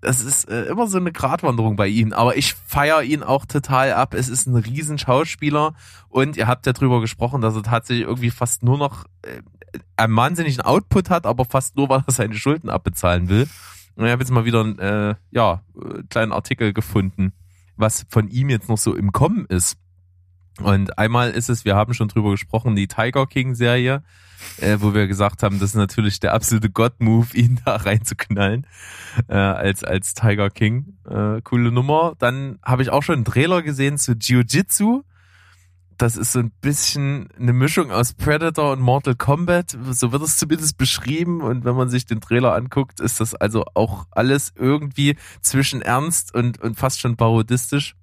Das 0.00 0.22
ist 0.22 0.48
äh, 0.48 0.64
immer 0.64 0.86
so 0.86 0.96
eine 0.96 1.12
Gratwanderung 1.12 1.76
bei 1.76 1.86
ihm, 1.86 2.12
aber 2.12 2.36
ich 2.36 2.54
feiere 2.54 3.02
ihn 3.02 3.22
auch 3.22 3.44
total 3.44 3.92
ab. 3.92 4.14
Es 4.14 4.28
ist 4.28 4.46
ein 4.46 4.56
riesen 4.56 4.98
Schauspieler 4.98 5.74
und 6.08 6.36
ihr 6.36 6.46
habt 6.46 6.66
ja 6.66 6.72
drüber 6.72 7.00
gesprochen, 7.00 7.42
dass 7.42 7.54
er 7.54 7.62
tatsächlich 7.62 8.06
irgendwie 8.06 8.30
fast 8.30 8.62
nur 8.62 8.78
noch 8.78 9.04
äh, 9.22 9.42
einen 9.96 10.16
wahnsinnigen 10.16 10.62
Output 10.62 11.10
hat, 11.10 11.26
aber 11.26 11.44
fast 11.44 11.76
nur, 11.76 11.88
weil 11.88 12.02
er 12.06 12.12
seine 12.12 12.34
Schulden 12.34 12.70
abbezahlen 12.70 13.28
will. 13.28 13.46
Und 13.96 14.06
ich 14.06 14.12
habe 14.12 14.22
jetzt 14.22 14.30
mal 14.30 14.44
wieder 14.46 14.60
einen 14.60 14.78
äh, 14.78 15.14
ja, 15.30 15.62
äh, 15.76 16.02
kleinen 16.08 16.32
Artikel 16.32 16.72
gefunden, 16.72 17.32
was 17.76 18.06
von 18.08 18.28
ihm 18.28 18.48
jetzt 18.48 18.68
noch 18.68 18.78
so 18.78 18.94
im 18.94 19.12
Kommen 19.12 19.44
ist. 19.46 19.76
Und 20.62 20.98
einmal 20.98 21.30
ist 21.30 21.48
es, 21.48 21.64
wir 21.64 21.76
haben 21.76 21.94
schon 21.94 22.08
drüber 22.08 22.30
gesprochen, 22.30 22.76
die 22.76 22.88
Tiger 22.88 23.26
King 23.26 23.54
Serie, 23.54 24.02
äh, 24.60 24.78
wo 24.80 24.94
wir 24.94 25.06
gesagt 25.06 25.42
haben, 25.42 25.58
das 25.58 25.70
ist 25.70 25.76
natürlich 25.76 26.20
der 26.20 26.34
absolute 26.34 26.70
God-Move, 26.70 27.28
ihn 27.34 27.60
da 27.64 27.76
reinzuknallen 27.76 28.66
äh, 29.28 29.34
als 29.34 29.84
als 29.84 30.14
Tiger 30.14 30.50
King. 30.50 30.98
Äh, 31.08 31.40
coole 31.42 31.72
Nummer. 31.72 32.14
Dann 32.18 32.58
habe 32.62 32.82
ich 32.82 32.90
auch 32.90 33.02
schon 33.02 33.16
einen 33.16 33.24
Trailer 33.24 33.62
gesehen 33.62 33.98
zu 33.98 34.12
Jiu-Jitsu. 34.12 35.02
Das 35.96 36.16
ist 36.16 36.32
so 36.32 36.38
ein 36.38 36.50
bisschen 36.62 37.28
eine 37.38 37.52
Mischung 37.52 37.90
aus 37.90 38.14
Predator 38.14 38.72
und 38.72 38.80
Mortal 38.80 39.16
Kombat. 39.16 39.76
So 39.90 40.12
wird 40.12 40.22
es 40.22 40.38
zumindest 40.38 40.78
beschrieben. 40.78 41.42
Und 41.42 41.66
wenn 41.66 41.76
man 41.76 41.90
sich 41.90 42.06
den 42.06 42.22
Trailer 42.22 42.54
anguckt, 42.54 43.00
ist 43.00 43.20
das 43.20 43.34
also 43.34 43.66
auch 43.74 44.06
alles 44.10 44.54
irgendwie 44.56 45.16
zwischen 45.42 45.82
ernst 45.82 46.34
und, 46.34 46.58
und 46.58 46.78
fast 46.78 47.00
schon 47.00 47.16
parodistisch. 47.16 47.96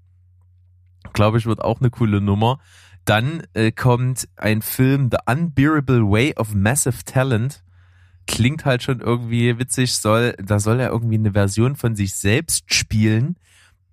Glaube 1.18 1.40
ich, 1.40 1.48
wird 1.48 1.62
auch 1.64 1.80
eine 1.80 1.90
coole 1.90 2.22
Nummer. 2.22 2.60
Dann 3.04 3.42
äh, 3.56 3.72
kommt 3.72 4.30
ein 4.36 4.62
Film 4.62 5.10
The 5.12 5.18
Unbearable 5.26 6.04
Way 6.12 6.36
of 6.36 6.54
Massive 6.54 7.06
Talent. 7.06 7.64
Klingt 8.28 8.66
halt 8.66 8.84
schon 8.84 9.00
irgendwie 9.00 9.58
witzig, 9.58 9.96
soll, 9.98 10.36
da 10.38 10.60
soll 10.60 10.80
er 10.80 10.92
irgendwie 10.92 11.16
eine 11.18 11.32
Version 11.32 11.76
von 11.76 11.96
sich 11.96 12.14
selbst 12.14 12.72
spielen, 12.72 13.40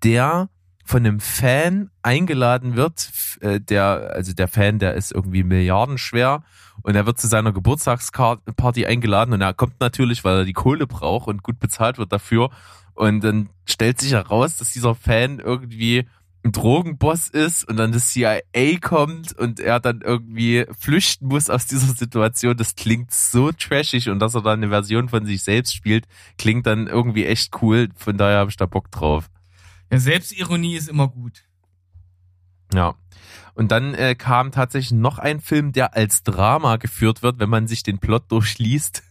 der 0.03 0.51
von 0.85 1.07
einem 1.07 1.19
Fan 1.19 1.89
eingeladen 2.03 2.77
wird, 2.77 3.11
äh, 3.41 3.59
der, 3.59 4.11
also 4.13 4.35
der 4.35 4.47
Fan, 4.47 4.79
der 4.79 4.93
ist 4.93 5.11
irgendwie 5.11 5.45
milliardenschwer 5.45 6.45
und 6.83 6.95
er 6.95 7.07
wird 7.07 7.19
zu 7.19 7.27
seiner 7.27 7.53
Geburtstagsparty 7.55 8.85
eingeladen 8.85 9.33
und 9.33 9.41
er 9.41 9.55
kommt 9.55 9.81
natürlich, 9.81 10.25
weil 10.25 10.41
er 10.41 10.45
die 10.45 10.53
Kohle 10.53 10.87
braucht 10.87 11.29
und 11.29 11.43
gut 11.43 11.59
bezahlt 11.59 11.97
wird 11.97 12.13
dafür 12.13 12.51
und 12.93 13.25
dann 13.25 13.49
stellt 13.65 13.99
sich 13.99 14.13
heraus, 14.13 14.59
dass 14.59 14.75
dieser 14.75 14.95
Fan 14.95 15.39
irgendwie 15.39 16.07
ein 16.45 16.53
Drogenboss 16.53 17.29
ist 17.29 17.67
und 17.69 17.77
dann 17.77 17.93
das 17.93 18.11
CIA 18.11 18.79
kommt 18.81 19.33
und 19.33 19.61
er 19.61 19.81
dann 19.81 20.03
irgendwie 20.03 20.67
flüchten 20.79 21.27
muss 21.27 21.49
aus 21.49 21.67
dieser 21.67 21.95
Situation, 21.95 22.57
das 22.57 22.77
klingt 22.77 23.13
so 23.13 23.51
trashig 23.51 24.11
und 24.11 24.19
dass 24.19 24.35
er 24.35 24.43
dann 24.43 24.63
eine 24.63 24.69
Version 24.69 25.09
von 25.09 25.25
sich 25.25 25.43
selbst 25.43 25.75
spielt, 25.75 26.07
klingt 26.37 26.67
dann 26.67 26.87
irgendwie 26.87 27.25
echt 27.25 27.63
cool. 27.63 27.89
Von 27.97 28.19
daher 28.19 28.39
habe 28.39 28.51
ich 28.51 28.57
da 28.57 28.67
Bock 28.67 28.91
drauf. 28.91 29.31
Ja, 29.91 29.99
Selbstironie 29.99 30.77
ist 30.77 30.89
immer 30.89 31.09
gut. 31.09 31.45
Ja. 32.75 32.95
Und 33.55 33.71
dann 33.71 33.95
äh, 33.95 34.15
kam 34.15 34.51
tatsächlich 34.51 34.93
noch 34.93 35.19
ein 35.19 35.41
Film, 35.41 35.73
der 35.73 35.97
als 35.97 36.23
Drama 36.23 36.77
geführt 36.77 37.23
wird, 37.23 37.39
wenn 37.39 37.49
man 37.49 37.69
sich 37.69 37.83
den 37.83 37.99
Plot 37.99 38.25
durchliest. 38.31 39.03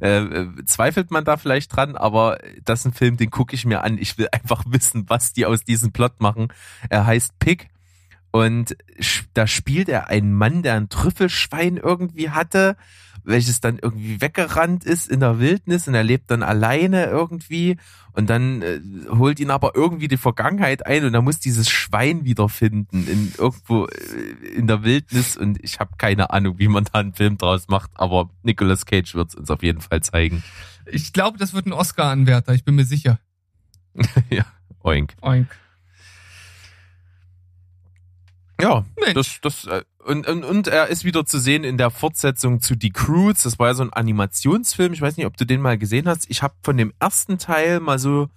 Äh, 0.00 0.18
äh, 0.18 0.64
zweifelt 0.66 1.10
man 1.10 1.24
da 1.24 1.36
vielleicht 1.36 1.74
dran, 1.74 1.96
aber 1.96 2.38
das 2.64 2.80
ist 2.80 2.86
ein 2.86 2.92
Film, 2.92 3.16
den 3.16 3.30
gucke 3.30 3.54
ich 3.54 3.64
mir 3.64 3.84
an. 3.84 3.98
Ich 3.98 4.18
will 4.18 4.28
einfach 4.32 4.64
wissen, 4.68 5.04
was 5.08 5.32
die 5.32 5.46
aus 5.46 5.64
diesem 5.64 5.92
Plot 5.92 6.20
machen. 6.20 6.48
Er 6.90 7.06
heißt 7.06 7.38
Pig 7.38 7.68
und 8.32 8.76
da 9.34 9.46
spielt 9.46 9.90
er 9.90 10.08
einen 10.08 10.32
Mann, 10.32 10.62
der 10.62 10.74
ein 10.74 10.88
Trüffelschwein 10.88 11.76
irgendwie 11.76 12.30
hatte, 12.30 12.76
welches 13.24 13.60
dann 13.60 13.78
irgendwie 13.78 14.20
weggerannt 14.22 14.84
ist 14.84 15.08
in 15.08 15.20
der 15.20 15.38
Wildnis 15.38 15.86
und 15.86 15.94
er 15.94 16.02
lebt 16.02 16.30
dann 16.30 16.42
alleine 16.42 17.04
irgendwie 17.04 17.76
und 18.14 18.30
dann 18.30 18.62
äh, 18.62 18.80
holt 19.10 19.38
ihn 19.38 19.50
aber 19.50 19.72
irgendwie 19.74 20.08
die 20.08 20.16
Vergangenheit 20.16 20.86
ein 20.86 21.04
und 21.04 21.14
er 21.14 21.20
muss 21.20 21.40
dieses 21.40 21.68
Schwein 21.68 22.24
wiederfinden 22.24 23.06
in 23.06 23.32
irgendwo 23.36 23.86
äh, 23.86 24.48
in 24.56 24.66
der 24.66 24.82
Wildnis 24.82 25.36
und 25.36 25.62
ich 25.62 25.78
habe 25.78 25.92
keine 25.98 26.30
Ahnung, 26.30 26.58
wie 26.58 26.68
man 26.68 26.84
da 26.84 27.00
einen 27.00 27.12
Film 27.12 27.36
draus 27.36 27.68
macht, 27.68 27.90
aber 27.94 28.30
Nicolas 28.42 28.86
Cage 28.86 29.14
wird 29.14 29.28
es 29.28 29.34
uns 29.34 29.50
auf 29.50 29.62
jeden 29.62 29.82
Fall 29.82 30.02
zeigen. 30.02 30.42
Ich 30.86 31.12
glaube, 31.12 31.36
das 31.38 31.52
wird 31.52 31.66
ein 31.66 31.72
Oscar-Anwärter, 31.72 32.54
ich 32.54 32.64
bin 32.64 32.76
mir 32.76 32.86
sicher. 32.86 33.20
ja, 34.30 34.46
oink. 34.82 35.14
Oink. 35.20 35.48
Ja, 38.60 38.84
Mensch. 39.00 39.40
das, 39.40 39.40
das, 39.40 39.64
äh, 39.66 39.82
und, 40.04 40.26
und, 40.28 40.44
und 40.44 40.68
er 40.68 40.88
ist 40.88 41.04
wieder 41.04 41.26
zu 41.26 41.38
sehen 41.38 41.64
in 41.64 41.78
der 41.78 41.90
Fortsetzung 41.90 42.60
zu 42.60 42.74
Die 42.76 42.90
Croods. 42.90 43.44
Das 43.44 43.58
war 43.58 43.68
ja 43.68 43.74
so 43.74 43.82
ein 43.82 43.92
Animationsfilm. 43.92 44.92
Ich 44.92 45.00
weiß 45.00 45.16
nicht, 45.16 45.26
ob 45.26 45.36
du 45.36 45.44
den 45.44 45.60
mal 45.60 45.78
gesehen 45.78 46.08
hast. 46.08 46.30
Ich 46.30 46.42
habe 46.42 46.54
von 46.62 46.76
dem 46.76 46.92
ersten 47.00 47.38
Teil 47.38 47.80
mal 47.80 47.98
so 47.98 48.28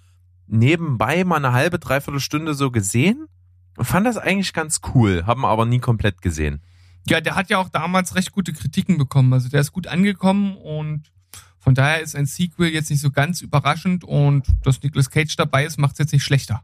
nebenbei 0.46 1.24
mal 1.24 1.36
eine 1.36 1.52
halbe, 1.52 1.78
dreiviertel 1.78 2.20
Stunde 2.20 2.54
so 2.54 2.70
gesehen 2.70 3.26
und 3.76 3.84
fand 3.84 4.06
das 4.06 4.16
eigentlich 4.16 4.52
ganz 4.52 4.80
cool, 4.94 5.24
haben 5.26 5.44
aber 5.44 5.66
nie 5.66 5.80
komplett 5.80 6.22
gesehen. 6.22 6.62
Ja, 7.08 7.20
der 7.20 7.36
hat 7.36 7.50
ja 7.50 7.58
auch 7.58 7.68
damals 7.68 8.14
recht 8.14 8.32
gute 8.32 8.52
Kritiken 8.52 8.98
bekommen. 8.98 9.32
Also 9.32 9.48
der 9.48 9.60
ist 9.60 9.72
gut 9.72 9.86
angekommen 9.86 10.56
und 10.56 11.12
von 11.58 11.74
daher 11.74 12.00
ist 12.00 12.14
ein 12.14 12.26
Sequel 12.26 12.68
jetzt 12.72 12.90
nicht 12.90 13.00
so 13.00 13.10
ganz 13.10 13.40
überraschend 13.42 14.04
und 14.04 14.46
dass 14.62 14.82
Nicolas 14.82 15.10
Cage 15.10 15.34
dabei 15.36 15.64
ist, 15.64 15.78
macht 15.78 15.94
es 15.94 15.98
jetzt 15.98 16.12
nicht 16.12 16.24
schlechter. 16.24 16.62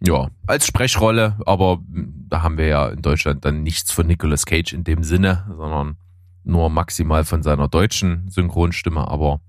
Ja, 0.00 0.28
als 0.46 0.66
Sprechrolle, 0.66 1.38
aber 1.44 1.82
da 1.88 2.42
haben 2.42 2.56
wir 2.56 2.66
ja 2.66 2.88
in 2.88 3.02
Deutschland 3.02 3.44
dann 3.44 3.62
nichts 3.62 3.90
von 3.90 4.06
Nicolas 4.06 4.46
Cage 4.46 4.72
in 4.72 4.84
dem 4.84 5.02
Sinne, 5.02 5.46
sondern 5.56 5.96
nur 6.44 6.70
maximal 6.70 7.24
von 7.24 7.42
seiner 7.42 7.68
deutschen 7.68 8.28
Synchronstimme, 8.30 9.08
aber 9.08 9.40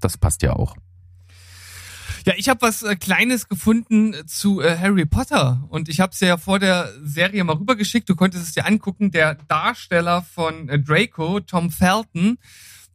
das 0.00 0.18
passt 0.18 0.42
ja 0.42 0.52
auch. 0.52 0.76
Ja, 2.26 2.34
ich 2.36 2.48
habe 2.48 2.62
was 2.62 2.82
äh, 2.82 2.96
Kleines 2.96 3.48
gefunden 3.48 4.12
äh, 4.12 4.26
zu 4.26 4.60
äh, 4.60 4.76
Harry 4.76 5.06
Potter 5.06 5.64
und 5.68 5.88
ich 5.88 6.00
habe 6.00 6.10
es 6.12 6.18
ja 6.18 6.36
vor 6.36 6.58
der 6.58 6.92
Serie 7.02 7.44
mal 7.44 7.54
rübergeschickt. 7.54 8.08
Du 8.08 8.16
konntest 8.16 8.44
es 8.44 8.52
dir 8.52 8.66
angucken. 8.66 9.12
Der 9.12 9.36
Darsteller 9.36 10.22
von 10.22 10.68
äh, 10.68 10.80
Draco, 10.80 11.38
Tom 11.38 11.70
Felton, 11.70 12.38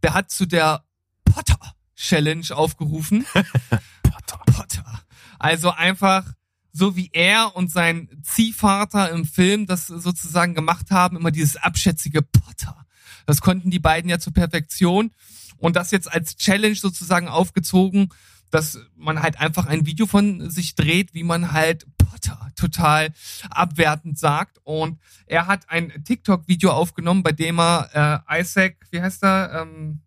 der 0.03 0.13
hat 0.13 0.31
zu 0.31 0.45
der 0.45 0.83
Potter 1.23 1.59
Challenge 1.95 2.45
aufgerufen. 2.51 3.25
Potter. 4.03 4.41
Potter. 4.45 5.01
Also 5.39 5.71
einfach 5.71 6.33
so 6.73 6.95
wie 6.95 7.09
er 7.13 7.55
und 7.55 7.71
sein 7.71 8.09
Ziehvater 8.23 9.09
im 9.11 9.25
Film 9.25 9.65
das 9.65 9.87
sozusagen 9.87 10.53
gemacht 10.53 10.91
haben, 10.91 11.17
immer 11.17 11.31
dieses 11.31 11.57
abschätzige 11.57 12.21
Potter. 12.21 12.85
Das 13.25 13.41
konnten 13.41 13.71
die 13.71 13.79
beiden 13.79 14.09
ja 14.09 14.19
zur 14.19 14.33
Perfektion 14.33 15.11
und 15.57 15.75
das 15.75 15.91
jetzt 15.91 16.11
als 16.11 16.35
Challenge 16.37 16.75
sozusagen 16.75 17.27
aufgezogen, 17.27 18.09
dass 18.49 18.79
man 18.95 19.21
halt 19.21 19.39
einfach 19.39 19.65
ein 19.65 19.85
Video 19.85 20.05
von 20.05 20.49
sich 20.49 20.75
dreht, 20.75 21.13
wie 21.13 21.23
man 21.23 21.53
halt 21.53 21.85
Potter 21.97 22.51
total 22.55 23.13
abwertend 23.49 24.19
sagt. 24.19 24.59
Und 24.63 24.99
er 25.25 25.47
hat 25.47 25.69
ein 25.69 26.03
TikTok-Video 26.03 26.71
aufgenommen, 26.71 27.23
bei 27.23 27.31
dem 27.31 27.59
er 27.59 28.25
äh, 28.29 28.41
Isaac, 28.41 28.75
wie 28.91 29.01
heißt 29.01 29.23
er? 29.23 29.61
Ähm, 29.61 30.01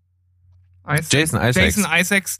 Isaac? 0.86 1.12
Jason 1.12 1.40
Isaacs. 1.40 1.56
Jason 1.56 1.86
Isaacs, 1.90 2.38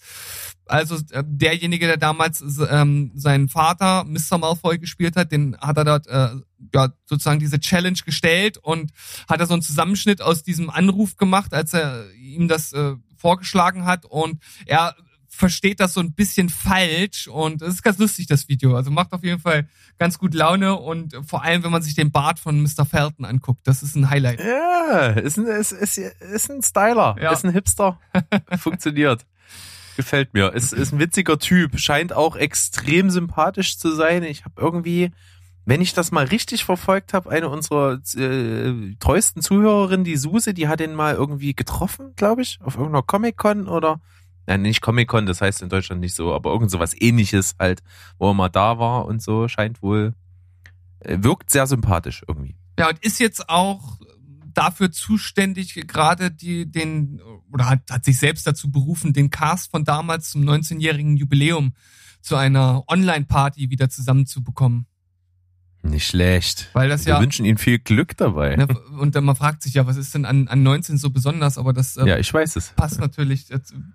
also 0.67 0.97
äh, 1.11 1.23
derjenige, 1.27 1.87
der 1.87 1.97
damals 1.97 2.43
ähm, 2.71 3.12
seinen 3.15 3.49
Vater 3.49 4.05
Mr. 4.05 4.39
Malfoy 4.39 4.79
gespielt 4.79 5.17
hat, 5.17 5.33
den 5.33 5.57
hat 5.59 5.77
er 5.77 5.85
dort 5.85 6.07
äh, 6.07 6.29
ja 6.75 6.89
sozusagen 7.07 7.41
diese 7.41 7.61
Challenge 7.61 7.99
gestellt 8.05 8.59
und 8.59 8.91
hat 9.29 9.41
er 9.41 9.47
so 9.47 9.53
einen 9.55 9.62
Zusammenschnitt 9.62 10.23
aus 10.23 10.43
diesem 10.43 10.71
Anruf 10.71 11.17
gemacht, 11.17 11.53
als 11.55 11.75
er 11.75 12.11
ihm 12.15 12.49
das 12.49 12.73
äh, 12.73 12.95
vorgeschlagen 13.17 13.85
hat 13.85 14.05
und 14.05 14.43
er 14.67 14.95
versteht 15.29 15.81
das 15.81 15.95
so 15.95 16.01
ein 16.01 16.12
bisschen 16.15 16.49
falsch 16.49 17.27
und 17.27 17.61
es 17.61 17.75
ist 17.75 17.83
ganz 17.83 17.99
lustig, 17.99 18.29
das 18.29 18.49
Video. 18.49 18.77
Also 18.77 18.93
macht 18.93 19.12
auf 19.12 19.25
jeden 19.25 19.41
Fall 19.41 19.69
ganz 19.99 20.17
gut 20.19 20.33
Laune 20.33 20.77
und 20.77 21.17
vor 21.27 21.43
allem, 21.43 21.65
wenn 21.65 21.73
man 21.73 21.83
sich 21.83 21.95
den 21.97 22.12
Bart 22.12 22.39
von 22.39 22.62
Mr. 22.62 22.87
Felton 22.89 23.25
anguckt, 23.25 23.67
das 23.67 23.83
ist 23.83 23.97
ein 23.97 24.11
Highlight. 24.11 24.39
Ja, 24.39 25.07
ist 25.09 25.37
ein, 25.37 25.47
ist, 25.47 25.73
ist, 25.73 25.99
ist 25.99 26.51
ein 26.51 26.62
Styler, 26.62 27.17
Ja. 27.21 27.33
ist 27.33 27.45
ein 27.45 27.51
Hipster. 27.53 27.99
Funktioniert. 28.59 29.27
Gefällt 29.97 30.34
mir. 30.34 30.53
Ist, 30.53 30.72
ist 30.72 30.92
ein 30.92 30.99
witziger 30.99 31.38
Typ. 31.38 31.78
Scheint 31.78 32.12
auch 32.12 32.36
extrem 32.36 33.11
sympathisch 33.11 33.78
zu 33.78 33.92
sein. 33.95 34.22
Ich 34.22 34.45
habe 34.45 34.61
irgendwie, 34.61 35.12
wenn 35.64 35.80
ich 35.80 35.95
das 35.95 36.11
mal 36.11 36.24
richtig 36.24 36.64
verfolgt 36.64 37.12
habe, 37.14 37.30
eine 37.30 37.49
unserer 37.49 38.01
äh, 38.16 38.95
treuesten 38.99 39.42
Zuhörerinnen, 39.42 40.05
die 40.05 40.16
Suse, 40.16 40.55
die 40.55 40.68
hat 40.68 40.80
ihn 40.80 40.95
mal 40.95 41.14
irgendwie 41.14 41.55
getroffen, 41.55 42.12
glaube 42.16 42.42
ich, 42.42 42.59
auf 42.62 42.74
irgendeiner 42.76 43.03
Comic-Con 43.03 43.68
oder 43.68 44.01
Nein, 44.47 44.62
nicht 44.62 44.82
Comic-Con, 44.82 45.26
das 45.26 45.40
heißt 45.40 45.62
in 45.62 45.70
Deutschland 45.70 46.01
nicht 46.01 46.14
so, 46.14 46.34
aber 46.34 46.51
irgend 46.53 46.70
so 46.70 46.78
was 46.78 47.01
ähnliches 47.01 47.55
halt, 47.59 47.82
wo 48.18 48.28
er 48.30 48.34
mal 48.34 48.51
da 48.51 48.78
war 48.78 49.07
und 49.07 49.22
so, 49.22 49.49
scheint 49.49 49.82
wohl, 49.82 50.14
äh, 51.01 51.16
wirkt 51.20 51.51
sehr 51.51 51.66
sympathisch 51.66 52.22
irgendwie. 52.28 52.55
Ja, 52.78 52.88
und 52.88 52.99
ist 53.03 53.20
jetzt 53.20 53.49
auch 53.49 53.99
dafür 54.55 54.92
zuständig, 54.92 55.74
gerade 55.86 56.30
die, 56.30 56.70
den, 56.70 57.20
oder 57.52 57.68
hat, 57.68 57.90
hat 57.90 58.05
sich 58.05 58.18
selbst 58.18 58.46
dazu 58.46 58.70
berufen, 58.70 59.12
den 59.12 59.30
Cast 59.30 59.70
von 59.70 59.84
damals 59.84 60.30
zum 60.30 60.42
19-jährigen 60.42 61.16
Jubiläum 61.16 61.74
zu 62.20 62.36
einer 62.36 62.84
Online-Party 62.88 63.70
wieder 63.70 63.90
zusammenzubekommen. 63.90 64.86
Nicht 65.84 66.07
schlecht. 66.07 66.70
Weil 66.72 66.88
das 66.88 67.05
Wir 67.05 67.14
ja, 67.14 67.20
wünschen 67.20 67.44
Ihnen 67.44 67.59
viel 67.59 67.78
Glück 67.78 68.16
dabei. 68.16 68.57
ne, 68.57 68.66
und 68.98 69.14
dann 69.14 69.24
man 69.24 69.36
fragt 69.36 69.62
sich 69.62 69.74
ja, 69.74 69.86
was 69.86 69.98
ist 69.98 70.14
denn 70.14 70.24
an, 70.24 70.48
an 70.48 70.62
19 70.62 70.96
so 70.96 71.11
besonders, 71.11 71.59
aber 71.59 71.74
das 71.74 71.98
äh, 71.98 72.07
Ja, 72.07 72.16
ich 72.16 72.32
weiß 72.32 72.57
es. 72.57 72.70
passt 72.70 73.00
natürlich, 73.00 73.48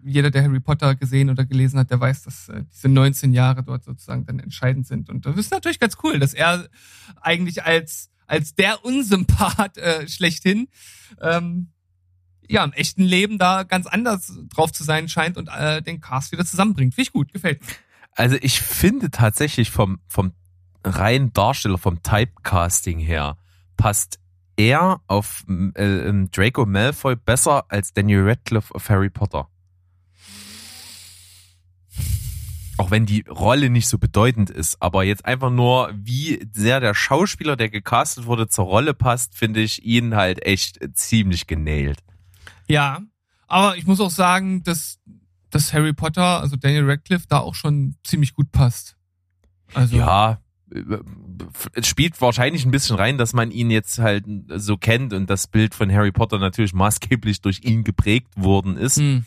jeder, 0.04 0.30
der 0.30 0.44
Harry 0.44 0.60
Potter 0.60 0.94
gesehen 0.94 1.32
oder 1.32 1.46
gelesen 1.46 1.80
hat, 1.80 1.90
der 1.90 2.00
weiß, 2.00 2.24
dass 2.24 2.50
äh, 2.50 2.64
diese 2.72 2.90
19 2.90 3.34
Jahre 3.34 3.64
dort 3.64 3.86
sozusagen 3.86 4.24
dann 4.28 4.40
entscheidend 4.40 4.86
sind. 4.86 5.10
Und 5.10 5.26
das 5.26 5.36
ist 5.36 5.52
natürlich 5.52 5.80
ganz 5.80 5.98
cool, 6.04 6.20
dass 6.20 6.36
er 6.36 6.70
eigentlich 7.22 7.64
als, 7.64 8.12
als 8.30 8.56
der 8.56 8.86
Unsympath 8.86 9.78
äh, 9.78 10.08
schlechthin 10.08 10.70
ähm, 11.22 11.72
ja, 12.48 12.64
im 12.64 12.74
echten 12.74 13.04
Leben 13.04 13.38
da 13.38 13.64
ganz 13.64 13.86
anders 13.86 14.34
drauf 14.50 14.72
zu 14.72 14.84
sein 14.84 15.08
scheint 15.08 15.38
und 15.38 15.50
äh, 15.50 15.82
den 15.82 16.02
Cast 16.02 16.32
wieder 16.32 16.46
zusammenbringt. 16.46 16.96
Finde 16.96 17.04
ich 17.04 17.14
gut, 17.14 17.32
gefällt 17.32 17.62
mir. 17.62 17.68
Also 18.14 18.38
ich 18.42 18.60
finde 18.60 19.12
tatsächlich 19.12 19.70
vom, 19.70 20.00
vom 20.08 20.34
reinen 20.84 21.32
Darsteller, 21.32 21.78
vom 21.78 22.02
Typecasting 22.02 23.00
her, 23.00 23.38
passt 23.78 24.20
er 24.58 25.02
auf 25.08 25.46
äh, 25.48 25.84
ähm, 25.84 26.30
Draco 26.32 26.66
Malfoy 26.66 27.16
besser 27.16 27.66
als 27.70 27.94
Daniel 27.94 28.28
Radcliffe 28.28 28.74
auf 28.74 28.90
Harry 28.90 29.10
Potter. 29.10 29.48
Auch 32.80 32.92
wenn 32.92 33.06
die 33.06 33.26
Rolle 33.30 33.70
nicht 33.70 33.90
so 33.90 33.98
bedeutend 33.98 34.50
ist, 34.50 34.82
aber 34.82 35.04
jetzt 35.04 35.26
einfach 35.26 35.52
nur, 35.52 35.92
wie 35.94 36.48
sehr 36.54 36.80
der 36.80 36.94
Schauspieler, 36.94 37.58
der 37.58 37.70
gecastet 37.70 38.26
wurde, 38.26 38.48
zur 38.48 38.64
Rolle 38.66 38.94
passt, 38.94 39.38
finde 39.38 39.60
ich 39.60 39.84
ihn 39.84 40.16
halt 40.16 40.46
echt 40.46 40.80
ziemlich 40.94 41.46
genailt. 41.46 42.00
Ja, 42.70 43.02
aber 43.48 43.76
ich 43.76 43.86
muss 43.86 44.00
auch 44.00 44.10
sagen, 44.10 44.64
dass, 44.64 44.98
dass 45.50 45.74
Harry 45.74 45.92
Potter, 45.92 46.40
also 46.40 46.56
Daniel 46.56 46.90
Radcliffe, 46.90 47.26
da 47.28 47.40
auch 47.40 47.54
schon 47.54 47.96
ziemlich 48.06 48.34
gut 48.34 48.50
passt. 48.54 48.96
Also, 49.74 49.98
Ja, 49.98 50.40
äh, 50.74 51.00
es 51.74 51.86
spielt 51.86 52.22
wahrscheinlich 52.22 52.64
ein 52.64 52.72
bisschen 52.72 52.96
rein, 52.96 53.18
dass 53.18 53.34
man 53.34 53.52
ihn 53.52 53.72
jetzt 53.72 54.00
halt 54.00 54.24
so 54.56 54.78
kennt 54.78 55.12
und 55.12 55.30
das 55.30 55.48
Bild 55.48 55.76
von 55.76 55.92
Harry 55.92 56.14
Potter 56.14 56.40
natürlich 56.40 56.74
maßgeblich 56.74 57.42
durch 57.42 57.60
ihn 57.64 57.84
geprägt 57.84 58.32
worden 58.38 58.78
ist. 58.78 58.98
hm, 58.98 59.26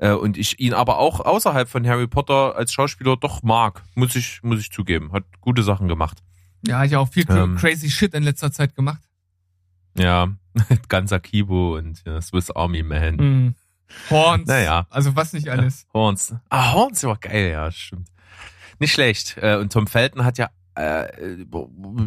Äh, 0.00 0.12
Und 0.12 0.36
ich 0.38 0.58
ihn 0.58 0.72
aber 0.74 0.98
auch 0.98 1.20
außerhalb 1.20 1.68
von 1.68 1.86
Harry 1.86 2.06
Potter 2.06 2.56
als 2.56 2.72
Schauspieler 2.72 3.16
doch 3.16 3.42
mag, 3.42 3.82
muss 3.94 4.16
ich, 4.16 4.42
muss 4.42 4.58
ich 4.60 4.70
zugeben. 4.72 5.12
Hat 5.12 5.24
gute 5.40 5.62
Sachen 5.62 5.88
gemacht. 5.88 6.18
ja, 6.66 6.78
hat 6.80 6.90
ja 6.90 6.98
auch 6.98 7.08
viel 7.08 7.24
Ähm. 7.30 7.56
crazy 7.56 7.90
shit 7.90 8.14
in 8.14 8.22
letzter 8.22 8.50
Zeit 8.50 8.74
gemacht. 8.74 9.00
Ja, 9.96 10.28
ganz 10.88 11.12
Akibo 11.12 11.76
und 11.76 12.02
ja, 12.06 12.20
Swiss 12.22 12.50
Army 12.50 12.82
Man. 12.82 13.18
Hm. 13.18 13.54
Horns. 14.08 14.46
Naja. 14.48 14.86
Also 14.88 15.16
was 15.16 15.32
nicht 15.32 15.48
alles. 15.48 15.86
Horns. 15.92 16.34
Ah, 16.48 16.72
Horns 16.72 17.02
war 17.04 17.16
geil, 17.18 17.50
ja, 17.50 17.70
stimmt. 17.70 18.08
Nicht 18.78 18.92
schlecht. 18.92 19.36
Äh, 19.42 19.56
Und 19.56 19.72
Tom 19.72 19.86
Felton 19.86 20.24
hat 20.24 20.38
ja 20.38 20.48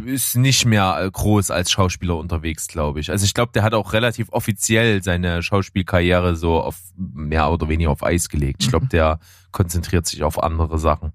ist 0.06 0.36
nicht 0.36 0.66
mehr 0.66 0.98
äh, 1.00 1.12
groß 1.12 1.52
als 1.52 1.72
Schauspieler 1.72 2.18
unterwegs, 2.18 2.68
glaube 2.68 3.00
ich. 3.00 3.12
Also 3.12 3.26
ich 3.26 3.34
glaube, 3.34 3.52
der 3.54 3.64
hat 3.64 3.74
auch 3.74 3.94
relativ 3.94 4.30
offiziell 4.32 5.04
seine 5.04 5.44
Schauspielkarriere 5.44 6.36
so 6.36 6.62
auf 6.62 6.80
mehr 6.98 7.52
oder 7.52 7.70
weniger 7.70 7.92
auf 7.92 8.04
Eis 8.04 8.30
gelegt. 8.30 8.64
Ich 8.64 8.70
glaube, 8.70 8.88
der 8.88 9.20
konzentriert 9.52 10.06
sich 10.08 10.24
auf 10.24 10.42
andere 10.42 10.80
Sachen. 10.80 11.14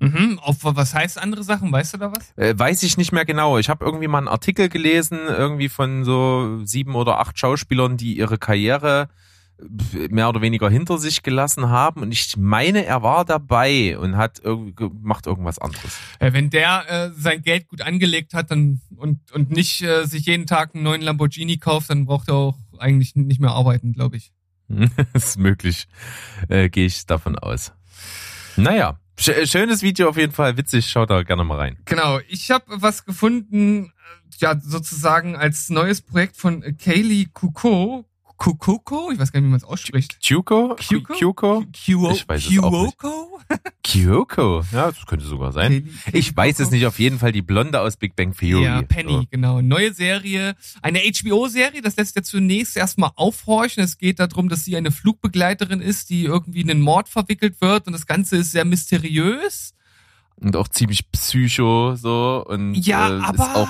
Mhm. 0.00 0.38
Auf 0.42 0.58
was 0.60 0.94
heißt 0.94 1.20
andere 1.20 1.42
Sachen? 1.42 1.72
Weißt 1.72 1.94
du 1.94 1.98
da 1.98 2.12
was? 2.12 2.32
Äh, 2.36 2.58
weiß 2.58 2.82
ich 2.82 2.96
nicht 2.96 3.12
mehr 3.12 3.24
genau. 3.24 3.58
Ich 3.58 3.68
habe 3.68 3.84
irgendwie 3.84 4.08
mal 4.08 4.18
einen 4.18 4.28
Artikel 4.28 4.68
gelesen, 4.68 5.18
irgendwie 5.28 5.68
von 5.68 6.04
so 6.04 6.60
sieben 6.64 6.94
oder 6.94 7.18
acht 7.18 7.38
Schauspielern, 7.38 7.96
die 7.96 8.16
ihre 8.16 8.36
Karriere 8.36 9.08
äh, 9.08 9.25
mehr 10.10 10.28
oder 10.28 10.42
weniger 10.42 10.68
hinter 10.68 10.98
sich 10.98 11.22
gelassen 11.22 11.68
haben. 11.70 12.02
Und 12.02 12.12
ich 12.12 12.36
meine, 12.36 12.84
er 12.84 13.02
war 13.02 13.24
dabei 13.24 13.98
und 13.98 14.16
hat 14.16 14.40
irgendwie 14.42 14.90
macht 15.02 15.26
irgendwas 15.26 15.58
anderes. 15.58 15.98
Wenn 16.20 16.50
der 16.50 16.84
äh, 16.88 17.10
sein 17.16 17.42
Geld 17.42 17.68
gut 17.68 17.82
angelegt 17.82 18.34
hat 18.34 18.50
dann 18.50 18.80
und, 18.96 19.32
und 19.32 19.50
nicht 19.50 19.82
äh, 19.82 20.04
sich 20.04 20.26
jeden 20.26 20.46
Tag 20.46 20.74
einen 20.74 20.84
neuen 20.84 21.02
Lamborghini 21.02 21.58
kauft, 21.58 21.90
dann 21.90 22.06
braucht 22.06 22.28
er 22.28 22.34
auch 22.34 22.58
eigentlich 22.78 23.16
nicht 23.16 23.40
mehr 23.40 23.52
arbeiten, 23.52 23.92
glaube 23.92 24.16
ich. 24.16 24.32
ist 25.14 25.38
möglich, 25.38 25.86
äh, 26.48 26.68
gehe 26.68 26.86
ich 26.86 27.06
davon 27.06 27.38
aus. 27.38 27.72
Naja, 28.56 28.98
sch 29.18 29.30
schönes 29.44 29.82
Video 29.82 30.08
auf 30.08 30.16
jeden 30.16 30.32
Fall, 30.32 30.56
witzig, 30.56 30.88
schaut 30.88 31.10
da 31.10 31.22
gerne 31.22 31.44
mal 31.44 31.58
rein. 31.58 31.78
Genau, 31.84 32.18
ich 32.28 32.50
habe 32.50 32.64
was 32.68 33.04
gefunden, 33.04 33.86
äh, 33.86 33.90
ja, 34.38 34.58
sozusagen 34.60 35.36
als 35.36 35.70
neues 35.70 36.02
Projekt 36.02 36.36
von 36.36 36.62
äh, 36.62 36.72
Kaylee 36.72 37.26
Kuko. 37.32 38.04
Kukoko? 38.36 39.10
Ich 39.12 39.18
weiß 39.18 39.32
gar 39.32 39.40
nicht, 39.40 39.46
wie 39.46 39.50
man 39.50 39.56
es 39.58 39.64
ausspricht. 39.64 40.18
Kyuko? 40.22 40.76
Kyuko? 40.76 41.14
Kyuko? 41.14 41.64
Kyoko? 41.72 42.92
Kyoko? 43.82 44.62
Ja, 44.72 44.90
das 44.90 45.06
könnte 45.06 45.24
sogar 45.24 45.52
sein. 45.52 45.88
Ich 46.12 46.36
weiß 46.36 46.60
es 46.60 46.70
nicht, 46.70 46.86
auf 46.86 46.98
jeden 46.98 47.18
Fall 47.18 47.32
die 47.32 47.42
Blonde 47.42 47.80
aus 47.80 47.96
Big 47.96 48.14
Bang 48.16 48.36
Theory. 48.36 48.64
Ja, 48.64 48.82
Penny, 48.82 49.26
genau. 49.30 49.60
Neue 49.62 49.92
Serie, 49.94 50.54
eine 50.82 50.98
HBO-Serie, 51.00 51.80
das 51.82 51.96
lässt 51.96 52.16
ja 52.16 52.22
zunächst 52.22 52.76
erstmal 52.76 53.10
aufhorchen. 53.16 53.82
Es 53.82 53.96
geht 53.98 54.18
darum, 54.20 54.48
dass 54.48 54.64
sie 54.64 54.76
eine 54.76 54.90
Flugbegleiterin 54.90 55.80
ist, 55.80 56.10
die 56.10 56.24
irgendwie 56.24 56.60
in 56.60 56.70
einen 56.70 56.80
Mord 56.80 57.08
verwickelt 57.08 57.60
wird 57.60 57.86
und 57.86 57.92
das 57.92 58.06
Ganze 58.06 58.36
ist 58.36 58.52
sehr 58.52 58.64
mysteriös. 58.64 59.72
Und 60.36 60.54
auch 60.56 60.68
ziemlich 60.68 61.10
psycho, 61.12 61.94
so. 61.96 62.44
Und, 62.46 62.74
Ja, 62.74 63.08
äh, 63.08 63.20
aber- 63.22 63.44
Ist 63.44 63.56
auch, 63.56 63.68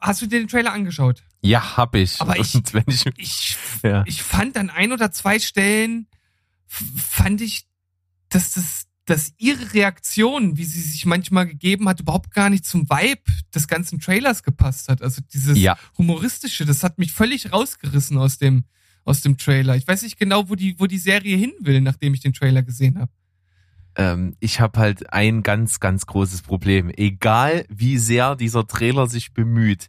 Hast 0.00 0.22
du 0.22 0.26
dir 0.26 0.38
den 0.38 0.48
Trailer 0.48 0.72
angeschaut? 0.72 1.22
Ja, 1.48 1.76
hab 1.76 1.94
ich. 1.94 2.20
Aber 2.20 2.36
ich- 2.40 2.54
ich, 2.86 3.06
Ich, 3.16 3.56
ja. 3.82 4.02
ich 4.06 4.22
fand 4.22 4.56
an 4.56 4.70
ein 4.70 4.92
oder 4.92 5.10
zwei 5.12 5.38
Stellen, 5.38 6.06
fand 6.66 7.40
ich, 7.40 7.66
dass 8.28 8.52
das, 8.52 8.86
dass 9.04 9.32
ihre 9.38 9.72
Reaktion, 9.72 10.56
wie 10.56 10.64
sie 10.64 10.80
sich 10.80 11.06
manchmal 11.06 11.46
gegeben 11.46 11.88
hat, 11.88 12.00
überhaupt 12.00 12.32
gar 12.32 12.50
nicht 12.50 12.64
zum 12.66 12.90
Vibe 12.90 13.22
des 13.54 13.68
ganzen 13.68 14.00
Trailers 14.00 14.42
gepasst 14.42 14.88
hat. 14.88 15.00
Also 15.02 15.22
dieses 15.32 15.56
Ja. 15.58 15.78
humoristische, 15.96 16.64
das 16.64 16.82
hat 16.82 16.98
mich 16.98 17.12
völlig 17.12 17.52
rausgerissen 17.52 18.18
aus 18.18 18.38
dem, 18.38 18.64
aus 19.04 19.20
dem 19.22 19.38
Trailer. 19.38 19.76
Ich 19.76 19.86
weiß 19.86 20.02
nicht 20.02 20.18
genau, 20.18 20.48
wo 20.48 20.56
die, 20.56 20.78
wo 20.80 20.86
die 20.86 20.98
Serie 20.98 21.36
hin 21.36 21.52
will, 21.60 21.80
nachdem 21.80 22.14
ich 22.14 22.20
den 22.20 22.32
Trailer 22.32 22.62
gesehen 22.64 22.98
habe. 22.98 23.12
ähm, 23.94 24.34
ich 24.40 24.58
habe 24.60 24.80
halt 24.80 25.12
ein 25.12 25.42
ganz, 25.44 25.78
ganz 25.78 26.04
großes 26.06 26.42
Problem. 26.42 26.90
Egal 26.94 27.64
wie 27.68 27.98
sehr 27.98 28.34
dieser 28.34 28.66
Trailer 28.66 29.06
sich 29.06 29.32
bemüht, 29.32 29.88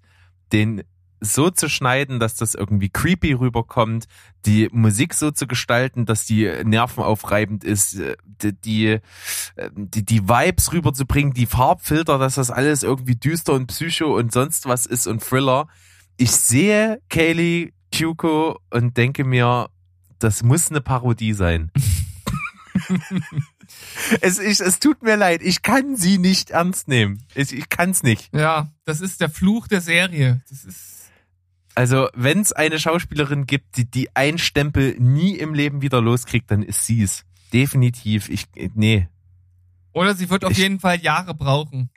den 0.54 0.84
so 1.20 1.50
zu 1.50 1.70
schneiden, 1.70 2.20
dass 2.20 2.36
das 2.36 2.54
irgendwie 2.54 2.90
creepy 2.90 3.34
rüberkommt, 3.34 4.08
die 4.46 4.70
Musik 4.72 5.14
so 5.14 5.32
zu 5.32 5.48
gestalten, 5.48 6.06
dass 6.06 6.26
die 6.26 6.52
nervenaufreibend 6.64 7.64
ist, 7.64 8.00
äh, 8.00 8.16
die, 8.26 8.54
die, 8.54 8.88
äh, 9.56 9.70
die, 9.76 10.06
die 10.06 10.28
Vibes 10.28 10.74
rüberzubringen, 10.74 11.34
die 11.34 11.46
Farbfilter, 11.46 12.18
dass 12.18 12.36
das 12.36 12.52
alles 12.52 12.84
irgendwie 12.84 13.16
düster 13.16 13.54
und 13.54 13.68
psycho 13.68 14.16
und 14.18 14.32
sonst 14.32 14.66
was 14.66 14.86
ist 14.86 15.08
und 15.08 15.24
Thriller. 15.24 15.68
Ich 16.18 16.32
sehe 16.32 17.02
Kaylee 17.10 17.74
Kyuko 17.92 18.60
und 18.70 18.98
denke 18.98 19.24
mir, 19.24 19.70
das 20.20 20.44
muss 20.44 20.70
eine 20.70 20.82
Parodie 20.82 21.34
sein. 21.34 21.72
es, 24.22 24.40
ich, 24.40 24.60
es 24.60 24.80
tut 24.80 25.04
mir 25.04 25.16
leid, 25.16 25.42
ich 25.42 25.62
kann 25.62 25.96
sie 25.96 26.18
nicht 26.18 26.52
ernst 26.52 26.88
nehmen. 26.88 27.24
Ich, 27.36 27.54
ich 27.54 27.70
kann 27.70 27.92
es 27.92 28.04
nicht. 28.04 28.34
Ja, 28.34 28.72
das 28.86 29.02
ist 29.02 29.22
der 29.22 29.30
Fluch 29.30 29.68
der 29.68 29.82
Serie. 29.82 30.42
Das 30.50 30.64
ist, 30.64 30.97
Also, 31.78 32.10
wenn 32.16 32.40
es 32.42 32.54
eine 32.54 32.80
Schauspielerin 32.80 33.46
gibt, 33.46 33.78
die 33.78 33.86
die 33.86 34.16
ein 34.16 34.40
Stempel 34.40 34.96
nie 35.00 35.36
im 35.36 35.54
Leben 35.54 35.82
wieder 35.84 36.02
loskriegt, 36.02 36.50
dann 36.50 36.64
ist 36.64 36.86
sie 36.88 37.04
es. 37.04 37.24
Definitiv. 37.54 38.30
Ich, 38.30 38.46
nee. 38.74 39.08
oder 39.94 40.16
sie 40.16 40.30
wird 40.32 40.44
auf 40.44 40.52
Ich- 40.54 40.58
jeden 40.58 40.80
Fall 40.80 41.00
Jahre 41.00 41.36
brauchen. 41.36 41.90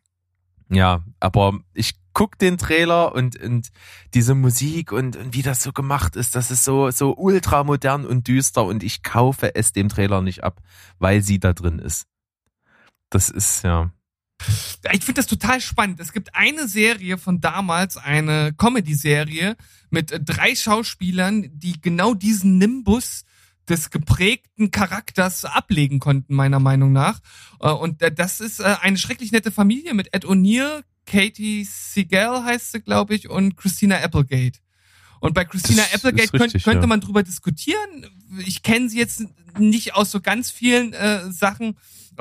Ja, 0.68 1.02
aber 1.18 1.58
ich 1.72 1.94
guck 2.12 2.38
den 2.38 2.58
Trailer 2.58 3.14
und, 3.14 3.40
und 3.42 3.70
diese 4.14 4.34
Musik 4.34 4.92
und, 4.92 5.16
und 5.16 5.34
wie 5.34 5.42
das 5.42 5.62
so 5.62 5.72
gemacht 5.72 6.14
ist, 6.14 6.36
das 6.36 6.50
ist 6.50 6.62
so, 6.64 6.90
so 6.90 7.16
ultramodern 7.16 8.04
und 8.04 8.28
düster 8.28 8.64
und 8.64 8.82
ich 8.82 9.02
kaufe 9.02 9.54
es 9.54 9.72
dem 9.72 9.88
Trailer 9.88 10.20
nicht 10.20 10.44
ab, 10.44 10.60
weil 10.98 11.22
sie 11.22 11.40
da 11.40 11.52
drin 11.54 11.78
ist. 11.78 12.06
Das 13.08 13.30
ist, 13.30 13.64
ja. 13.64 13.90
Ich 14.93 15.05
finde 15.05 15.20
das 15.20 15.26
total 15.26 15.61
spannend. 15.61 16.01
Es 16.01 16.12
gibt 16.12 16.34
eine 16.34 16.68
Serie 16.68 17.18
von 17.18 17.41
damals, 17.41 17.97
eine 17.97 18.53
Comedy-Serie 18.57 19.57
mit 19.91 20.12
äh, 20.12 20.20
drei 20.20 20.55
Schauspielern, 20.55 21.51
die 21.53 21.80
genau 21.80 22.14
diesen 22.14 22.59
Nimbus 22.59 23.24
des 23.68 23.91
geprägten 23.91 24.70
Charakters 24.70 25.45
ablegen 25.45 26.01
konnten, 26.01 26.34
meiner 26.34 26.61
Meinung 26.61 26.93
nach. 26.93 27.20
Äh, 27.61 27.70
Und 27.70 28.03
äh, 28.03 28.12
das 28.12 28.41
ist 28.41 28.61
eine 28.61 28.99
schrecklich 28.99 29.32
nette 29.32 29.51
Familie 29.51 29.95
mit 29.95 30.14
Ed 30.14 30.24
O'Neill, 30.24 30.82
Katie 31.07 31.64
Siegel 31.64 32.45
heißt 32.45 32.72
sie, 32.72 32.80
glaube 32.80 33.14
ich, 33.14 33.28
und 33.28 33.57
Christina 33.57 33.97
Applegate. 33.97 34.61
Und 35.20 35.34
bei 35.34 35.45
Christina 35.45 35.82
Das 35.82 36.05
Applegate 36.05 36.30
könnt, 36.30 36.43
richtig, 36.43 36.64
könnte 36.64 36.82
ja. 36.82 36.86
man 36.86 37.01
drüber 37.01 37.22
diskutieren. 37.22 38.07
Ich 38.47 38.62
kenne 38.62 38.88
sie 38.88 38.99
jetzt 38.99 39.24
nicht 39.59 39.95
aus 39.95 40.11
so 40.11 40.20
ganz 40.20 40.51
vielen 40.51 40.93
äh, 40.93 41.30
Sachen, 41.30 41.76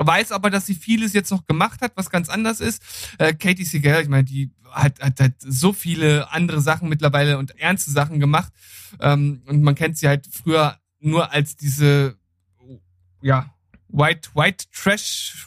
weiß 0.06 0.32
aber, 0.32 0.50
dass 0.50 0.66
sie 0.66 0.74
vieles 0.74 1.12
jetzt 1.12 1.30
noch 1.30 1.46
gemacht 1.46 1.82
hat, 1.82 1.92
was 1.94 2.10
ganz 2.10 2.28
anders 2.28 2.60
ist. 2.60 2.82
Äh, 3.18 3.34
Katie 3.34 3.64
Siegel, 3.64 4.00
ich 4.02 4.08
meine, 4.08 4.24
die 4.24 4.50
hat, 4.70 5.00
hat, 5.00 5.20
hat 5.20 5.32
so 5.40 5.72
viele 5.72 6.30
andere 6.32 6.60
Sachen 6.60 6.88
mittlerweile 6.88 7.38
und 7.38 7.58
ernste 7.58 7.90
Sachen 7.90 8.18
gemacht. 8.20 8.52
Ähm, 9.00 9.42
und 9.46 9.62
man 9.62 9.74
kennt 9.74 9.98
sie 9.98 10.08
halt 10.08 10.26
früher 10.32 10.78
nur 11.00 11.32
als 11.32 11.56
diese, 11.56 12.16
ja, 13.22 13.54
White, 13.88 14.30
White 14.34 14.66
Trash 14.72 15.46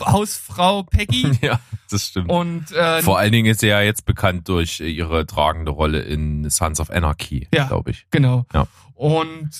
Hausfrau 0.00 0.82
Peggy. 0.82 1.38
ja, 1.40 1.58
das 1.90 2.08
stimmt. 2.08 2.28
Und 2.30 2.70
äh, 2.72 3.02
Vor 3.02 3.18
allen 3.18 3.32
Dingen 3.32 3.50
ist 3.50 3.60
sie 3.60 3.68
ja 3.68 3.80
jetzt 3.80 4.04
bekannt 4.04 4.48
durch 4.48 4.80
ihre 4.80 5.26
tragende 5.26 5.70
Rolle 5.70 6.00
in 6.00 6.48
Sons 6.50 6.80
of 6.80 6.90
Anarchy, 6.90 7.48
Ja. 7.52 7.66
glaube 7.66 7.90
ich. 7.92 8.06
Genau. 8.10 8.44
Ja. 8.52 8.66
Und 8.94 9.50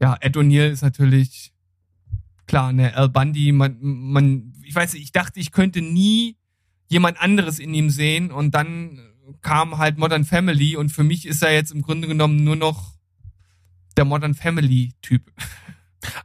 ja, 0.00 0.16
Ed 0.20 0.36
O'Neill 0.36 0.70
ist 0.70 0.82
natürlich 0.82 1.51
klar, 2.46 2.72
ne, 2.72 2.94
Al 2.96 3.08
Bundy, 3.08 3.52
man, 3.52 3.78
man, 3.80 4.54
ich 4.64 4.74
weiß 4.74 4.94
nicht, 4.94 5.02
ich 5.02 5.12
dachte, 5.12 5.40
ich 5.40 5.52
könnte 5.52 5.82
nie 5.82 6.36
jemand 6.88 7.20
anderes 7.20 7.58
in 7.58 7.72
ihm 7.74 7.90
sehen 7.90 8.30
und 8.30 8.54
dann 8.54 9.00
kam 9.40 9.78
halt 9.78 9.98
Modern 9.98 10.24
Family 10.24 10.76
und 10.76 10.90
für 10.90 11.04
mich 11.04 11.26
ist 11.26 11.42
er 11.42 11.52
jetzt 11.52 11.72
im 11.72 11.82
Grunde 11.82 12.08
genommen 12.08 12.44
nur 12.44 12.56
noch 12.56 12.92
der 13.96 14.04
Modern 14.04 14.34
Family 14.34 14.92
Typ. 15.02 15.32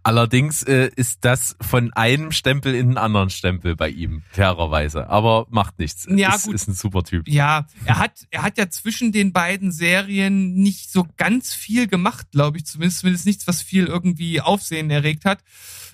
Allerdings 0.04 0.64
äh, 0.64 0.90
ist 0.96 1.26
das 1.26 1.56
von 1.62 1.94
einem 1.94 2.32
Stempel 2.32 2.76
in 2.76 2.88
einen 2.88 2.98
anderen 2.98 3.30
Stempel 3.30 3.76
bei 3.76 3.90
ihm, 3.90 4.24
fairerweise. 4.32 5.10
Aber 5.10 5.48
macht 5.50 5.80
nichts. 5.80 6.08
Ja, 6.10 6.36
ist, 6.36 6.46
gut. 6.46 6.56
ist 6.56 6.68
ein 6.68 6.74
super 6.74 7.04
Typ. 7.04 7.28
Ja, 7.28 7.68
er 7.86 8.00
hat, 8.00 8.28
er 8.32 8.44
hat 8.44 8.58
ja 8.58 8.70
zwischen 8.70 9.12
den 9.12 9.34
beiden 9.34 9.72
Serien 9.72 10.54
nicht 10.56 10.92
so 10.92 11.08
ganz 11.18 11.54
viel 11.54 11.88
gemacht, 11.88 12.32
glaube 12.32 12.58
ich. 12.58 12.66
Zumindest, 12.66 13.00
zumindest 13.00 13.26
nichts, 13.26 13.48
was 13.48 13.62
viel 13.62 13.86
irgendwie 13.86 14.42
Aufsehen 14.42 14.90
erregt 14.90 15.26
hat. 15.26 15.40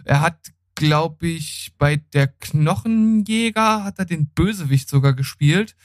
Er 0.06 0.22
hat, 0.22 0.38
glaube 0.76 1.28
ich, 1.28 1.74
bei 1.78 1.98
der 1.98 2.28
Knochenjäger 2.28 3.84
hat 3.84 4.00
er 4.00 4.06
den 4.06 4.28
Bösewicht 4.28 4.90
sogar 4.90 5.14
gespielt. 5.14 5.76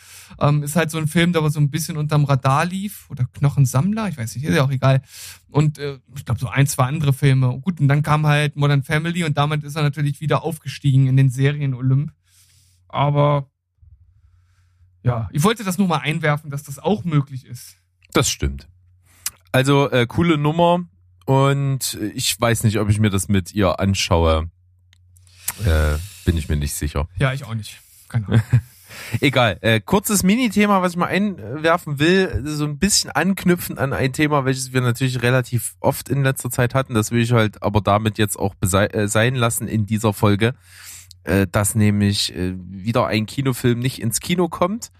Ähm, 0.40 0.62
ist 0.62 0.76
halt 0.76 0.90
so 0.90 0.98
ein 0.98 1.08
Film, 1.08 1.32
der 1.32 1.40
aber 1.40 1.50
so 1.50 1.60
ein 1.60 1.70
bisschen 1.70 1.96
unterm 1.96 2.24
Radar 2.24 2.64
lief. 2.64 3.08
Oder 3.10 3.26
Knochensammler, 3.26 4.08
ich 4.08 4.16
weiß 4.16 4.34
nicht, 4.34 4.44
ist 4.44 4.54
ja 4.54 4.64
auch 4.64 4.70
egal. 4.70 5.02
Und 5.50 5.78
äh, 5.78 5.98
ich 6.16 6.24
glaube, 6.24 6.40
so 6.40 6.48
ein, 6.48 6.66
zwei 6.66 6.84
andere 6.84 7.12
Filme. 7.12 7.60
Gut, 7.60 7.80
und 7.80 7.88
dann 7.88 8.02
kam 8.02 8.26
halt 8.26 8.56
Modern 8.56 8.82
Family 8.82 9.24
und 9.24 9.36
damit 9.36 9.62
ist 9.64 9.76
er 9.76 9.82
natürlich 9.82 10.20
wieder 10.20 10.42
aufgestiegen 10.42 11.06
in 11.06 11.16
den 11.16 11.30
Serien 11.30 11.74
Olymp. 11.74 12.12
Aber 12.88 13.50
ja, 15.02 15.28
ich 15.32 15.44
wollte 15.44 15.64
das 15.64 15.78
nur 15.78 15.88
mal 15.88 15.98
einwerfen, 15.98 16.50
dass 16.50 16.62
das 16.62 16.78
auch 16.78 17.04
möglich 17.04 17.44
ist. 17.46 17.76
Das 18.12 18.30
stimmt. 18.30 18.68
Also 19.52 19.90
äh, 19.90 20.06
coole 20.06 20.38
Nummer 20.38 20.84
und 21.24 21.98
ich 22.14 22.38
weiß 22.40 22.64
nicht, 22.64 22.78
ob 22.78 22.88
ich 22.88 23.00
mir 23.00 23.10
das 23.10 23.28
mit 23.28 23.54
ihr 23.54 23.80
anschaue. 23.80 24.50
Äh, 25.64 25.98
bin 26.24 26.36
ich 26.36 26.48
mir 26.48 26.56
nicht 26.56 26.74
sicher. 26.74 27.08
Ja, 27.18 27.32
ich 27.32 27.44
auch 27.44 27.54
nicht. 27.54 27.80
Keine 28.08 28.26
Ahnung. 28.26 28.42
Egal. 29.20 29.58
Äh, 29.60 29.80
kurzes 29.80 30.22
Mini-Thema, 30.22 30.82
was 30.82 30.92
ich 30.92 30.98
mal 30.98 31.06
einwerfen 31.06 31.98
will, 31.98 32.42
so 32.44 32.64
ein 32.64 32.78
bisschen 32.78 33.10
anknüpfend 33.10 33.78
an 33.78 33.92
ein 33.92 34.12
Thema, 34.12 34.44
welches 34.44 34.72
wir 34.72 34.80
natürlich 34.80 35.22
relativ 35.22 35.74
oft 35.80 36.08
in 36.08 36.22
letzter 36.22 36.50
Zeit 36.50 36.74
hatten. 36.74 36.94
Das 36.94 37.10
will 37.10 37.22
ich 37.22 37.32
halt 37.32 37.62
aber 37.62 37.80
damit 37.80 38.18
jetzt 38.18 38.38
auch 38.38 38.54
äh, 38.62 39.06
sein 39.08 39.34
lassen 39.34 39.68
in 39.68 39.86
dieser 39.86 40.12
Folge, 40.12 40.54
äh, 41.24 41.46
dass 41.50 41.74
nämlich 41.74 42.34
äh, 42.34 42.54
wieder 42.56 43.06
ein 43.06 43.26
Kinofilm 43.26 43.78
nicht 43.78 44.00
ins 44.00 44.20
Kino 44.20 44.48
kommt, 44.48 44.90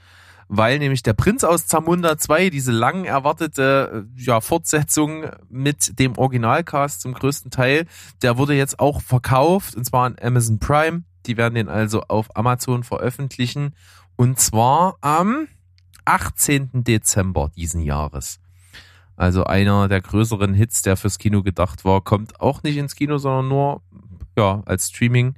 weil 0.48 0.78
nämlich 0.78 1.02
der 1.02 1.12
Prinz 1.12 1.44
aus 1.44 1.66
Zamunda 1.66 2.16
2, 2.16 2.50
diese 2.50 2.72
lang 2.72 3.04
erwartete 3.04 4.06
äh, 4.16 4.20
ja, 4.20 4.40
Fortsetzung 4.40 5.26
mit 5.48 5.98
dem 5.98 6.16
Originalcast 6.16 7.02
zum 7.02 7.12
größten 7.12 7.50
Teil, 7.50 7.86
der 8.22 8.38
wurde 8.38 8.54
jetzt 8.54 8.80
auch 8.80 9.02
verkauft 9.02 9.76
und 9.76 9.84
zwar 9.84 10.06
an 10.06 10.16
Amazon 10.20 10.58
Prime. 10.58 11.04
Die 11.26 11.36
werden 11.36 11.54
den 11.54 11.68
also 11.68 12.02
auf 12.08 12.34
Amazon 12.34 12.82
veröffentlichen 12.82 13.74
und 14.16 14.40
zwar 14.40 14.96
am 15.02 15.48
18. 16.06 16.70
Dezember 16.72 17.50
diesen 17.54 17.82
Jahres. 17.82 18.40
Also 19.16 19.44
einer 19.44 19.88
der 19.88 20.00
größeren 20.00 20.54
Hits, 20.54 20.80
der 20.80 20.96
fürs 20.96 21.18
Kino 21.18 21.42
gedacht 21.42 21.84
war, 21.84 22.00
kommt 22.00 22.40
auch 22.40 22.62
nicht 22.62 22.76
ins 22.78 22.94
Kino, 22.94 23.18
sondern 23.18 23.48
nur 23.48 23.82
ja, 24.38 24.62
als 24.64 24.88
Streaming 24.88 25.34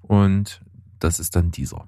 und 0.00 0.60
das 0.98 1.20
ist 1.20 1.36
dann 1.36 1.50
dieser. 1.52 1.86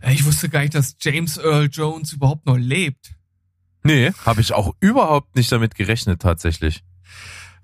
Ey, 0.00 0.14
Ich 0.14 0.24
wusste 0.24 0.48
gar 0.48 0.60
nicht, 0.60 0.74
dass 0.74 0.96
James 1.00 1.36
Earl 1.38 1.68
Jones 1.70 2.12
überhaupt 2.12 2.46
noch 2.46 2.56
lebt. 2.56 3.14
Nee, 3.82 4.12
habe 4.26 4.40
ich 4.40 4.52
auch 4.52 4.74
überhaupt 4.80 5.36
nicht 5.36 5.50
damit 5.52 5.74
gerechnet 5.74 6.20
tatsächlich. 6.20 6.82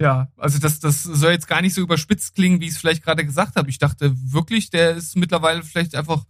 Ja, 0.01 0.29
also 0.37 0.59
das, 0.59 0.81
das 0.81 1.03
soll 1.03 1.33
jetzt 1.33 1.47
gar 1.49 1.61
nicht 1.63 1.75
so 1.75 1.81
überspitzt 1.81 2.35
klingen, 2.35 2.61
wie 2.61 2.67
ich 2.67 2.73
es 2.73 2.79
vielleicht 2.79 3.05
gerade 3.05 3.25
gesagt 3.25 3.57
habe. 3.57 3.71
Ich 3.71 3.79
dachte 3.79 4.13
wirklich, 4.33 4.71
der 4.71 4.93
ist 4.97 5.17
mittlerweile 5.17 5.63
vielleicht 5.63 5.95
einfach 5.95 6.25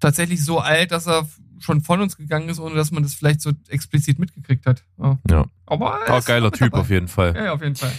tatsächlich 0.00 0.44
so 0.44 0.60
alt, 0.60 0.92
dass 0.92 1.06
er 1.06 1.28
schon 1.58 1.80
von 1.80 2.00
uns 2.00 2.16
gegangen 2.16 2.48
ist, 2.48 2.58
ohne 2.58 2.74
dass 2.74 2.90
man 2.90 3.02
das 3.02 3.14
vielleicht 3.14 3.40
so 3.40 3.52
explizit 3.68 4.18
mitgekriegt 4.18 4.66
hat. 4.66 4.84
Ja. 4.98 5.18
Ja. 5.30 5.46
Aber 5.66 6.00
er 6.06 6.18
ist 6.18 6.26
geiler 6.26 6.50
Typ 6.52 6.70
dabei. 6.70 6.80
auf 6.80 6.90
jeden 6.90 7.08
Fall. 7.08 7.34
Ja, 7.36 7.44
ja, 7.44 7.52
auf 7.52 7.62
jeden 7.62 7.76
Fall. 7.76 7.92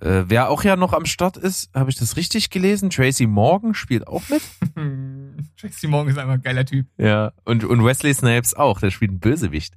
Äh, 0.00 0.24
wer 0.28 0.48
auch 0.48 0.64
ja 0.64 0.76
noch 0.76 0.92
am 0.92 1.04
Start 1.04 1.36
ist, 1.36 1.70
habe 1.74 1.90
ich 1.90 1.96
das 1.96 2.16
richtig 2.16 2.50
gelesen? 2.50 2.90
Tracy 2.90 3.26
Morgan 3.26 3.74
spielt 3.74 4.06
auch 4.06 4.22
mit. 4.28 4.42
Tracy 5.56 5.88
Morgan 5.88 6.08
ist 6.10 6.18
einfach 6.18 6.34
ein 6.34 6.42
geiler 6.42 6.64
Typ. 6.64 6.86
Ja. 6.96 7.32
Und, 7.44 7.64
und 7.64 7.84
Wesley 7.84 8.14
Snipes 8.14 8.54
auch, 8.54 8.80
der 8.80 8.90
spielt 8.90 9.10
einen 9.10 9.20
Bösewicht. 9.20 9.74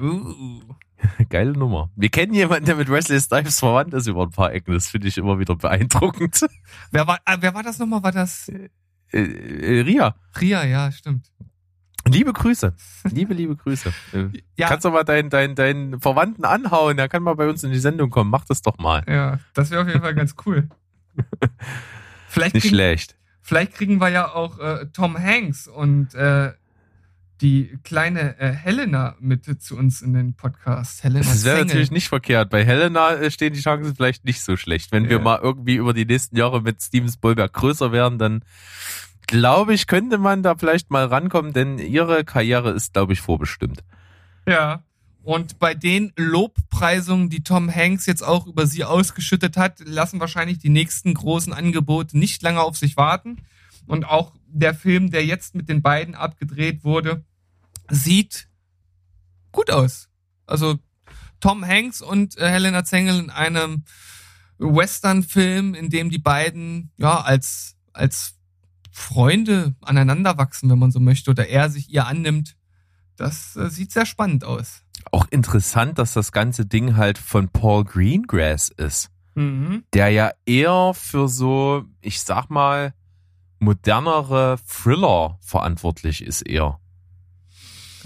Uh. 0.00 0.60
Geile 1.28 1.52
Nummer. 1.52 1.90
Wir 1.96 2.08
kennen 2.10 2.34
jemanden, 2.34 2.66
der 2.66 2.76
mit 2.76 2.88
Wesley 2.88 3.20
Snipes 3.20 3.58
verwandt 3.58 3.94
ist 3.94 4.06
über 4.06 4.22
ein 4.24 4.30
paar 4.30 4.52
Ecken. 4.52 4.72
Das 4.72 4.88
finde 4.88 5.08
ich 5.08 5.18
immer 5.18 5.38
wieder 5.38 5.56
beeindruckend. 5.56 6.46
Wer 6.90 7.06
war, 7.06 7.18
ah, 7.24 7.36
wer 7.40 7.54
war 7.54 7.62
das 7.62 7.78
nochmal? 7.78 8.02
War 8.02 8.12
das 8.12 8.48
Äh, 8.48 8.68
äh, 9.12 9.80
Ria, 9.82 10.14
Ria? 10.40 10.64
Ja, 10.64 10.90
stimmt. 10.90 11.30
Liebe 12.06 12.32
Grüße. 12.32 12.74
Liebe, 13.10 13.34
liebe 13.34 13.56
Grüße. 13.56 13.92
Ja, 14.56 14.68
Kannst 14.68 14.84
du 14.84 14.90
mal 14.90 15.04
deinen 15.04 15.30
deinen 15.30 15.54
deinen 15.54 16.00
Verwandten 16.00 16.44
anhauen, 16.44 16.96
der 16.96 17.08
kann 17.08 17.22
mal 17.22 17.34
bei 17.34 17.48
uns 17.48 17.62
in 17.64 17.70
die 17.72 17.78
Sendung 17.78 18.10
kommen. 18.10 18.30
Mach 18.30 18.44
das 18.44 18.62
doch 18.62 18.78
mal. 18.78 19.02
ja, 19.08 19.38
das 19.54 19.70
wäre 19.70 19.82
auf 19.82 19.88
jeden 19.88 20.00
Fall 20.00 20.14
ganz 20.14 20.34
cool. 20.46 20.68
Vielleicht 22.28 22.54
Nicht 22.54 22.62
kriegen, 22.62 22.74
schlecht. 22.76 23.16
vielleicht 23.42 23.74
kriegen 23.74 24.00
wir 24.00 24.08
ja 24.08 24.32
auch 24.32 24.58
äh, 24.58 24.86
Tom 24.94 25.18
Hanks 25.18 25.68
und 25.68 26.14
äh, 26.14 26.52
die 27.42 27.76
kleine 27.84 28.38
äh, 28.38 28.52
Helena 28.52 29.16
mit 29.20 29.60
zu 29.62 29.76
uns 29.76 30.00
in 30.00 30.12
den 30.14 30.34
Podcast. 30.34 31.02
Helena 31.04 31.24
Das 31.26 31.44
wäre 31.44 31.58
natürlich 31.58 31.90
nicht 31.90 32.08
verkehrt. 32.08 32.48
Bei 32.50 32.64
Helena 32.64 33.14
äh, 33.14 33.30
stehen 33.30 33.52
die 33.52 33.60
Chancen 33.60 33.94
vielleicht 33.94 34.24
nicht 34.24 34.40
so 34.42 34.56
schlecht. 34.56 34.92
Wenn 34.92 35.08
wir 35.10 35.16
Ja. 35.18 35.22
mal 35.22 35.40
irgendwie 35.42 35.74
über 35.74 35.92
die 35.92 36.06
nächsten 36.06 36.36
Jahre 36.36 36.62
mit 36.62 36.80
Steven 36.80 37.10
Spielberg 37.10 37.52
größer 37.52 37.92
werden, 37.92 38.18
dann 38.18 38.44
glaube 39.32 39.72
ich, 39.72 39.86
könnte 39.86 40.18
man 40.18 40.42
da 40.42 40.56
vielleicht 40.56 40.90
mal 40.90 41.06
rankommen, 41.06 41.54
denn 41.54 41.78
ihre 41.78 42.22
Karriere 42.22 42.70
ist, 42.72 42.92
glaube 42.92 43.14
ich, 43.14 43.22
vorbestimmt. 43.22 43.82
Ja. 44.46 44.84
Und 45.22 45.58
bei 45.58 45.72
den 45.72 46.12
Lobpreisungen, 46.16 47.30
die 47.30 47.42
Tom 47.42 47.74
Hanks 47.74 48.04
jetzt 48.04 48.22
auch 48.22 48.46
über 48.46 48.66
sie 48.66 48.84
ausgeschüttet 48.84 49.56
hat, 49.56 49.80
lassen 49.86 50.20
wahrscheinlich 50.20 50.58
die 50.58 50.68
nächsten 50.68 51.14
großen 51.14 51.54
Angebote 51.54 52.18
nicht 52.18 52.42
lange 52.42 52.60
auf 52.60 52.76
sich 52.76 52.98
warten. 52.98 53.38
Und 53.86 54.04
auch 54.04 54.34
der 54.48 54.74
Film, 54.74 55.10
der 55.10 55.24
jetzt 55.24 55.54
mit 55.54 55.68
den 55.68 55.80
beiden 55.80 56.14
abgedreht 56.14 56.84
wurde, 56.84 57.24
sieht 57.88 58.48
gut 59.50 59.70
aus. 59.70 60.10
Also 60.44 60.78
Tom 61.40 61.66
Hanks 61.66 62.02
und 62.02 62.36
äh, 62.36 62.50
Helena 62.50 62.84
Zengel 62.84 63.18
in 63.18 63.30
einem 63.30 63.84
Western-Film, 64.58 65.74
in 65.74 65.88
dem 65.88 66.10
die 66.10 66.18
beiden 66.18 66.90
ja 66.98 67.20
als 67.20 67.76
als 67.94 68.34
Freunde 68.92 69.74
aneinander 69.80 70.38
wachsen, 70.38 70.70
wenn 70.70 70.78
man 70.78 70.92
so 70.92 71.00
möchte, 71.00 71.30
oder 71.30 71.48
er 71.48 71.70
sich 71.70 71.90
ihr 71.90 72.06
annimmt. 72.06 72.56
Das 73.16 73.56
äh, 73.56 73.68
sieht 73.70 73.90
sehr 73.90 74.06
spannend 74.06 74.44
aus. 74.44 74.82
Auch 75.10 75.26
interessant, 75.30 75.98
dass 75.98 76.12
das 76.12 76.30
ganze 76.30 76.66
Ding 76.66 76.96
halt 76.96 77.18
von 77.18 77.48
Paul 77.48 77.84
Greengrass 77.84 78.68
ist, 78.68 79.10
Mhm. 79.34 79.84
der 79.94 80.10
ja 80.10 80.30
eher 80.44 80.92
für 80.94 81.26
so, 81.26 81.84
ich 82.02 82.20
sag 82.20 82.50
mal, 82.50 82.92
modernere 83.58 84.58
Thriller 84.68 85.38
verantwortlich 85.40 86.22
ist 86.22 86.42
eher. 86.42 86.78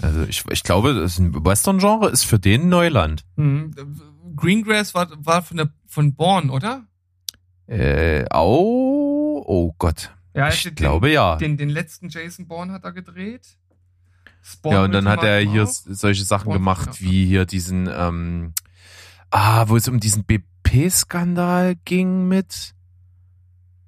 Also 0.01 0.23
ich, 0.23 0.45
ich 0.49 0.63
glaube, 0.63 0.93
das 0.93 1.19
Western-Genre 1.19 2.09
ist 2.09 2.23
für 2.23 2.39
den 2.39 2.69
Neuland. 2.69 3.25
Mhm. 3.35 3.73
Greengrass 4.35 4.93
war, 4.93 5.09
war 5.25 5.41
von 5.41 5.57
der 5.57 5.69
von 5.85 6.13
Born, 6.15 6.49
oder? 6.49 6.85
Äh, 7.65 8.25
au, 8.29 9.43
oh 9.45 9.73
Gott. 9.79 10.11
Ja, 10.37 10.49
ich 10.49 10.63
den, 10.63 10.75
glaube 10.75 11.09
ja. 11.09 11.35
Den, 11.35 11.57
den 11.57 11.69
letzten 11.69 12.09
Jason 12.09 12.47
Bourne 12.47 12.71
hat 12.71 12.83
er 12.83 12.91
gedreht. 12.91 13.57
Spawn 14.43 14.71
ja, 14.71 14.83
und 14.83 14.91
dann 14.91 15.09
hat 15.09 15.23
er 15.23 15.39
hier 15.39 15.63
auch. 15.63 15.67
solche 15.67 16.23
Sachen 16.23 16.43
Spawn 16.43 16.53
gemacht, 16.53 17.01
wie 17.01 17.25
hier 17.25 17.45
diesen, 17.45 17.89
ähm, 17.91 18.53
ah, 19.31 19.67
wo 19.67 19.75
es 19.75 19.87
um 19.87 19.99
diesen 19.99 20.25
BP-Skandal 20.25 21.75
ging 21.83 22.27
mit. 22.27 22.75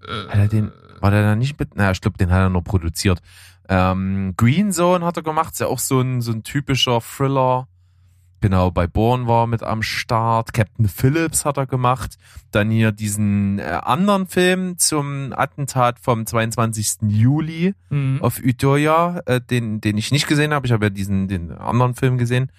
Äh, 0.06 0.28
Hat 0.28 0.39
er 0.39 0.47
den, 0.47 0.72
war 1.00 1.12
der 1.12 1.22
da 1.22 1.36
nicht 1.36 1.60
mit? 1.60 1.76
Na, 1.76 1.91
ich 1.91 2.02
glaube, 2.02 2.18
den 2.18 2.32
hat 2.32 2.39
er 2.39 2.50
nur 2.50 2.64
produziert. 2.64 3.22
Ähm, 3.70 4.34
Green 4.36 4.72
Zone 4.72 5.06
hat 5.06 5.18
er 5.18 5.24
gemacht, 5.24 5.54
ist 5.54 5.60
ja 5.60 5.68
auch 5.68 5.78
so 5.78 6.02
ein, 6.02 6.22
so 6.22 6.32
ein 6.32 6.43
typischer 6.43 7.00
Thriller. 7.00 7.68
Genau, 8.42 8.72
bei 8.72 8.88
Bourne 8.88 9.28
war 9.28 9.48
mit 9.48 9.64
am 9.64 9.82
Start. 9.82 10.54
Captain 10.54 10.88
Phillips 10.88 11.44
hat 11.44 11.58
er 11.58 11.68
gemacht. 11.68 12.18
Dann 12.52 12.72
hier 12.72 12.92
diesen 12.92 13.60
äh, 13.60 13.64
anderen 13.64 14.28
Film 14.28 14.78
zum 14.78 15.34
Attentat 15.36 16.00
vom 16.00 16.26
22. 16.26 17.10
Juli 17.10 17.76
mhm. 17.90 18.20
auf 18.22 18.40
Utøya, 18.40 19.22
äh, 19.26 19.42
den, 19.42 19.82
den 19.82 19.98
ich 19.98 20.12
nicht 20.12 20.28
gesehen 20.28 20.54
habe. 20.54 20.68
Ich 20.68 20.72
habe 20.72 20.86
ja 20.86 20.90
diesen 20.90 21.28
den 21.28 21.52
anderen 21.52 21.96
Film 21.96 22.18
gesehen. 22.18 22.52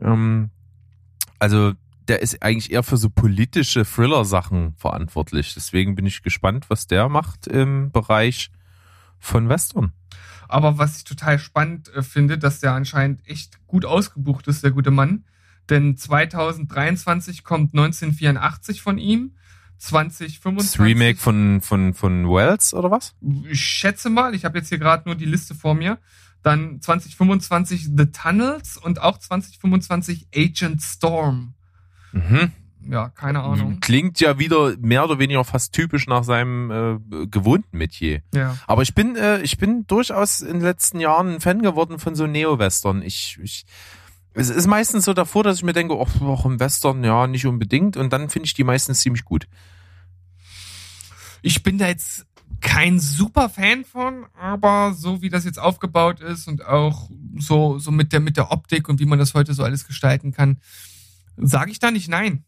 Ähm, 0.00 0.50
also 1.38 1.72
der 2.08 2.22
ist 2.22 2.42
eigentlich 2.42 2.72
eher 2.72 2.82
für 2.82 2.96
so 2.96 3.10
politische 3.10 3.84
Thriller-Sachen 3.84 4.74
verantwortlich. 4.76 5.54
Deswegen 5.54 5.94
bin 5.94 6.06
ich 6.06 6.22
gespannt, 6.22 6.68
was 6.68 6.86
der 6.86 7.08
macht 7.08 7.46
im 7.46 7.92
Bereich 7.92 8.50
von 9.18 9.48
Western. 9.48 9.92
Aber 10.50 10.78
was 10.78 10.98
ich 10.98 11.04
total 11.04 11.38
spannend 11.38 11.92
äh, 11.94 12.02
finde, 12.02 12.38
dass 12.38 12.60
der 12.60 12.72
anscheinend 12.72 13.26
echt 13.26 13.66
gut 13.66 13.84
ausgebucht 13.84 14.48
ist, 14.48 14.62
der 14.64 14.72
gute 14.72 14.90
Mann. 14.90 15.24
Denn 15.68 15.96
2023 15.96 17.44
kommt 17.44 17.72
1984 17.74 18.82
von 18.82 18.98
ihm. 18.98 19.36
2025. 19.78 20.78
Das 20.78 20.86
Remake 20.86 21.18
von, 21.18 21.62
von, 21.62 21.94
von 21.94 22.28
Wells 22.28 22.74
oder 22.74 22.90
was? 22.90 23.14
Ich 23.48 23.62
schätze 23.62 24.10
mal, 24.10 24.34
ich 24.34 24.44
habe 24.44 24.58
jetzt 24.58 24.68
hier 24.68 24.78
gerade 24.78 25.08
nur 25.08 25.14
die 25.14 25.24
Liste 25.24 25.54
vor 25.54 25.74
mir. 25.74 25.98
Dann 26.42 26.80
2025 26.80 27.90
The 27.96 28.06
Tunnels 28.06 28.76
und 28.76 29.00
auch 29.00 29.18
2025 29.18 30.28
Agent 30.34 30.82
Storm. 30.82 31.54
Mhm. 32.12 32.52
Ja, 32.88 33.08
keine 33.10 33.42
Ahnung. 33.42 33.80
Klingt 33.80 34.20
ja 34.20 34.38
wieder 34.38 34.76
mehr 34.78 35.04
oder 35.04 35.18
weniger 35.18 35.44
fast 35.44 35.72
typisch 35.72 36.06
nach 36.06 36.24
seinem 36.24 36.70
äh, 36.70 37.26
gewohnten 37.26 37.76
Metier. 37.76 38.22
Ja. 38.34 38.56
Aber 38.66 38.82
ich 38.82 38.94
bin, 38.94 39.16
äh, 39.16 39.40
ich 39.42 39.58
bin 39.58 39.86
durchaus 39.86 40.40
in 40.40 40.54
den 40.54 40.62
letzten 40.62 41.00
Jahren 41.00 41.34
ein 41.34 41.40
Fan 41.40 41.62
geworden 41.62 41.98
von 41.98 42.14
so 42.14 42.26
Neo-Western. 42.26 43.02
Ich, 43.02 43.38
ich, 43.42 43.66
es 44.34 44.48
ist 44.48 44.66
meistens 44.66 45.04
so 45.04 45.12
davor, 45.12 45.44
dass 45.44 45.58
ich 45.58 45.62
mir 45.62 45.72
denke, 45.72 45.94
ach, 46.00 46.20
auch 46.22 46.46
im 46.46 46.58
Western, 46.60 47.04
ja, 47.04 47.26
nicht 47.26 47.46
unbedingt. 47.46 47.96
Und 47.96 48.12
dann 48.12 48.30
finde 48.30 48.46
ich 48.46 48.54
die 48.54 48.64
meistens 48.64 49.00
ziemlich 49.00 49.24
gut. 49.24 49.46
Ich 51.42 51.62
bin 51.62 51.78
da 51.78 51.88
jetzt 51.88 52.26
kein 52.60 53.00
super 53.00 53.48
Fan 53.48 53.84
von, 53.84 54.26
aber 54.38 54.94
so 54.94 55.22
wie 55.22 55.30
das 55.30 55.44
jetzt 55.44 55.58
aufgebaut 55.58 56.20
ist 56.20 56.46
und 56.46 56.64
auch 56.64 57.10
so, 57.38 57.78
so 57.78 57.90
mit 57.90 58.12
der, 58.12 58.20
mit 58.20 58.36
der 58.36 58.52
Optik 58.52 58.88
und 58.88 59.00
wie 59.00 59.06
man 59.06 59.18
das 59.18 59.34
heute 59.34 59.54
so 59.54 59.64
alles 59.64 59.86
gestalten 59.86 60.32
kann, 60.32 60.58
sage 61.36 61.70
ich 61.70 61.78
da 61.78 61.90
nicht 61.90 62.08
nein. 62.08 62.44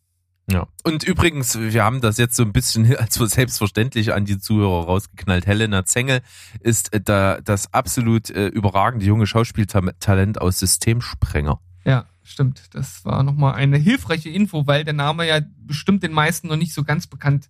Ja. 0.51 0.67
Und 0.83 1.05
übrigens, 1.05 1.59
wir 1.59 1.85
haben 1.85 2.01
das 2.01 2.19
jetzt 2.19 2.37
so 2.37 2.43
ein 2.43 2.53
bisschen 2.53 2.95
als 2.97 3.15
selbstverständlich 3.15 4.13
an 4.13 4.25
die 4.25 4.39
Zuhörer 4.39 4.87
rausgeknallt. 4.87 5.47
Helena 5.47 5.85
Zengel 5.85 6.21
ist 6.61 6.93
äh, 6.93 7.01
da 7.01 7.41
das 7.41 7.73
absolut 7.73 8.31
äh, 8.31 8.49
überragende 8.49 9.07
junge 9.07 9.27
Schauspieltalent 9.27 10.41
aus 10.41 10.59
Systemsprenger. 10.59 11.61
Ja, 11.85 12.07
stimmt. 12.23 12.75
Das 12.75 13.05
war 13.05 13.23
nochmal 13.23 13.55
eine 13.55 13.79
hilfreiche 13.79 14.31
Info, 14.31 14.67
weil 14.67 14.85
der 14.85 14.95
Name 14.95 15.27
ja 15.27 15.41
bestimmt 15.59 16.03
den 16.03 16.13
meisten 16.13 16.49
noch 16.49 16.57
nicht 16.57 16.75
so 16.75 16.85
ganz 16.85 17.07
bekannt 17.07 17.49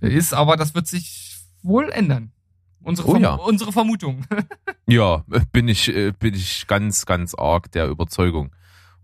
ist, 0.00 0.34
aber 0.34 0.56
das 0.56 0.74
wird 0.74 0.86
sich 0.86 1.38
wohl 1.62 1.90
ändern. 1.90 2.32
Unsere, 2.80 3.08
Oh 3.08 3.12
Verm 3.12 3.22
ja. 3.22 3.34
unsere 3.34 3.72
Vermutung. 3.72 4.26
Ja, 4.86 5.24
äh, 5.30 5.40
bin 5.50 5.66
ich, 5.66 5.88
äh, 5.88 6.12
bin 6.12 6.34
ich 6.34 6.66
ganz, 6.66 7.06
ganz 7.06 7.34
arg 7.34 7.72
der 7.72 7.88
Überzeugung. 7.88 8.50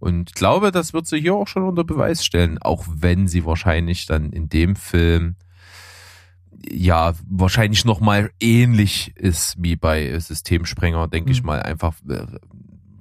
Und 0.01 0.35
glaube, 0.35 0.73
das 0.73 0.93
wird 0.93 1.07
sie 1.07 1.21
hier 1.21 1.35
auch 1.35 1.47
schon 1.47 1.63
unter 1.63 1.85
Beweis 1.85 2.25
stellen, 2.25 2.59
auch 2.59 2.85
wenn 2.89 3.29
sie 3.29 3.45
wahrscheinlich 3.45 4.07
dann 4.07 4.33
in 4.33 4.49
dem 4.49 4.75
Film 4.75 5.37
ja 6.69 7.15
wahrscheinlich 7.29 7.85
nochmal 7.85 8.31
ähnlich 8.41 9.17
ist 9.17 9.57
wie 9.59 9.77
bei 9.77 10.19
Systemsprenger, 10.19 11.09
denke 11.09 11.31
ich 11.31 11.43
Mhm. 11.43 11.47
mal, 11.47 11.63
einfach 11.63 11.95
äh, 12.09 12.27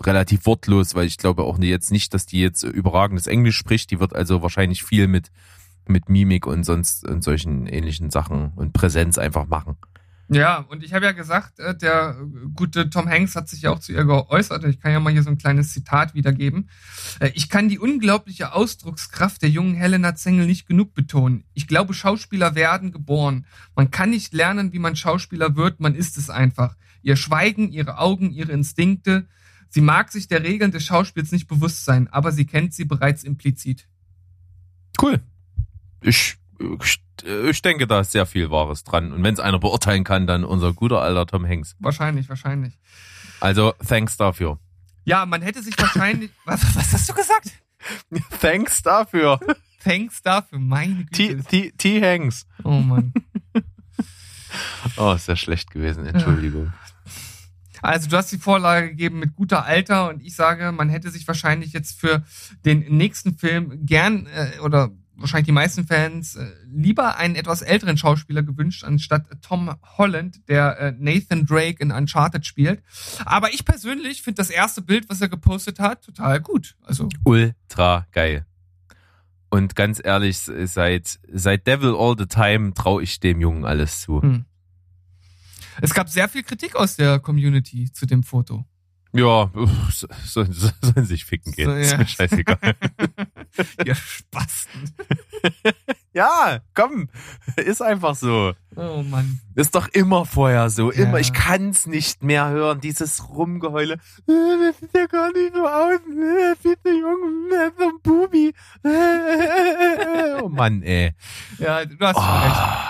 relativ 0.02 0.46
wortlos, 0.46 0.96
weil 0.96 1.08
ich 1.08 1.18
glaube 1.18 1.44
auch 1.44 1.58
jetzt 1.60 1.92
nicht, 1.92 2.14
dass 2.14 2.26
die 2.26 2.40
jetzt 2.40 2.64
überragendes 2.64 3.28
Englisch 3.28 3.58
spricht. 3.58 3.92
Die 3.92 4.00
wird 4.00 4.16
also 4.16 4.42
wahrscheinlich 4.42 4.84
viel 4.84 5.08
mit 5.08 5.32
mit 5.88 6.08
Mimik 6.08 6.46
und 6.46 6.64
sonst 6.64 7.08
und 7.08 7.24
solchen 7.24 7.66
ähnlichen 7.66 8.12
Sachen 8.12 8.54
und 8.56 8.74
Präsenz 8.74 9.18
einfach 9.18 9.48
machen. 9.48 9.76
Ja, 10.32 10.60
und 10.60 10.84
ich 10.84 10.94
habe 10.94 11.06
ja 11.06 11.12
gesagt, 11.12 11.60
äh, 11.60 11.76
der 11.76 12.16
gute 12.54 12.90
Tom 12.92 13.10
Hanks 13.10 13.36
hat 13.36 13.50
sich 13.50 13.64
ja 13.64 13.72
auch 13.72 13.80
zu 13.80 13.94
ihr 13.94 14.06
geäußert. 14.06 14.64
Ich 14.66 14.80
kann 14.80 14.92
ja 14.92 15.00
mal 15.00 15.12
hier 15.12 15.24
so 15.24 15.32
ein 15.32 15.40
kleines 15.40 15.74
Zitat 15.74 16.14
wiedergeben. 16.14 16.70
Äh, 17.20 17.32
Ich 17.34 17.50
kann 17.50 17.68
die 17.68 17.80
unglaubliche 17.80 18.54
Ausdruckskraft 18.54 19.42
der 19.42 19.50
jungen 19.50 19.74
Helena 19.74 20.14
Zengel 20.16 20.46
nicht 20.46 20.68
genug 20.68 20.94
betonen. 20.94 21.46
Ich 21.56 21.68
glaube, 21.68 21.96
Schauspieler 21.96 22.54
werden 22.54 22.92
geboren. 22.92 23.48
Man 23.76 23.90
kann 23.90 24.12
nicht 24.12 24.34
lernen, 24.34 24.72
wie 24.72 24.80
man 24.80 24.96
Schauspieler 24.96 25.56
wird, 25.56 25.80
man 25.80 25.96
ist 25.96 26.18
es 26.18 26.30
einfach. 26.30 26.76
Ihr 27.02 27.16
Schweigen, 27.16 27.72
ihre 27.72 27.98
Augen, 27.98 28.32
ihre 28.32 28.52
Instinkte. 28.52 29.28
Sie 29.70 29.82
mag 29.82 30.12
sich 30.12 30.28
der 30.28 30.44
Regeln 30.44 30.72
des 30.72 30.84
Schauspiels 30.84 31.32
nicht 31.32 31.48
bewusst 31.48 31.86
sein, 31.86 32.08
aber 32.08 32.32
sie 32.32 32.46
kennt 32.46 32.74
sie 32.74 32.86
bereits 32.86 33.24
implizit. 33.24 33.88
Cool. 35.02 35.22
Ich, 36.02 36.39
ich, 36.60 37.02
ich 37.24 37.62
denke, 37.62 37.88
da 37.88 38.02
ist 38.02 38.12
sehr 38.12 38.26
viel 38.26 38.52
Wahres 38.52 38.84
dran. 38.84 39.12
Und 39.12 39.24
wenn 39.24 39.34
es 39.34 39.40
einer 39.40 39.60
beurteilen 39.60 40.04
kann, 40.04 40.28
dann 40.28 40.44
unser 40.44 40.74
guter 40.74 41.02
alter 41.02 41.26
Tom 41.26 41.46
Hanks. 41.46 41.76
Wahrscheinlich, 41.80 42.30
wahrscheinlich. 42.30 42.78
Also, 43.40 43.74
thanks 43.88 44.18
dafür. 44.18 44.60
Ja, 45.06 45.26
man 45.26 45.42
hätte 45.42 45.64
sich 45.64 45.78
wahrscheinlich. 45.78 46.32
was, 46.46 46.62
was 46.76 46.94
hast 46.94 47.10
du 47.10 47.14
gesagt? 47.14 47.52
Thanks 48.42 48.82
dafür. 48.82 49.40
Thanks 49.84 50.22
dafür, 50.22 50.60
meine 50.60 51.06
T, 51.08 51.30
Güte. 51.30 51.44
T, 51.44 51.72
T 51.78 52.02
Hanks. 52.02 52.46
Oh 52.64 52.72
Mann. 52.72 53.14
Oh, 54.98 55.14
ist 55.14 55.28
ja 55.28 55.36
schlecht 55.36 55.70
gewesen. 55.70 56.08
Entschuldigung. 56.08 56.74
Also 57.84 58.10
du 58.10 58.18
hast 58.18 58.32
die 58.32 58.40
Vorlage 58.40 58.90
gegeben 58.90 59.20
mit 59.20 59.36
guter 59.36 59.64
Alter 59.64 60.10
und 60.10 60.22
ich 60.22 60.36
sage, 60.36 60.72
man 60.72 60.90
hätte 60.90 61.12
sich 61.12 61.28
wahrscheinlich 61.28 61.72
jetzt 61.72 62.00
für 62.00 62.24
den 62.66 62.80
nächsten 62.98 63.38
Film 63.38 63.86
gern 63.86 64.26
äh, 64.26 64.60
oder 64.60 64.90
wahrscheinlich 65.20 65.46
die 65.46 65.52
meisten 65.52 65.86
Fans 65.86 66.36
äh, 66.36 66.52
lieber 66.68 67.18
einen 67.18 67.36
etwas 67.36 67.62
älteren 67.62 67.98
Schauspieler 67.98 68.44
gewünscht, 68.44 68.84
anstatt 68.84 69.26
Tom 69.42 69.74
Holland, 69.98 70.48
der 70.48 70.80
äh, 70.80 70.94
Nathan 70.98 71.46
Drake 71.46 71.82
in 71.82 71.92
Uncharted 71.92 72.46
spielt. 72.46 72.82
Aber 73.26 73.54
ich 73.54 73.66
persönlich 73.66 74.22
finde 74.22 74.38
das 74.38 74.50
erste 74.50 74.82
Bild, 74.82 75.10
was 75.10 75.22
er 75.22 75.30
gepostet 75.30 75.80
hat, 75.80 76.04
total 76.04 76.40
gut. 76.40 76.76
Also 76.84 77.10
Ultra 77.24 78.08
geil. 78.12 78.46
Und 79.50 79.76
ganz 79.76 80.00
ehrlich, 80.04 80.38
seit, 80.38 81.20
seit 81.32 81.66
Devil 81.66 81.96
All 81.98 82.16
the 82.18 82.28
Time 82.28 82.74
traue 82.74 83.02
ich 83.02 83.20
dem 83.20 83.42
Jungen 83.42 83.66
alles 83.66 84.02
zu. 84.02 84.22
hm. 84.22 84.46
es 85.82 85.94
gab 85.94 86.10
sehr 86.10 86.30
viel 86.30 86.44
Kritik 86.44 86.76
aus 86.76 86.96
der 86.96 87.20
Community 87.20 87.92
zu 87.92 88.06
dem 88.06 88.24
Foto. 88.24 88.66
Ja, 89.12 89.50
so- 89.92 90.08
sollen 90.26 90.54
so, 90.54 90.70
sollen 90.82 91.06
sich 91.06 91.26
ficken 91.26 91.52
gehen. 91.54 91.66
So, 91.66 91.76
Ist 91.76 91.92
ja. 91.92 91.98
mir 91.98 92.08
scheißegal. 92.08 92.58
Ihr 93.86 93.96
Spasten. 93.96 94.92
ja, 96.14 96.60
komm. 96.76 97.10
Ist 97.56 97.82
einfach 97.82 98.14
so. 98.16 98.54
Oh 98.76 99.02
Mann. 99.04 99.40
Ist 99.56 99.74
doch 99.76 99.88
immer 99.90 100.26
vorher 100.26 100.70
so. 100.70 100.92
Immer. 100.92 101.14
Ja. 101.14 101.18
Ich 101.20 101.34
kann's 101.34 101.88
nicht 101.88 102.22
mehr 102.24 102.50
hören. 102.50 102.82
Dieses 102.82 103.28
Rumgeheule. 103.30 103.94
Äh, 103.96 103.98
Das 104.28 104.80
sieht 104.80 104.94
ja 104.96 105.08
gar 105.08 105.32
nicht 105.34 105.54
so 105.56 105.68
aus. 105.68 106.00
Äh, 106.00 106.56
Viel 106.62 106.78
zu 106.84 106.90
jung. 106.92 107.52
äh, 107.52 107.72
So 107.78 107.84
ein 107.86 108.02
Bubi. 108.04 108.54
Äh, 108.86 108.90
äh, 108.90 110.38
äh. 110.38 110.42
Oh 110.42 110.50
Mann, 110.50 110.84
ey. 110.84 111.14
Ja, 111.58 111.84
du 111.86 111.96
hast 112.00 112.16
recht. 112.18 112.89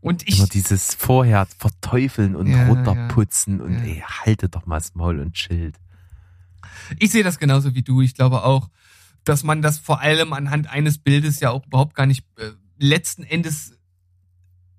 Und 0.00 0.26
ich, 0.26 0.38
immer 0.38 0.48
dieses 0.48 0.94
vorher 0.94 1.46
verteufeln 1.58 2.34
und 2.34 2.46
Ja, 2.46 2.66
runterputzen 2.68 3.60
und 3.60 3.74
ja. 3.74 3.84
ey, 3.84 4.04
haltet 4.06 4.54
doch 4.54 4.66
mal 4.66 4.78
das 4.78 4.94
Maul 4.94 5.20
und 5.20 5.34
chillt. 5.34 5.76
Ich 6.98 7.10
sehe 7.10 7.22
das 7.22 7.38
genauso 7.38 7.74
wie 7.74 7.82
du. 7.82 8.00
Ich 8.00 8.14
glaube 8.14 8.42
auch, 8.42 8.70
dass 9.24 9.42
man 9.42 9.60
das 9.62 9.78
vor 9.78 10.00
allem 10.00 10.32
anhand 10.32 10.70
eines 10.70 10.98
Bildes 10.98 11.40
ja 11.40 11.50
auch 11.50 11.66
überhaupt 11.66 11.94
gar 11.94 12.06
nicht 12.06 12.24
äh, 12.38 12.50
letzten 12.78 13.22
Endes 13.22 13.78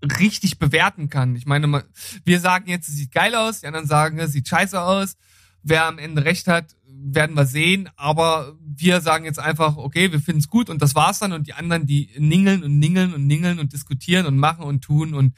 richtig 0.03 0.57
bewerten 0.57 1.09
kann. 1.09 1.35
Ich 1.35 1.45
meine, 1.45 1.83
wir 2.25 2.39
sagen 2.39 2.67
jetzt, 2.67 2.89
es 2.89 2.95
sieht 2.95 3.11
geil 3.11 3.35
aus, 3.35 3.61
die 3.61 3.67
anderen 3.67 3.87
sagen, 3.87 4.17
es 4.19 4.31
sieht 4.31 4.47
scheiße 4.47 4.81
aus. 4.81 5.15
Wer 5.63 5.85
am 5.85 5.99
Ende 5.99 6.25
recht 6.25 6.47
hat, 6.47 6.75
werden 7.03 7.35
wir 7.35 7.45
sehen. 7.45 7.89
Aber 7.95 8.55
wir 8.59 9.01
sagen 9.01 9.25
jetzt 9.25 9.39
einfach, 9.39 9.77
okay, 9.77 10.11
wir 10.11 10.19
finden 10.19 10.39
es 10.39 10.47
gut 10.47 10.69
und 10.69 10.81
das 10.81 10.95
war's 10.95 11.19
dann. 11.19 11.33
Und 11.33 11.47
die 11.47 11.53
anderen, 11.53 11.85
die 11.85 12.09
ningeln 12.17 12.63
und 12.63 12.79
ningeln 12.79 13.13
und 13.13 13.27
ningeln 13.27 13.59
und 13.59 13.73
diskutieren 13.73 14.25
und 14.25 14.37
machen 14.37 14.63
und 14.63 14.81
tun. 14.81 15.13
Und 15.13 15.33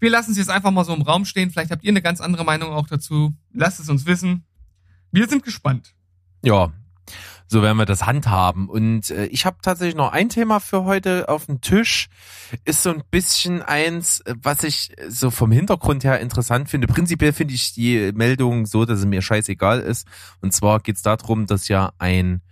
wir 0.00 0.10
lassen 0.10 0.32
es 0.32 0.38
jetzt 0.38 0.50
einfach 0.50 0.70
mal 0.70 0.84
so 0.84 0.94
im 0.94 1.02
Raum 1.02 1.24
stehen. 1.24 1.50
Vielleicht 1.50 1.70
habt 1.70 1.84
ihr 1.84 1.90
eine 1.90 2.02
ganz 2.02 2.20
andere 2.20 2.44
Meinung 2.44 2.70
auch 2.70 2.86
dazu. 2.86 3.34
Lasst 3.52 3.80
es 3.80 3.88
uns 3.88 4.06
wissen. 4.06 4.44
Wir 5.10 5.28
sind 5.28 5.42
gespannt. 5.42 5.94
Ja, 6.44 6.72
so 7.48 7.62
werden 7.62 7.78
wir 7.78 7.86
das 7.86 8.06
handhaben. 8.06 8.68
Und 8.68 9.10
äh, 9.10 9.26
ich 9.26 9.46
habe 9.46 9.56
tatsächlich 9.62 9.96
noch 9.96 10.12
ein 10.12 10.28
Thema 10.28 10.60
für 10.60 10.84
heute 10.84 11.28
auf 11.28 11.46
dem 11.46 11.62
Tisch. 11.62 12.08
Ist 12.64 12.82
so 12.82 12.90
ein 12.90 13.02
bisschen 13.10 13.62
eins, 13.62 14.20
äh, 14.20 14.34
was 14.42 14.62
ich 14.62 14.94
so 15.08 15.30
vom 15.30 15.50
Hintergrund 15.50 16.04
her 16.04 16.20
interessant 16.20 16.68
finde. 16.68 16.86
Prinzipiell 16.86 17.32
finde 17.32 17.54
ich 17.54 17.72
die 17.72 18.12
Meldung 18.14 18.66
so, 18.66 18.84
dass 18.84 19.00
es 19.00 19.06
mir 19.06 19.22
scheißegal 19.22 19.80
ist. 19.80 20.06
Und 20.42 20.52
zwar 20.52 20.80
geht 20.80 20.96
es 20.96 21.02
darum, 21.02 21.46
dass 21.46 21.68
ja 21.68 21.92
ein, 21.98 22.42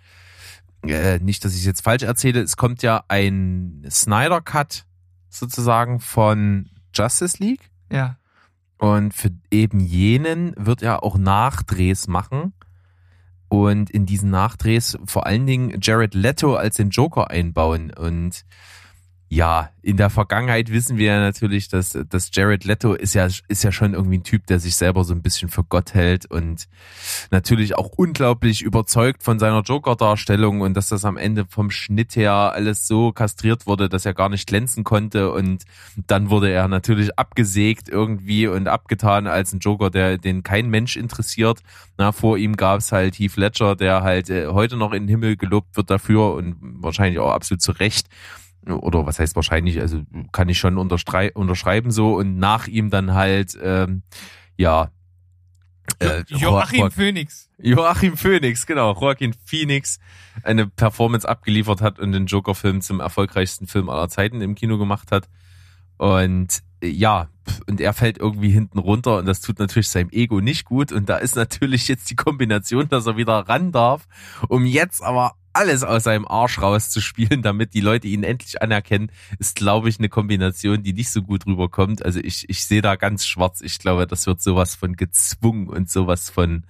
äh, 0.87 1.19
nicht, 1.19 1.45
dass 1.45 1.55
ich 1.55 1.65
jetzt 1.65 1.83
falsch 1.83 2.03
erzähle, 2.03 2.41
es 2.41 2.57
kommt 2.57 2.83
ja 2.83 3.05
ein 3.09 3.87
Snyder 3.91 4.41
Cut 4.41 4.87
sozusagen 5.29 6.01
von 6.01 6.71
Justice 6.95 7.37
League. 7.39 7.71
Ja. 7.93 8.17
Und 8.79 9.13
für 9.13 9.31
eben 9.51 9.81
jenen 9.81 10.55
wird 10.57 10.83
er 10.83 11.03
auch 11.03 11.19
Nachdrehs 11.19 12.09
machen. 12.09 12.55
Und 13.49 13.91
in 13.91 14.07
diesen 14.07 14.31
Nachdrehs 14.31 14.99
vor 15.07 15.27
allen 15.27 15.47
Dingen 15.47 15.79
Jared 15.81 16.15
Leto 16.15 16.57
als 16.57 16.77
den 16.77 16.91
Joker 16.91 17.31
einbauen. 17.31 17.93
Und 17.93 18.45
ja, 19.29 19.71
in 19.83 19.97
der 19.97 20.09
Vergangenheit 20.09 20.71
wissen 20.71 20.99
wir 20.99 21.07
ja 21.07 21.21
natürlich, 21.21 21.69
dass, 21.69 21.99
dass 22.09 22.31
Jared 22.33 22.65
Leto 22.65 22.95
ist 22.95 23.15
ja, 23.15 23.27
ist 23.49 23.65
ja 23.65 23.73
schon 23.73 23.95
irgendwie 23.95 24.19
ein 24.19 24.23
Typ, 24.23 24.47
der 24.47 24.61
sich 24.61 24.77
selber 24.77 25.03
so 25.03 25.15
ein 25.15 25.23
bisschen 25.23 25.49
für 25.49 25.65
Gott 25.65 25.95
hält 25.95 26.27
und 26.27 26.69
natürlich 27.33 27.77
auch 27.77 27.91
unglaublich 27.97 28.63
überzeugt 28.63 29.25
von 29.25 29.41
seiner 29.41 29.63
Joker-Darstellung 29.63 30.61
und 30.61 30.75
dass 30.75 30.89
das 30.89 31.05
am 31.05 31.17
Ende 31.17 31.45
vom 31.45 31.71
Schnitt 31.71 32.15
her 32.15 32.33
alles 32.33 32.87
so 32.87 33.11
kastriert 33.11 33.67
wurde, 33.67 33.89
dass 33.89 34.07
er 34.07 34.15
gar 34.15 34.29
nicht 34.29 34.47
glänzen 34.47 34.85
konnte 34.85 35.33
und 35.33 35.65
dann 36.07 36.31
wurde 36.31 36.51
er 36.51 36.69
natürlich 36.69 37.19
abgesägt 37.19 37.89
irgendwie 37.89 38.47
und 38.47 38.69
abgetan 38.69 39.27
als 39.27 39.53
ein 39.53 39.59
Joker, 39.59 39.91
der 39.91 40.19
den 40.19 40.45
kein 40.45 40.71
Mensch 40.71 40.97
interessiert. 40.97 41.63
Na, 41.99 42.13
vor 42.13 42.39
ihm 42.39 42.57
gab's 42.57 42.93
halt 42.93 43.19
Heath 43.19 43.37
Ledger, 43.37 43.75
der 43.75 44.03
halt 44.03 44.31
äh, 44.31 44.49
heute 44.49 44.77
noch 44.77 44.93
in 44.93 45.05
den 45.05 45.09
Himmel 45.09 45.37
gelobt 45.37 45.77
wird 45.77 45.91
dafür 45.91 46.35
und 46.35 46.57
wahrscheinlich 46.61 47.19
auch 47.19 47.33
absolut 47.33 47.63
zu 47.63 47.73
Recht 47.73 48.07
oder 48.67 49.07
was 49.07 49.19
heißt 49.19 49.37
wahrscheinlich, 49.37 49.81
also 49.81 50.03
kann 50.33 50.49
ich 50.49 50.59
schon 50.59 50.77
unterschreiben 50.79 51.91
so 51.91 52.17
und 52.17 52.39
nach 52.39 52.67
ihm 52.67 52.91
dann 52.91 53.15
halt, 53.15 53.57
ähm, 53.63 54.03
ja, 54.57 54.91
Äh, 56.01 56.25
Joachim 56.27 56.81
Jo- 56.81 56.91
Phoenix. 56.91 57.49
Joachim 57.59 58.17
Phoenix, 58.17 58.67
genau. 58.67 58.93
Joaquin 59.01 59.33
Phoenix 59.45 59.99
eine 60.43 60.67
Performance 60.67 61.27
abgeliefert 61.29 61.81
hat 61.81 62.01
und 62.01 62.11
den 62.11 62.27
Joker-Film 62.27 62.81
zum 62.81 62.99
erfolgreichsten 62.99 63.69
Film 63.69 63.89
aller 63.89 64.09
Zeiten 64.09 64.41
im 64.41 64.57
Kino 64.57 64.79
gemacht 64.79 65.13
hat. 65.13 65.29
Und 65.97 66.61
äh, 66.81 66.89
ja, 66.89 67.29
und 67.69 67.81
er 67.81 67.93
fällt 67.95 68.19
irgendwie 68.19 68.51
hinten 68.51 68.79
runter 68.81 69.19
und 69.19 69.27
das 69.27 69.41
tut 69.41 69.61
natürlich 69.61 69.89
seinem 69.89 70.11
Ego 70.11 70.41
nicht 70.41 70.65
gut. 70.65 70.91
Und 70.91 71.09
da 71.09 71.19
ist 71.19 71.37
natürlich 71.37 71.87
jetzt 71.87 72.11
die 72.11 72.17
Kombination, 72.17 72.89
dass 72.89 73.07
er 73.07 73.17
wieder 73.17 73.49
ran 73.49 73.71
darf, 73.71 74.07
um 74.49 74.67
jetzt 74.67 75.03
aber 75.03 75.37
alles 75.57 75.83
aus 75.83 76.05
seinem 76.05 76.27
Arsch 76.27 76.61
rauszuspielen, 76.61 77.43
damit 77.43 77.75
die 77.75 77.81
Leute 77.81 78.07
ihn 78.07 78.23
endlich 78.23 78.63
anerkennen, 78.63 79.11
ist, 79.39 79.57
glaube 79.57 79.89
ich, 79.89 79.99
eine 79.99 80.09
Kombination, 80.09 80.83
die 80.83 80.93
nicht 80.93 81.11
so 81.11 81.23
gut 81.23 81.47
rüberkommt. 81.47 82.05
Also 82.05 82.21
ich, 82.21 82.49
ich 82.49 82.65
sehe 82.65 82.83
da 82.83 82.97
ganz 82.97 83.27
schwarz. 83.27 83.61
Ich 83.61 83.79
glaube, 83.79 84.07
das 84.07 84.27
wird 84.27 84.41
sowas 84.41 84.75
von 84.75 84.97
gezwungen 84.97 85.69
und 85.69 85.91
sowas 85.91 86.31
von 86.31 86.65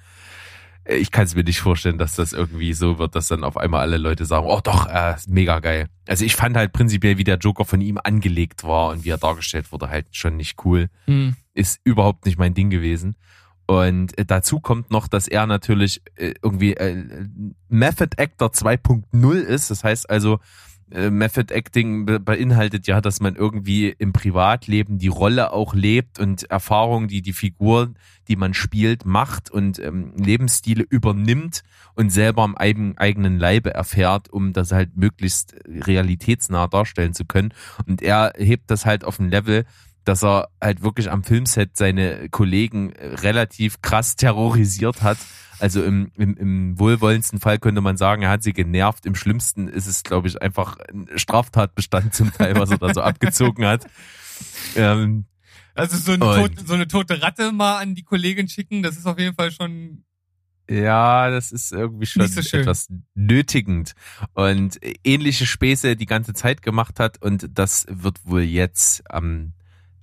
ich 0.88 1.10
kann 1.10 1.24
es 1.24 1.34
mir 1.34 1.42
nicht 1.42 1.60
vorstellen, 1.60 1.98
dass 1.98 2.14
das 2.14 2.32
irgendwie 2.32 2.72
so 2.72 2.98
wird, 2.98 3.16
dass 3.16 3.28
dann 3.28 3.42
auf 3.42 3.56
einmal 3.56 3.80
alle 3.80 3.96
Leute 3.96 4.24
sagen, 4.24 4.46
oh 4.46 4.60
doch, 4.62 4.86
äh, 4.86 5.16
mega 5.26 5.58
geil. 5.58 5.88
Also 6.06 6.24
ich 6.24 6.36
fand 6.36 6.56
halt 6.56 6.72
prinzipiell, 6.72 7.18
wie 7.18 7.24
der 7.24 7.38
Joker 7.38 7.64
von 7.64 7.80
ihm 7.80 7.98
angelegt 8.02 8.62
war 8.62 8.90
und 8.90 9.04
wie 9.04 9.10
er 9.10 9.18
dargestellt 9.18 9.72
wurde, 9.72 9.88
halt 9.88 10.06
schon 10.12 10.36
nicht 10.36 10.64
cool. 10.64 10.88
Hm. 11.06 11.34
Ist 11.54 11.80
überhaupt 11.82 12.24
nicht 12.24 12.38
mein 12.38 12.54
Ding 12.54 12.70
gewesen. 12.70 13.16
Und 13.66 14.16
äh, 14.16 14.24
dazu 14.24 14.60
kommt 14.60 14.90
noch, 14.90 15.08
dass 15.08 15.28
er 15.28 15.46
natürlich 15.46 16.02
äh, 16.14 16.34
irgendwie 16.42 16.74
äh, 16.74 17.26
Method 17.68 18.16
Actor 18.16 18.50
2.0 18.50 19.34
ist. 19.34 19.70
Das 19.70 19.84
heißt 19.84 20.08
also, 20.08 20.38
Method 20.88 21.52
Acting 21.52 22.06
be 22.06 22.20
beinhaltet 22.20 22.86
ja, 22.86 23.00
dass 23.00 23.18
man 23.18 23.34
irgendwie 23.34 23.88
im 23.88 24.12
Privatleben 24.12 24.98
die 24.98 25.08
Rolle 25.08 25.52
auch 25.52 25.74
lebt 25.74 26.20
und 26.20 26.48
Erfahrungen, 26.48 27.08
die 27.08 27.22
die 27.22 27.32
Figur, 27.32 27.92
die 28.28 28.36
man 28.36 28.54
spielt, 28.54 29.04
macht 29.04 29.50
und 29.50 29.80
ähm, 29.80 30.12
Lebensstile 30.16 30.84
übernimmt 30.88 31.64
und 31.96 32.10
selber 32.10 32.42
am 32.42 32.56
eigen, 32.56 32.96
eigenen 32.98 33.38
Leibe 33.38 33.74
erfährt, 33.74 34.28
um 34.28 34.52
das 34.52 34.70
halt 34.70 34.96
möglichst 34.96 35.56
realitätsnah 35.66 36.68
darstellen 36.68 37.14
zu 37.14 37.24
können. 37.24 37.52
Und 37.86 38.00
er 38.00 38.34
hebt 38.36 38.70
das 38.70 38.86
halt 38.86 39.02
auf 39.02 39.18
ein 39.18 39.28
Level, 39.28 39.64
dass 40.06 40.24
er 40.24 40.48
halt 40.62 40.82
wirklich 40.82 41.10
am 41.10 41.22
Filmset 41.24 41.76
seine 41.76 42.28
Kollegen 42.30 42.92
relativ 42.96 43.82
krass 43.82 44.16
terrorisiert 44.16 45.02
hat. 45.02 45.18
Also 45.58 45.82
im, 45.82 46.10
im, 46.16 46.36
im 46.36 46.78
wohlwollendsten 46.78 47.40
Fall 47.40 47.58
könnte 47.58 47.80
man 47.80 47.96
sagen, 47.96 48.22
er 48.22 48.30
hat 48.30 48.42
sie 48.42 48.52
genervt. 48.52 49.04
Im 49.06 49.14
schlimmsten 49.14 49.68
ist 49.68 49.86
es, 49.86 50.02
glaube 50.02 50.28
ich, 50.28 50.40
einfach 50.40 50.76
ein 50.92 51.08
Straftatbestand 51.16 52.14
zum 52.14 52.32
Teil, 52.32 52.56
was 52.56 52.70
er 52.70 52.78
da 52.78 52.94
so 52.94 53.02
abgezogen 53.02 53.66
hat. 53.66 53.86
Ähm, 54.76 55.24
Also 55.74 55.96
so 55.96 56.12
eine, 56.12 56.24
Und- 56.26 56.56
tot, 56.56 56.66
so 56.68 56.74
eine 56.74 56.86
tote 56.88 57.22
Ratte 57.22 57.52
mal 57.52 57.78
an 57.78 57.94
die 57.94 58.02
Kollegin 58.02 58.48
schicken, 58.48 58.82
das 58.82 58.98
ist 58.98 59.06
auf 59.06 59.18
jeden 59.18 59.34
Fall 59.34 59.50
schon. 59.50 60.04
ja, 60.68 61.30
das 61.30 61.52
ist 61.52 61.72
irgendwie 61.72 62.04
schon 62.04 62.26
so 62.28 62.40
etwas 62.58 62.88
nötigend. 63.14 63.94
Und 64.34 64.78
ähnliche 65.04 65.46
Späße 65.46 65.96
die 65.96 66.04
ganze 66.04 66.34
Zeit 66.34 66.60
gemacht 66.60 67.00
hat. 67.00 67.22
Und 67.22 67.48
das 67.58 67.86
wird 67.88 68.18
wohl 68.26 68.42
jetzt 68.42 69.10
am, 69.10 69.54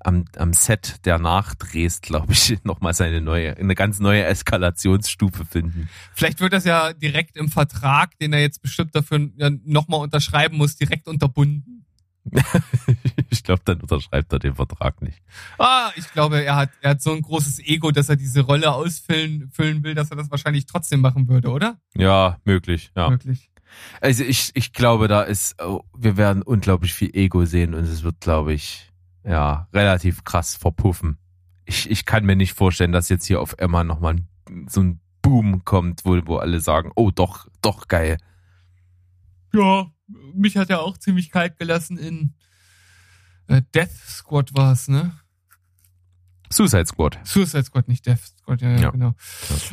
am, 0.04 0.26
am 0.38 0.54
Set 0.54 1.06
der 1.06 1.20
Nachdrehs, 1.20 2.02
glaube 2.02 2.34
ich, 2.34 2.58
nochmal 2.64 2.94
seine 2.94 3.22
neue, 3.22 3.58
eine 3.58 3.76
ganz 3.76 4.00
neue 4.00 4.26
Eskalationsstufe 4.26 5.46
finden. 5.46 5.90
Vielleicht 6.14 6.40
wird 6.40 6.54
das 6.54 6.66
ja 6.66 6.94
direkt 6.94 7.38
im 7.38 7.50
Vertrag, 7.50 8.18
den 8.20 8.34
er 8.34 8.42
jetzt 8.42 8.62
bestimmt 8.62 8.96
dafür 8.96 9.30
ja 9.38 9.50
nochmal 9.66 10.02
unterschreiben 10.02 10.58
muss, 10.58 10.76
direkt 10.76 11.08
unterbunden. 11.08 11.86
ich 13.30 13.44
glaube, 13.44 13.62
dann 13.66 13.82
unterschreibt 13.82 14.32
er 14.32 14.40
den 14.40 14.56
Vertrag 14.56 15.02
nicht. 15.02 15.22
Ah, 15.58 15.92
ich 15.96 16.10
glaube, 16.14 16.44
er 16.44 16.56
hat, 16.56 16.70
er 16.82 16.92
hat 16.92 17.02
so 17.02 17.12
ein 17.12 17.22
großes 17.22 17.60
Ego, 17.60 17.92
dass 17.92 18.10
er 18.10 18.16
diese 18.16 18.42
Rolle 18.42 18.72
ausfüllen 18.72 19.50
füllen 19.52 19.84
will, 19.84 19.94
dass 19.94 20.10
er 20.10 20.18
das 20.18 20.32
wahrscheinlich 20.32 20.66
trotzdem 20.66 21.02
machen 21.02 21.28
würde, 21.28 21.50
oder? 21.50 21.78
Ja, 21.96 22.38
möglich, 22.46 22.92
ja. 22.96 23.10
Wirklich. 23.10 23.50
Also 24.02 24.24
ich, 24.24 24.52
ich 24.54 24.74
glaube, 24.74 25.08
da 25.08 25.24
ist, 25.24 25.62
oh, 25.62 25.84
wir 25.98 26.16
werden 26.16 26.44
unglaublich 26.44 26.94
viel 26.94 27.16
Ego 27.16 27.46
sehen 27.46 27.74
und 27.74 27.84
es 27.84 28.04
wird, 28.04 28.22
glaube 28.22 28.54
ich, 28.54 28.93
ja, 29.26 29.68
relativ 29.74 30.24
krass 30.24 30.56
verpuffen. 30.56 31.18
Ich, 31.66 31.90
ich 31.90 32.06
kann 32.06 32.26
mir 32.26 32.36
nicht 32.36 32.54
vorstellen, 32.54 32.92
dass 32.92 33.10
jetzt 33.10 33.26
hier 33.26 33.40
auf 33.42 33.56
Emma 33.58 33.84
nochmal 33.84 34.18
so 34.68 34.82
ein 34.82 35.00
Boom 35.22 35.64
kommt, 35.64 36.04
wo, 36.04 36.20
wo 36.26 36.38
alle 36.38 36.60
sagen, 36.60 36.92
oh 36.96 37.10
doch, 37.10 37.48
doch 37.62 37.88
geil. 37.88 38.18
Ja, 39.54 39.88
mich 40.34 40.58
hat 40.58 40.70
er 40.70 40.82
auch 40.82 40.98
ziemlich 40.98 41.32
kalt 41.32 41.58
gelassen 41.58 41.98
in 41.98 42.34
äh, 43.48 43.62
Death 43.74 43.92
Squad 44.06 44.54
war 44.54 44.74
es, 44.74 44.88
ne? 44.88 45.18
Suicide 46.52 46.86
Squad. 46.86 47.20
Suicide 47.24 47.64
Squad, 47.64 47.88
nicht 47.88 48.06
Death 48.06 48.20
Squad, 48.38 48.62
ja, 48.62 48.70
ja, 48.72 48.80
Ja. 48.80 48.90
genau. 48.92 49.14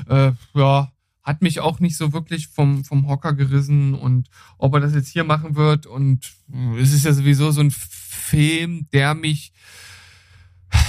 Äh, 0.08 0.32
ja, 0.54 0.92
hat 1.30 1.42
mich 1.42 1.60
auch 1.60 1.78
nicht 1.78 1.96
so 1.96 2.12
wirklich 2.12 2.48
vom, 2.48 2.84
vom 2.84 3.06
Hocker 3.06 3.32
gerissen 3.34 3.94
und 3.94 4.28
ob 4.58 4.74
er 4.74 4.80
das 4.80 4.94
jetzt 4.94 5.08
hier 5.08 5.24
machen 5.24 5.54
wird 5.54 5.86
und 5.86 6.32
äh, 6.52 6.80
es 6.80 6.92
ist 6.92 7.04
ja 7.04 7.12
sowieso 7.12 7.52
so 7.52 7.60
ein 7.60 7.70
Film, 7.70 8.88
der 8.92 9.14
mich 9.14 9.52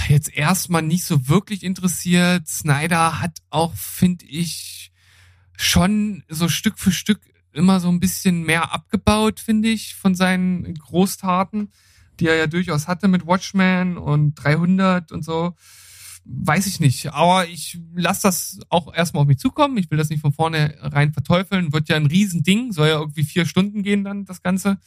jetzt 0.08 0.34
erstmal 0.34 0.82
nicht 0.82 1.04
so 1.04 1.28
wirklich 1.28 1.62
interessiert. 1.62 2.48
Snyder 2.48 3.20
hat 3.20 3.38
auch, 3.50 3.74
finde 3.74 4.26
ich, 4.26 4.92
schon 5.56 6.24
so 6.28 6.48
Stück 6.48 6.78
für 6.78 6.92
Stück 6.92 7.20
immer 7.52 7.78
so 7.80 7.88
ein 7.88 8.00
bisschen 8.00 8.42
mehr 8.42 8.72
abgebaut, 8.72 9.38
finde 9.38 9.68
ich, 9.68 9.94
von 9.94 10.14
seinen 10.14 10.74
Großtaten, 10.74 11.70
die 12.18 12.26
er 12.26 12.36
ja 12.36 12.46
durchaus 12.46 12.88
hatte 12.88 13.08
mit 13.08 13.26
Watchmen 13.26 13.96
und 13.96 14.34
300 14.34 15.12
und 15.12 15.24
so. 15.24 15.54
Weiß 16.24 16.66
ich 16.66 16.78
nicht, 16.78 17.12
aber 17.12 17.48
ich 17.48 17.80
lasse 17.94 18.22
das 18.22 18.60
auch 18.68 18.94
erstmal 18.94 19.22
auf 19.22 19.28
mich 19.28 19.38
zukommen. 19.38 19.76
Ich 19.76 19.90
will 19.90 19.98
das 19.98 20.08
nicht 20.08 20.20
von 20.20 20.32
vorne 20.32 20.76
rein 20.80 21.12
verteufeln. 21.12 21.72
Wird 21.72 21.88
ja 21.88 21.96
ein 21.96 22.06
Riesending, 22.06 22.72
soll 22.72 22.88
ja 22.88 23.00
irgendwie 23.00 23.24
vier 23.24 23.44
Stunden 23.44 23.82
gehen 23.82 24.04
dann, 24.04 24.24
das 24.24 24.42
Ganze. 24.42 24.78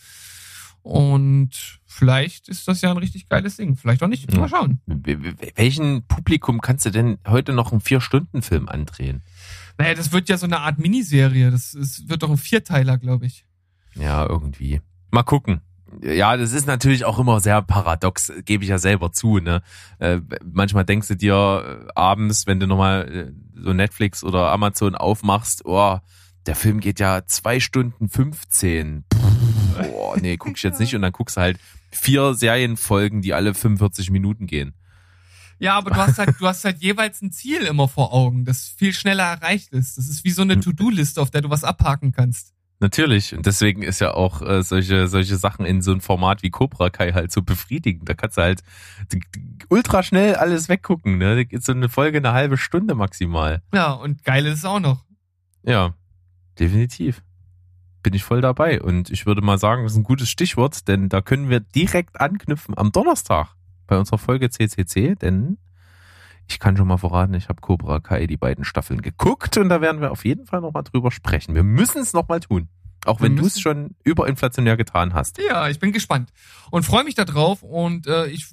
Und 0.86 1.80
vielleicht 1.88 2.48
ist 2.48 2.68
das 2.68 2.82
ja 2.82 2.92
ein 2.92 2.98
richtig 2.98 3.28
geiles 3.28 3.58
Ding. 3.58 3.76
Vielleicht 3.76 4.04
auch 4.04 4.08
nicht. 4.08 4.32
Mal 4.38 4.48
schauen. 4.48 4.80
Welchen 4.86 6.04
Publikum 6.04 6.62
kannst 6.62 6.86
du 6.86 6.92
denn 6.92 7.18
heute 7.28 7.54
noch 7.54 7.72
einen 7.72 7.82
Vier-Stunden-Film 7.82 8.70
andrehen? 8.70 9.24
Naja, 9.80 9.96
das 9.96 10.12
wird 10.12 10.30
ja 10.30 10.38
so 10.38 10.46
eine 10.46 10.60
Art 10.60 10.78
Miniserie. 10.78 11.50
Das 11.50 11.74
ist, 11.74 12.08
wird 12.08 12.22
doch 12.22 12.30
ein 12.30 12.38
Vierteiler, 12.38 13.00
glaube 13.00 13.26
ich. 13.26 13.46
Ja, 13.96 14.28
irgendwie. 14.30 14.80
Mal 15.10 15.24
gucken. 15.24 15.62
Ja, 16.02 16.38
das 16.38 16.54
ist 16.54 16.68
natürlich 16.68 17.06
auch 17.06 17.20
immer 17.20 17.40
sehr 17.40 17.62
paradox, 17.62 18.32
gebe 18.46 18.64
ich 18.64 18.70
ja 18.70 18.78
selber 18.78 19.12
zu. 19.12 19.40
Ne? 19.40 19.62
Äh, 20.00 20.20
manchmal 20.44 20.86
denkst 20.86 21.08
du 21.08 21.16
dir 21.16 21.82
äh, 21.88 21.92
abends, 21.96 22.48
wenn 22.48 22.60
du 22.60 22.68
nochmal 22.68 23.34
äh, 23.56 23.62
so 23.62 23.74
Netflix 23.74 24.24
oder 24.24 24.52
Amazon 24.52 24.96
aufmachst, 24.96 25.66
oh, 25.66 26.00
der 26.46 26.56
Film 26.56 26.80
geht 26.80 27.00
ja 27.00 27.26
zwei 27.26 27.60
Stunden 27.60 28.10
15. 28.10 29.06
Pff, 29.12 29.90
boah, 29.92 30.18
nee, 30.18 30.38
guck 30.38 30.58
ich 30.58 30.64
jetzt 30.64 30.80
nicht. 30.80 30.96
Und 30.96 31.02
dann 31.02 31.12
guckst 31.12 31.38
du 31.38 31.42
halt 31.42 31.58
vier 31.92 32.34
Serienfolgen, 32.34 33.22
die 33.22 33.34
alle 33.34 33.54
45 33.54 34.12
Minuten 34.12 34.48
gehen. 34.48 34.74
Ja, 35.58 35.78
aber 35.78 35.92
du 35.92 35.96
hast 35.96 36.18
halt, 36.18 36.36
du 36.40 36.48
hast 36.48 36.66
halt 36.66 36.82
jeweils 36.82 37.22
ein 37.22 37.32
Ziel 37.32 37.62
immer 37.62 37.88
vor 37.88 38.14
Augen, 38.14 38.44
das 38.44 38.68
viel 38.68 38.94
schneller 38.94 39.24
erreicht 39.24 39.72
ist. 39.72 39.98
Das 39.98 40.08
ist 40.08 40.26
wie 40.26 40.32
so 40.32 40.42
eine 40.42 40.60
To-Do-Liste, 40.60 41.22
auf 41.22 41.32
der 41.32 41.42
du 41.42 41.50
was 41.50 41.64
abhaken 41.64 42.12
kannst. 42.12 42.55
Natürlich. 42.80 43.34
Und 43.34 43.46
deswegen 43.46 43.84
ist 43.84 44.02
ja 44.02 44.14
auch 44.14 44.42
äh, 44.42 44.62
solche, 44.62 45.08
solche 45.08 45.38
Sachen 45.38 45.66
in 45.66 45.82
so 45.82 45.92
einem 45.92 46.02
Format 46.02 46.44
wie 46.44 46.50
Cobra 46.50 46.90
Kai 46.90 47.14
halt 47.14 47.32
so 47.32 47.42
befriedigend. 47.42 48.10
Da 48.10 48.14
kannst 48.14 48.38
du 48.38 48.42
halt 48.42 48.64
ultra 49.70 50.04
schnell 50.04 50.36
alles 50.36 50.68
weggucken. 50.68 51.18
Ne? 51.18 51.36
Da 51.36 51.44
geht 51.44 51.64
so 51.64 51.72
eine 51.72 51.88
Folge 51.88 52.18
eine 52.18 52.34
halbe 52.34 52.58
Stunde 52.58 52.94
maximal. 52.96 53.62
Ja, 53.74 53.94
und 53.94 54.24
geil 54.24 54.46
ist 54.46 54.60
es 54.60 54.66
auch 54.66 54.82
noch. 54.82 55.06
Ja, 55.64 55.94
definitiv. 56.60 57.24
Bin 58.04 58.14
ich 58.14 58.24
voll 58.24 58.42
dabei. 58.42 58.82
Und 58.82 59.10
ich 59.10 59.26
würde 59.26 59.42
mal 59.42 59.58
sagen, 59.58 59.84
das 59.84 59.94
ist 59.94 59.98
ein 59.98 60.04
gutes 60.04 60.30
Stichwort, 60.30 60.88
denn 60.88 61.08
da 61.08 61.22
können 61.22 61.50
wir 61.50 61.62
direkt 61.62 62.20
anknüpfen 62.20 62.78
am 62.78 62.92
Donnerstag 62.92 63.56
bei 63.88 63.98
unserer 63.98 64.18
Folge 64.18 64.50
CCC, 64.50 65.16
denn 65.16 65.58
ich 66.48 66.60
kann 66.60 66.78
schon 66.78 66.88
mal 66.88 66.98
verraten, 66.98 67.34
ich 67.34 67.50
habe 67.50 67.62
Cobra 67.62 68.00
Kai 68.00 68.28
die 68.28 68.38
beiden 68.38 68.66
Staffeln 68.66 69.02
geguckt 69.02 69.58
und 69.58 69.70
da 69.70 69.82
werden 69.82 70.02
wir 70.02 70.12
auf 70.12 70.26
jeden 70.26 70.46
Fall 70.46 70.62
nochmal 70.62 70.84
drüber 70.84 71.12
sprechen. 71.12 71.56
Wir 71.56 71.64
müssen 71.64 72.02
es 72.02 72.14
nochmal 72.14 72.40
tun. 72.40 72.70
Auch 73.06 73.22
wenn 73.22 73.36
du 73.36 73.46
es 73.46 73.60
schon 73.60 73.96
überinflationär 74.04 74.78
getan 74.78 75.14
hast. 75.14 75.38
Ja, 75.38 75.70
ich 75.70 75.80
bin 75.80 75.92
gespannt 75.92 76.32
und 76.72 76.84
freue 76.84 77.04
mich 77.04 77.14
darauf 77.14 77.62
und 77.62 78.08
äh, 78.08 78.26
ich 78.28 78.48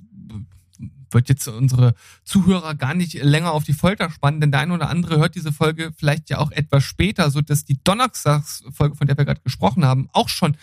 wird 1.11 1.29
jetzt 1.29 1.47
unsere 1.49 1.95
Zuhörer 2.25 2.75
gar 2.75 2.95
nicht 2.95 3.15
länger 3.15 3.53
auf 3.53 3.65
die 3.65 3.73
Folter 3.73 4.11
spannen, 4.11 4.41
denn 4.41 4.51
der 4.51 4.61
eine 4.61 4.75
oder 4.75 4.89
andere 4.89 5.19
hört 5.19 5.35
diese 5.35 5.53
Folge 5.53 5.93
vielleicht 5.97 6.31
ja 6.31 6.39
auch 6.39 6.51
etwas 6.51 6.85
später, 6.85 7.31
so 7.31 7.41
dass 7.41 7.65
die 7.65 7.83
Donnerstagsfolge, 7.83 8.97
von 8.97 9.07
der 9.07 9.17
wir 9.17 9.25
gerade 9.25 9.41
gesprochen 9.41 9.85
haben, 9.85 10.09
auch 10.13 10.29
schon 10.29 10.57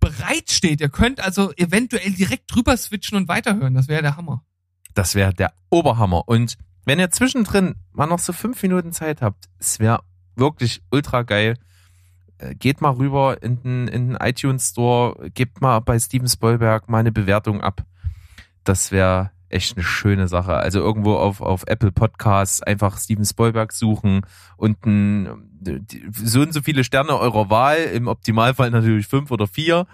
bereitsteht. 0.00 0.80
Ihr 0.80 0.88
könnt 0.88 1.20
also 1.20 1.52
eventuell 1.56 2.12
direkt 2.12 2.54
drüber 2.54 2.76
switchen 2.76 3.16
und 3.16 3.28
weiterhören. 3.28 3.74
Das 3.74 3.88
wäre 3.88 4.02
der 4.02 4.16
Hammer. 4.16 4.44
Das 4.96 5.14
wäre 5.14 5.34
der 5.34 5.52
Oberhammer. 5.68 6.26
Und 6.26 6.56
wenn 6.86 6.98
ihr 6.98 7.10
zwischendrin 7.10 7.74
mal 7.92 8.06
noch 8.06 8.18
so 8.18 8.32
fünf 8.32 8.62
Minuten 8.62 8.92
Zeit 8.92 9.20
habt, 9.20 9.44
es 9.58 9.78
wäre 9.78 10.00
wirklich 10.36 10.82
ultra 10.90 11.22
geil. 11.22 11.58
Äh, 12.38 12.54
Geht 12.54 12.80
mal 12.80 12.92
rüber 12.92 13.42
in 13.42 13.62
den, 13.62 13.88
in 13.88 14.08
den 14.08 14.16
iTunes 14.16 14.70
Store, 14.70 15.30
gebt 15.34 15.60
mal 15.60 15.80
bei 15.80 15.98
Steven 15.98 16.26
Spoilberg 16.26 16.88
mal 16.88 17.00
eine 17.00 17.12
Bewertung 17.12 17.60
ab. 17.60 17.84
Das 18.64 18.90
wäre 18.90 19.32
echt 19.50 19.76
eine 19.76 19.84
schöne 19.84 20.28
Sache. 20.28 20.54
Also 20.54 20.80
irgendwo 20.80 21.14
auf, 21.16 21.42
auf 21.42 21.64
Apple 21.66 21.92
Podcasts 21.92 22.62
einfach 22.62 22.98
Steven 22.98 23.26
Spielberg 23.26 23.72
suchen 23.72 24.22
und 24.56 24.84
ein, 24.86 25.28
so 26.10 26.40
und 26.40 26.54
so 26.54 26.62
viele 26.62 26.84
Sterne 26.84 27.18
eurer 27.18 27.50
Wahl, 27.50 27.76
im 27.76 28.08
Optimalfall 28.08 28.70
natürlich 28.70 29.08
fünf 29.08 29.30
oder 29.30 29.46
vier. 29.46 29.86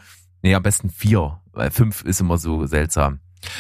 Nee, 0.43 0.55
am 0.55 0.63
besten 0.63 0.91
vier, 0.91 1.41
weil 1.51 1.73
fünf 1.73 2.05
ist 2.05 2.21
immer 2.21 2.39
so 2.39 2.67
seltsam. 2.67 3.19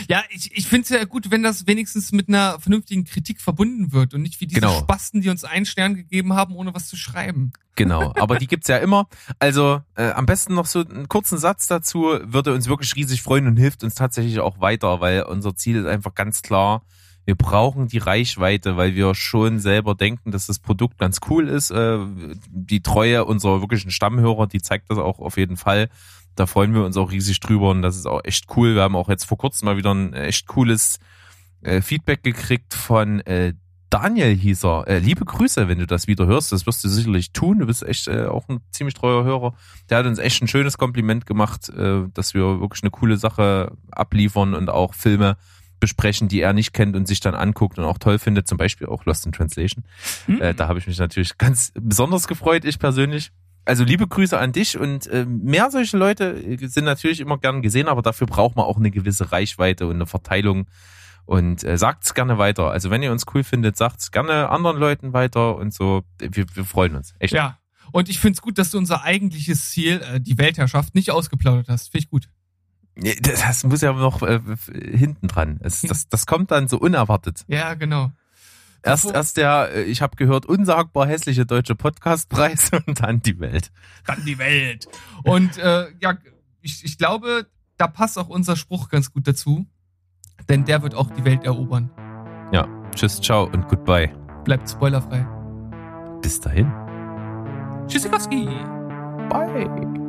Ja, 0.08 0.22
ich, 0.30 0.50
ich 0.56 0.66
finde 0.66 0.82
es 0.84 0.88
ja 0.90 1.04
gut, 1.04 1.30
wenn 1.30 1.42
das 1.42 1.66
wenigstens 1.66 2.12
mit 2.12 2.28
einer 2.28 2.58
vernünftigen 2.60 3.04
Kritik 3.04 3.40
verbunden 3.40 3.92
wird 3.92 4.14
und 4.14 4.22
nicht 4.22 4.40
wie 4.40 4.46
diese 4.46 4.60
Genau. 4.60 4.78
Spasten, 4.78 5.20
die 5.20 5.28
uns 5.28 5.44
einen 5.44 5.66
Stern 5.66 5.94
gegeben 5.94 6.32
haben, 6.34 6.54
ohne 6.54 6.74
was 6.74 6.88
zu 6.88 6.96
schreiben. 6.96 7.52
Genau, 7.74 8.12
aber 8.16 8.38
die 8.38 8.46
gibt's 8.46 8.68
ja 8.68 8.76
immer. 8.76 9.08
Also 9.38 9.80
äh, 9.96 10.10
am 10.10 10.26
besten 10.26 10.54
noch 10.54 10.66
so 10.66 10.80
einen 10.80 11.08
kurzen 11.08 11.38
Satz 11.38 11.66
dazu, 11.66 12.18
würde 12.22 12.52
uns 12.52 12.68
wirklich 12.68 12.94
riesig 12.96 13.22
freuen 13.22 13.46
und 13.46 13.56
hilft 13.56 13.82
uns 13.82 13.94
tatsächlich 13.94 14.40
auch 14.40 14.60
weiter, 14.60 15.00
weil 15.00 15.22
unser 15.22 15.56
Ziel 15.56 15.76
ist 15.76 15.86
einfach 15.86 16.14
ganz 16.14 16.42
klar, 16.42 16.82
wir 17.24 17.36
brauchen 17.36 17.86
die 17.88 17.98
Reichweite, 17.98 18.76
weil 18.76 18.94
wir 18.94 19.14
schon 19.14 19.60
selber 19.60 19.94
denken, 19.94 20.32
dass 20.32 20.46
das 20.48 20.58
Produkt 20.58 20.98
ganz 20.98 21.20
cool 21.30 21.48
ist. 21.48 21.70
Äh, 21.70 21.98
die 22.50 22.82
Treue 22.82 23.24
unserer 23.24 23.60
wirklichen 23.60 23.90
Stammhörer, 23.90 24.46
die 24.48 24.60
zeigt 24.60 24.90
das 24.90 24.98
auch 24.98 25.18
auf 25.20 25.36
jeden 25.36 25.56
Fall. 25.56 25.88
Da 26.34 26.46
freuen 26.46 26.74
wir 26.74 26.84
uns 26.84 26.96
auch 26.96 27.10
riesig 27.10 27.40
drüber 27.40 27.70
und 27.70 27.82
das 27.82 27.96
ist 27.96 28.06
auch 28.06 28.20
echt 28.24 28.46
cool. 28.56 28.74
Wir 28.74 28.82
haben 28.82 28.96
auch 28.96 29.08
jetzt 29.08 29.24
vor 29.24 29.38
kurzem 29.38 29.66
mal 29.66 29.76
wieder 29.76 29.92
ein 29.92 30.14
echt 30.14 30.46
cooles 30.46 30.98
äh, 31.62 31.80
Feedback 31.80 32.22
gekriegt 32.22 32.74
von 32.74 33.20
äh, 33.20 33.54
Daniel 33.92 34.34
hieß 34.34 34.64
er. 34.64 34.88
Äh, 34.88 34.98
liebe 35.00 35.26
Grüße, 35.26 35.68
wenn 35.68 35.78
du 35.78 35.86
das 35.86 36.06
wieder 36.06 36.24
hörst. 36.26 36.50
Das 36.50 36.64
wirst 36.64 36.82
du 36.82 36.88
sicherlich 36.88 37.32
tun. 37.32 37.58
Du 37.58 37.66
bist 37.66 37.82
echt 37.82 38.08
äh, 38.08 38.24
auch 38.24 38.48
ein 38.48 38.60
ziemlich 38.70 38.94
treuer 38.94 39.22
Hörer. 39.22 39.54
Der 39.90 39.98
hat 39.98 40.06
uns 40.06 40.18
echt 40.18 40.40
ein 40.42 40.48
schönes 40.48 40.78
Kompliment 40.78 41.26
gemacht, 41.26 41.68
äh, 41.68 42.04
dass 42.14 42.32
wir 42.32 42.60
wirklich 42.60 42.82
eine 42.82 42.90
coole 42.90 43.18
Sache 43.18 43.76
abliefern 43.90 44.54
und 44.54 44.70
auch 44.70 44.94
Filme 44.94 45.36
besprechen, 45.78 46.28
die 46.28 46.40
er 46.40 46.54
nicht 46.54 46.72
kennt 46.72 46.96
und 46.96 47.06
sich 47.06 47.20
dann 47.20 47.34
anguckt 47.34 47.78
und 47.78 47.84
auch 47.84 47.98
toll 47.98 48.18
findet. 48.18 48.48
Zum 48.48 48.56
Beispiel 48.56 48.86
auch 48.86 49.04
Lost 49.04 49.26
in 49.26 49.32
Translation. 49.32 49.84
Äh, 50.40 50.54
da 50.54 50.68
habe 50.68 50.78
ich 50.78 50.86
mich 50.86 50.98
natürlich 50.98 51.36
ganz 51.38 51.70
besonders 51.74 52.28
gefreut, 52.28 52.64
ich 52.64 52.78
persönlich. 52.78 53.30
Also 53.64 53.84
liebe 53.84 54.08
Grüße 54.08 54.38
an 54.38 54.52
dich 54.52 54.76
und 54.76 55.06
äh, 55.06 55.24
mehr 55.24 55.70
solche 55.70 55.96
Leute 55.96 56.58
sind 56.68 56.84
natürlich 56.84 57.20
immer 57.20 57.38
gern 57.38 57.62
gesehen, 57.62 57.88
aber 57.88 58.02
dafür 58.02 58.26
braucht 58.26 58.56
man 58.56 58.66
auch 58.66 58.76
eine 58.76 58.90
gewisse 58.90 59.30
Reichweite 59.30 59.86
und 59.86 59.94
eine 59.94 60.06
Verteilung 60.06 60.66
und 61.26 61.62
äh, 61.62 61.78
sagt's 61.78 62.14
gerne 62.14 62.38
weiter. 62.38 62.70
Also 62.70 62.90
wenn 62.90 63.02
ihr 63.02 63.12
uns 63.12 63.24
cool 63.32 63.44
findet, 63.44 63.76
sagt's 63.76 64.10
gerne 64.10 64.48
anderen 64.48 64.78
Leuten 64.78 65.12
weiter 65.12 65.56
und 65.56 65.72
so. 65.72 66.02
Wir, 66.18 66.44
wir 66.54 66.64
freuen 66.64 66.96
uns. 66.96 67.14
Echt. 67.18 67.34
Ja. 67.34 67.58
Und 67.92 68.08
ich 68.08 68.18
find's 68.18 68.40
gut, 68.40 68.58
dass 68.58 68.70
du 68.70 68.78
unser 68.78 69.04
eigentliches 69.04 69.70
Ziel, 69.70 70.00
äh, 70.02 70.20
die 70.20 70.38
Weltherrschaft, 70.38 70.94
nicht 70.94 71.10
ausgeplaudert 71.10 71.68
hast. 71.68 71.90
Finde 71.90 72.04
ich 72.04 72.10
gut. 72.10 72.28
Das, 72.96 73.40
das 73.40 73.64
muss 73.64 73.80
ja 73.80 73.92
noch 73.92 74.22
äh, 74.22 74.40
hinten 74.72 75.28
dran. 75.28 75.60
Es, 75.62 75.82
das, 75.82 76.08
das 76.08 76.26
kommt 76.26 76.50
dann 76.50 76.68
so 76.68 76.78
unerwartet. 76.78 77.44
Ja, 77.48 77.74
genau. 77.74 78.10
Erst, 78.82 79.10
erst 79.12 79.36
der, 79.36 79.70
äh, 79.74 79.82
ich 79.82 80.02
habe 80.02 80.16
gehört, 80.16 80.46
unsagbar 80.46 81.06
hässliche 81.06 81.46
deutsche 81.46 81.74
Podcastpreis 81.74 82.70
und 82.86 83.00
dann 83.00 83.20
die 83.22 83.38
Welt. 83.38 83.70
Dann 84.06 84.24
die 84.24 84.38
Welt. 84.38 84.86
Und 85.24 85.56
äh, 85.58 85.86
ja, 86.00 86.18
ich, 86.60 86.84
ich 86.84 86.98
glaube, 86.98 87.46
da 87.76 87.86
passt 87.86 88.18
auch 88.18 88.28
unser 88.28 88.56
Spruch 88.56 88.88
ganz 88.88 89.12
gut 89.12 89.26
dazu. 89.26 89.66
Denn 90.48 90.64
der 90.64 90.82
wird 90.82 90.94
auch 90.94 91.10
die 91.10 91.24
Welt 91.24 91.44
erobern. 91.44 91.90
Ja, 92.52 92.66
tschüss, 92.94 93.20
ciao 93.20 93.44
und 93.44 93.68
goodbye. 93.68 94.12
Bleibt 94.44 94.68
spoilerfrei. 94.68 95.26
Bis 96.20 96.40
dahin. 96.40 96.70
Tschüssikowski. 97.86 98.48
Bye. 99.28 100.01